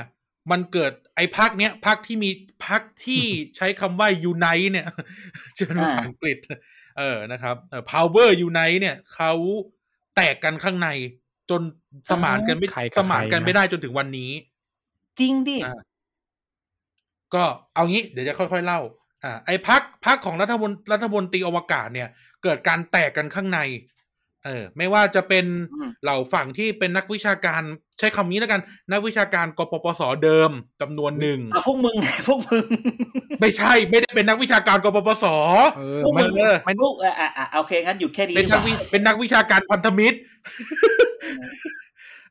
[0.51, 2.31] มันเกิดไอ้พักเนี้ยพักที่มี
[2.67, 3.25] พักที่
[3.57, 4.87] ใช้คำว่า unite เนี่ย
[5.59, 6.39] จะเป็นภาษาอังกฤษ
[6.99, 9.33] เออนะครับเอ่อ power unite เนี่ยเขา
[10.17, 10.89] แตกกันข้างใน
[11.51, 11.63] จน
[12.11, 14.31] สมานกันไม่ใครกับสมานกันใครนะไม่ได้จนถึงวันนี้
[15.21, 15.81] จริงดิอ่า
[17.35, 18.81] ก็เอางี้เดี๋ยวจะค่อยๆเล่า
[19.25, 22.09] อ่า ไอ้พักพักของรัฐมนรัฐมนตรีอวกาศเนี่ย
[22.43, 23.59] เกิดการแตกกันข้างใน
[24.47, 27.63] เออไม่ว่าจะเป็นอืมเหล่าฝั่งที่เป็นนักวิชาการ
[27.99, 28.61] ใช้คำนี้แล้วกัน
[28.93, 31.97] นักวิชาการกปปสเดิมจำนวนหนึ่งอะพวกมึง
[32.29, 32.65] พวกมึง
[33.41, 35.25] ไม่ใช่ไม่ได้เป็นนักวิชาการกปปส
[35.77, 40.19] เออพวกมัมึนงเออมันพวกอะอะอะโอเคงั้นหยุดแค่นี้เป็นนักวิดีว่าเป็นนักวิชาการพันธมิตร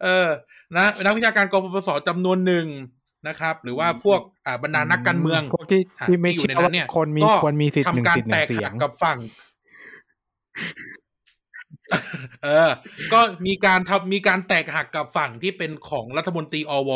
[0.04, 0.30] เออ
[0.78, 2.66] นะนักวิชาการกปปสจำนวนหนึ่ง
[3.28, 9.18] นะครับ หรือว่าพวกอ่าบรรดานักการเมืองพวกที่อะที่ไม่ที่อยู่เชื่ในอนั้ว่านเนี่ยคนมีก็ควรมีสิทธิ์หนึ่งทำการสิทธิ์หแตนึ่กงเสียหังกกับฝั่ง
[12.44, 12.70] เออ
[13.14, 16.92] ก็มีการทำมีการแตกหักกับฝั่งที่เป็นของรัฐมนตรีอว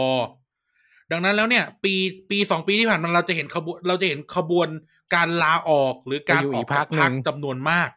[1.12, 1.94] ดังนั้นแล้วเนี่ย ปี
[2.30, 4.68] ปีสองปีที่ผ่านมาเราจะเห็นขบวนเราจะเห็นขบวน
[5.16, 7.90] การลาออกหรือการไปอยู่ออีอกกพรจารกคหนึ่พักงจำนวนมาก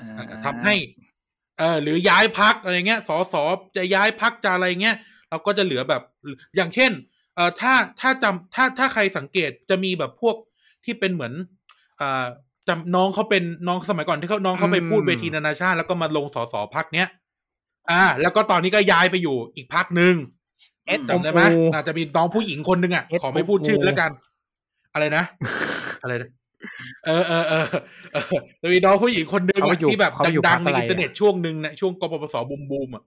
[0.00, 0.74] อ่าทำให้
[1.58, 3.42] เออหรือย้ายพักอะไรเงี้ยสอสอ
[3.76, 4.96] จะย้ายพักจะอะไรเงี้ย
[5.30, 6.02] เราก็จะเหลือแบบ
[6.56, 6.90] อย่างเช่น
[7.34, 10.36] เอ่อถ้าถ้าจำถ้าถ้าใครสังเกตจะมีแบบพวก
[10.84, 11.32] ที่เป็นเหมือน
[12.00, 12.26] อ่า
[12.68, 17.08] จำน้องเขาเป็นน้องสมัยก่อนที่เขาน้องเขาไปพูดอืมเวทีนานาชาติ แล้วก็มาลงสอสอพักเนี้ย
[17.90, 20.14] อ่า แล้วก็ตอนนี้ก็ย้ายไปอยู่อีกพักหนึ่ง
[20.86, 21.42] เอ็ดจำได้ไหม
[21.74, 24.10] อาจจะมีน้องผู้หญิงคนหนึ่งอะเอ็ดขอไม่พูดชื่อโอ้โหแล้วกัน
[24.94, 25.24] อะไรนะ
[26.02, 26.30] อะไรนะ
[27.06, 27.66] เออเออเออ
[28.12, 28.24] เออ
[28.62, 33.02] จะมีน้องผู้หญิงคนหนึ่งเขาอะอยู่ที่แบบเขาอยู่ดัพรงรคๆในอะไรอินเทอร์เน็ตอะช่วงหนึ่งนะช่วงกปปสบูมบูมอะ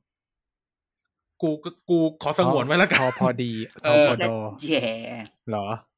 [1.42, 3.52] กูก็กูขอสงวนไว้แล้วกันพอพอดี
[3.84, 4.36] เอทอพอดอ
[4.70, 4.88] แย่
[5.50, 5.95] เหรออืม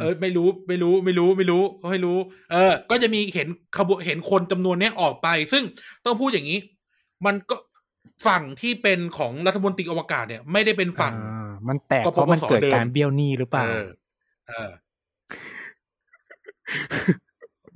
[0.00, 2.18] เออไม่รู้ไม่รู้ไม่รู้ไม่รู้ไม่รู้
[2.52, 5.64] เออ ก็จะมีเห็นขบวนเห็นคนจำนวนเนี้ยออกไป ซึ่ง
[6.04, 6.58] ต้องพูดอย่างนี้
[7.26, 7.56] มันก็
[8.26, 13.86] ฝั่งที่เป็นของรัฐมนตรีอวกาศเนี่ย ไม่ได้เป็นฝั่งอ่ามันแตกกปปสเพราะมันเกิดเดิมการเบี้ยวหนี้หรือเปล่าเออ
[14.48, 14.70] เออ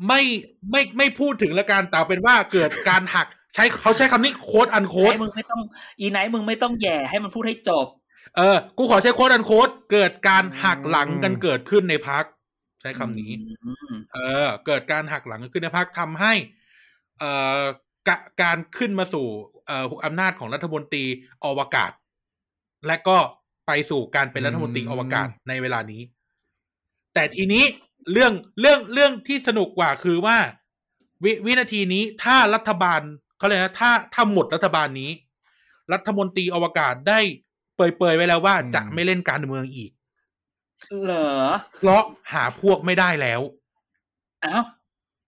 [0.07, 0.23] ไม่
[0.71, 5.61] ไม่ไม่พูดถึงละกันแต่เอาเป็นว่าเกิดการหัก ใช้เขาใช้คำนี้โค้ดอันโค้ดไอ้มึงไม่ต้อง
[6.01, 7.87] อีไนท์มึงไม่ต้องแย่ให้มันพูดให้จบ
[8.37, 12.25] เออ กูขอใช้โค้ดอันโค้ดเกิดการหักหลังกันเกิดขึ้นในพัก
[12.81, 13.31] ใช้คำนี้
[13.65, 16.33] อืมเออ เกิดการหักหลังขึ้นในพักทำให้
[17.19, 17.61] เอ่อ
[18.09, 19.27] กะการขึ้นมาสู่
[19.67, 21.05] เอ่ออำนาจของรัฐมนตรี
[21.45, 21.93] อวกาศ
[22.87, 23.19] และก็
[23.67, 26.03] ไปสู่การเป็นรัฐมนตรีอวกาศในเวลานี้
[27.15, 27.65] แต่ทีนี้
[28.13, 30.37] เรื่องเรื่องเรื่องที่สนุกกว่าคือว่า
[31.25, 33.01] วิวินาทีนี้ถ้ารัฐบาล
[33.39, 35.11] เขาเลยกนะถ้าถ้าหมดรัฐบาลนี้
[35.93, 37.21] รัฐมนตรีอวกาศได้
[37.97, 39.91] เปรยๆไว้แล้วว่าอืมจะไม่เล่นการเมืองอีก
[41.05, 41.31] เหรอ
[41.79, 42.03] เพราะ
[42.33, 43.41] หาพวกไม่ได้แล้ว
[44.45, 44.65] อ้าว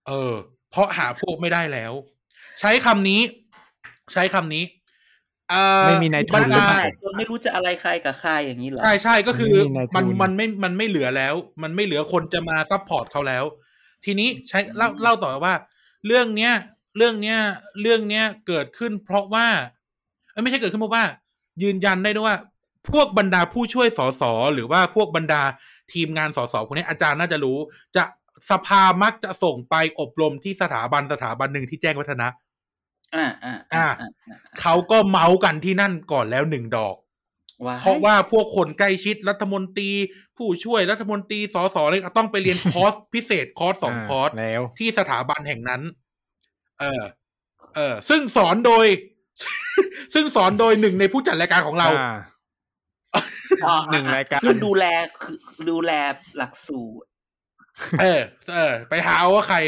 [0.09, 0.35] เออ
[0.71, 1.93] เพราะหาพวกไม่ได้แล้ว
[2.61, 3.21] ใช้คำนี้
[4.13, 4.65] ใช้คำนี้
[5.51, 13.45] เอ่อไม่มีนายทุนบรรหรือดาเปล่าจนไม่รู้จะอะไรใครกับใครอย่างนี้เหรอใช่ใช่ก็คือไม่มีนายทุนมันมันไม่มันไม่เหลือแล้ว มันไม่เหลือคนจะมา support เขาแล้ว
[14.05, 15.55] ทีนี้ใช้เล่าเล่าต่อว่า
[16.07, 16.53] เรื่องเนี้ย
[16.97, 17.39] เรื่องเนี้ย
[17.81, 19.47] เรื่องเนี้ยเกิดขึ้น เพราะว่า
[20.33, 21.05] เอ้ยไม่ใช่เกิดขึ้นเพราะว่า
[21.63, 22.37] ยืนยันได้ด้วยว่า
[22.91, 24.23] พวกบรรดาผู้ช่วยสส
[24.55, 25.43] หรือว่าพวกบรรดา
[25.93, 27.59] ทีมงานสสพวกนี้อาจารย์น่าจะรู้
[27.97, 28.05] จะ
[28.51, 32.29] สภามักจะส่งไปอบรมที่สถาบันสถาบันหนึ่งที่แจ้งวัฒนะ
[33.15, 33.87] อ่าอ่าอ่า
[34.61, 36.97] เขาก็เมาท์กันที่นั่นก่อนแล้วหนึ่งดอก
[37.67, 39.91] ว้ายเพราะว่าพวกคนใกล้ชิดรัฐมนตรี
[40.37, 45.83] ผู้ช่วยรัฐมนตรีสสเลยต้องไปเรียนคอร์สพิเศษคอร์สสองคอร์สแล้วที่สถาบันแห่งนั้น
[46.81, 47.03] เออ
[47.75, 48.87] เออซึ่งสอนโดย
[50.15, 52.17] ซึ่งสอนโดยหนึ่งในผู้จัดรายการของเราอ่า
[53.67, 54.85] อ่าหนึ่งรายการซึ่งดูแล
[55.23, 55.39] คือ
[55.71, 55.93] ดูแล
[56.37, 57.07] หลักสูตร
[58.01, 58.21] เออ
[58.55, 59.59] เออ ไปหาเอาว่าใคร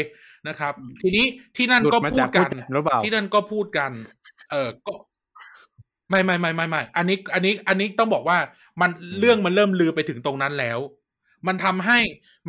[0.47, 3.91] นะครับอืมทีนี้ที่นั่นหลุดก็มาพูจาดกกัผู้นจัดหรือเปล่าที่นั่นก็พูดกัน
[4.51, 4.93] เออก็
[6.09, 8.37] ไม่ไม่ไม่ไม่ไม่อันนี้ อันนี้ อันนี้ต้องบอกว่า
[8.81, 8.89] มัน
[9.19, 10.79] เรื่องมันเริ่มลือไปถึงตรงนั้นแล้ว
[11.47, 11.99] มันทำให้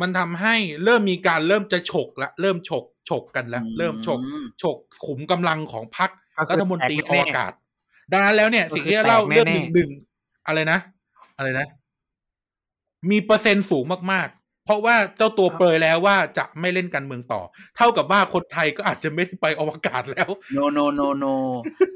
[0.01, 7.51] มันทำให้เริ่มมีการเริ่มจะฉกละเริ่มฉกฉกกันแล้ว เริ่มฉกอืมฉกขุมกำลังของพรรคก็คือ รัฐมนตรีแตกอแน่วกาศ
[8.11, 9.89] ดังนั้นแล้วเนี่ยก็คือสิ่งที่จะเล่าแตกแน่เรื่องหนึ่งหนึ่ง
[10.47, 10.79] อะไรนะ
[11.37, 11.65] อะไรนะ
[13.09, 17.41] มีเปอร์เซ็นต์สูงมาก ๆ เพราะว่าเจ้าตัวเปรยแล้วว่าจะไม่เล่นการเมืองต่อ
[17.77, 21.25] เท่ากับว่าคนไทยก็อาจจะไม่ได้ไปอวกาศแล้ว โนโนโนโน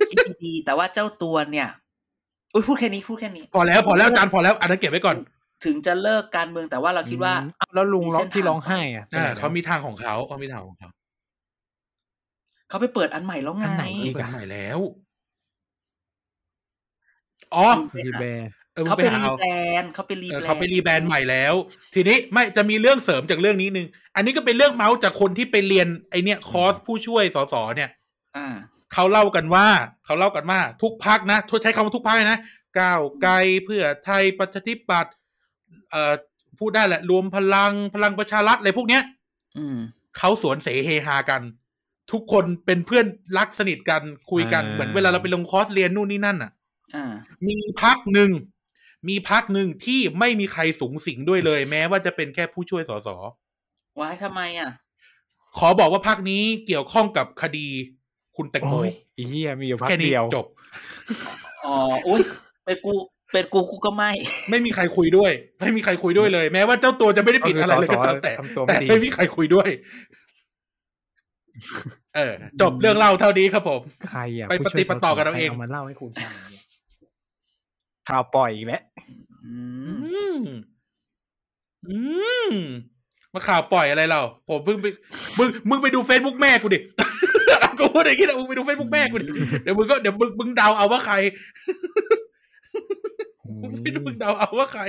[0.10, 1.68] คิดดีๆแต่ว่าเจ้าตัวเนี่ย
[2.54, 5.18] อุ้ยพูดแค่นี้พูดแค่นี้พอแล้วพอแล้วอาจารย์พอแล้วอันนั้นเก็บไว้ก่อน
[5.66, 10.90] ถึงจะเลิกการเมืองแต่ว่าเราคิดว่าอืมอ้าวแล้วลุงร้องมีเส้นทางที่ร้องไห้อะอ่าไปไหนเขามีทางของเขาเขามีทางของเขา
[12.74, 14.80] เขาไปเปิดอันใหม่แล้วไงอันไหนอีกเปิดอะใหม่แล้ว
[17.56, 17.68] อ๋อ
[17.98, 19.52] รีแบร์เออมึงเขาไปไปหารีเอาแบร
[19.82, 21.54] นด์เขาไปรีเอแบอรนด์เขาไปรีแบรนด์ใหม่แล้ว
[21.96, 27.90] ทีนี้ไม่จะมีเรื่องเสริมจากเรื่องนี้นึง อันนี้ก็เป็นเรื่องเมาส์จากคนที่ไปเรียนไอเนี่ยคอร์สผู้ช่วยสสเนี่ย
[28.38, 28.48] อ่า
[28.94, 29.68] เขาเล่ากันว่า
[30.06, 32.40] เขาเล่ากันว่า ทุกพักนะใช้คำว่าทุกพักนะ
[32.80, 33.34] ก้าวไกล
[33.66, 35.14] เพื่อไทยประชาธิปัตย์
[35.92, 36.14] เอ่อ
[36.60, 39.04] พูดได้แหละ รวมพลังพลังประชารัฐอะไรพวกเนี้ย
[39.58, 39.78] อืม
[40.18, 41.42] เขาสวนเสเฮฮากัน
[42.12, 43.06] ทุกคนเป็นเพื่อน
[43.38, 44.02] รักสนิทกัน
[44.32, 46.52] คุยกันอ่าเหมือนเวลาเราไปลงคอร์สเรียนนู่นนี่นั่นอะ
[46.96, 47.14] อ่า
[47.48, 48.32] มีพักหนึ่ง
[49.10, 53.10] มีพักหนึ่งที่ไม่มีใครสูงสิงด้วยเลย แม้ว่าจะเป็นแค่ผู้ช่วยสส
[53.96, 54.72] ไว้ทำไมอะ
[55.58, 57.68] ขอบอกว่าพักนี้เกี่ยวข้องกับคดี
[58.36, 60.46] คุณแตงโมโอ้ยอีเหี้ยมีอยู่พักแค่นี้เดียวจบ
[61.66, 61.76] อ๋อ
[62.08, 62.22] อุ้ย
[62.66, 62.94] เป็นกู
[63.32, 64.12] เป็นกูกูก็ไม่
[64.50, 69.70] ไม่มีใครคุยด้วย ไม่มีใครคุยด้วยเลย แม้ว่าเจ้าตัวจะไม่ได้ผิดอะไรเลยก็ตามแต่ทำตัวแต่ไม่ดีไม่มีใครคุยด้วย
[72.16, 76.64] เออ จบเรื่องเล่าเท่านี้ครับผม ใครอะไปผู้ช่วยปฏิปต่อกันเอาเองใครเอามาเล่าให้คุณฟังเนี่ย
[78.10, 78.82] ข่าวปล่อยอีกแล้ว
[79.46, 79.56] อื
[79.94, 80.40] มอืม
[81.88, 81.98] อื
[82.50, 82.54] ม
[83.34, 84.86] มาข่าวปล่อยอะไรเรา ผมเพิ่งไป
[85.38, 86.80] มึงมึงไปดูเฟซบุ๊กแม่กูดิ
[87.80, 89.26] กูพูดอย่างนี้นะมึงไปดูเฟซบุ๊กแม่กูดิ
[89.64, 91.16] เดี๋ยวมึงก็เดี๋ยวมึงมึงเดาเอาว่าใคร
[93.62, 94.84] มึงไปดูมึงเดาเอาว่าใคร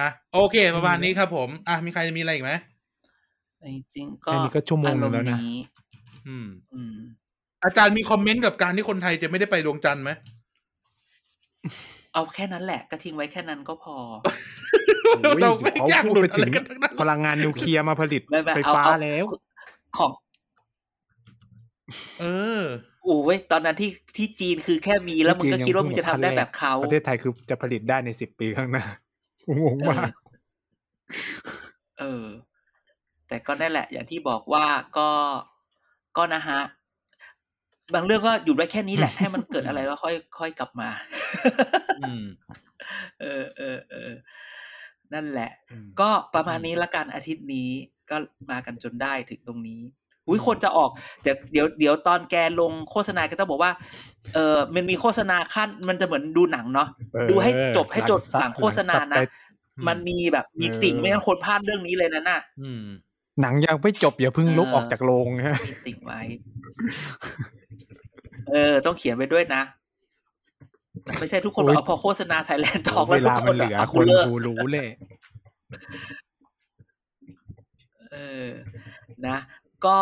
[0.00, 2.52] นะโอเค ประมาณนี้ครับผม อะมีใครจะมีอะไรอีกไหม
[3.64, 5.56] จริงๆก็แค่นี้ก็ชั่วโมงหนึ่งแล้วนะ อารมณ์นี้
[6.28, 6.96] อืม อืม
[7.64, 10.10] อาจารย์มีคอมเมนต์กับการที่คนไทยจะไม่ได้ไปดวงจันทร์ไหม
[12.14, 13.96] เอาแค่นั้นแหละก็ทิ้งไว้แค่นั้นก็พอ
[15.16, 19.24] โอ้ยเราไม่เขาอยากพูดหลุดไปอะถึไรงกันทั้งนั้นพลังงานนิวเคลียร์มาผลิตไม่ไม่ไฟเอาฟ้าเอาแล้ว
[19.98, 20.12] ของ
[22.20, 22.24] เอ
[22.60, 22.62] อ
[23.04, 28.84] โอ้ยตอนนั้นที่ที่จีนคือแค่มีแล้วมึงก็คิดว่ามึงจะทำได้แบบเขาประเทศไทยคือจะผลิตได้ในสิบปีข้างหน้า
[29.60, 30.10] งงมาก
[32.00, 32.24] เออ
[33.28, 34.66] แต่ก็นั่นแหละอย่างที่บอกว่า
[34.96, 35.08] ก็
[36.16, 36.60] ก็นะฮะ
[37.94, 40.88] บางเรื่องก็อยู่ได้แค่นี้แหละ ให้มันเกิดอะไรก็ค่อยค่อยกลับมา
[42.00, 42.24] อืม
[43.20, 44.12] เออเออเออ
[45.12, 47.70] นั่นแหละอืมก็ประมาณนี้ละกันอาทิตย์นี้
[48.10, 48.16] ก็
[48.50, 49.80] มากันจนได้ถึงตรงนี้
[50.28, 50.90] อุ้ยคนจะออก
[51.22, 53.72] เดี๋ยวเดี๋ยวเดี๋ยวตอนแกลงโฆษณาก็ต้องบอกว่า
[54.34, 62.84] เออมันมีโฆษณาขั้น มันจะเหมือนดูหนังเนาะเออดูให้จบให้จบหลังโฆษณานะหลังซับไตมันมีแบบมีติ่งเออไม่งั้นคนพลาดเรื่องนี้เลยนะน่ะอืม
[63.40, 66.20] หนังยังไม่จบอย่าเพิ่งลุกเออออกจากโรงฮะมีติ่งไว้
[68.50, 69.62] เออ ต้องเขียนไว้ด้วยนะ
[71.18, 74.88] ไม่ใช่ทุกคนโอ้ยเอาพอโฆษณาไทยแลนด์ทองเวแล้วทุลากคมันนเหลืออะคกูนเลิกดูรู้เลย
[78.12, 78.16] เอ
[78.46, 78.48] อ
[79.26, 79.38] นะ
[79.86, 79.98] ก็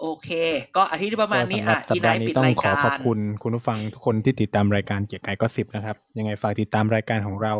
[0.00, 0.30] โอเค
[0.76, 7.54] ก็อาทิตย์ที่ประมาณนี้ก็อะสำหรับสัอีปไนดาห์ท์นี้ปิดต้องรายขอการขอบคุณคุณผู้ฟังทุกคนที่ติดตามรายการเกียร์กายก็สิบนะครับ ยังไงฝากติดตามรายการของเรา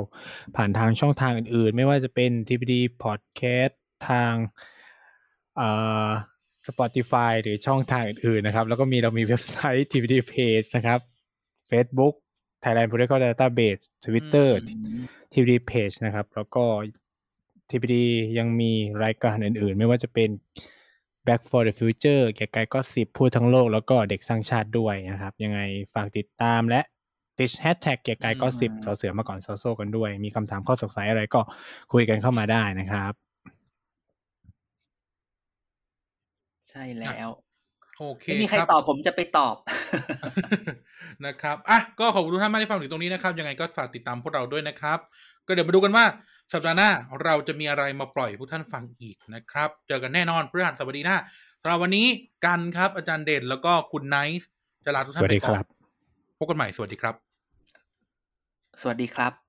[0.56, 3.72] ผ่านทางช่องทางอื่นๆ ไม่ว่าจะเป็น TPD Podcast
[4.08, 4.76] ทางเอ่อ
[6.66, 11.00] Spotify หรือช่องทางอื่นๆนะครับ แล้วก็มีเรามีเว็บไซต์ TPD Page นะครับ
[11.70, 12.14] Facebook
[12.62, 15.02] Thailand Political Database Twitter อืม
[15.32, 16.64] TPD Page นะครับ แล้วก็
[17.70, 17.96] TPD
[18.38, 18.72] ยังมี
[19.04, 20.30] รายการอื่นๆ ไม่ว่าจะเป็น
[21.26, 25.60] Back for the Future เกียร์กายก็สิบพูดทั้งโลก แล้วก็เด็กสร้างชาติด้วยนะครับ ยังไง
[25.94, 26.80] ฝากติดตามและ
[27.38, 31.40] ติดแฮชแท็กเกียร์กายก็สิบอืมสอเสือมาก่อนซอโซกันด้วย มีคำถามข้อสงสัยอะไรก็
[31.92, 33.12] คุยกันเข้ามาได้นะครับ
[36.70, 37.28] ใช่แล้ว
[37.98, 39.56] โอเคไม่มีใครครับตอบผมจะไปตอบ
[41.26, 44.98] นะครับอะก็ขอบคุณทุกท่านมากที่ฟังถึงตรงนี้นะครับ ยังไงก็ฝากติดตามพวกเราด้วยนะครับ
[45.46, 46.04] ก็เดี๋ยวมาดูกันว่า
[46.52, 46.90] สัปดาห์หน้า
[47.24, 51.16] เราจะมีอะไรมาปล่อยให้พวกท่านฟังอีกนะครับ เจอกันแน่นอนพฤหัสบดีหน้า
[51.62, 52.06] สำหรับวันนี้
[52.44, 54.48] กันครับอาจารย์เด่นแล้วก็คุณไนท์
[54.84, 55.66] จะลาทุกสท่านวัสไปดีก่คอนรับ
[56.38, 57.14] พบกันใหม่สวัสดีครับ
[58.80, 59.47] สวัสดีครับ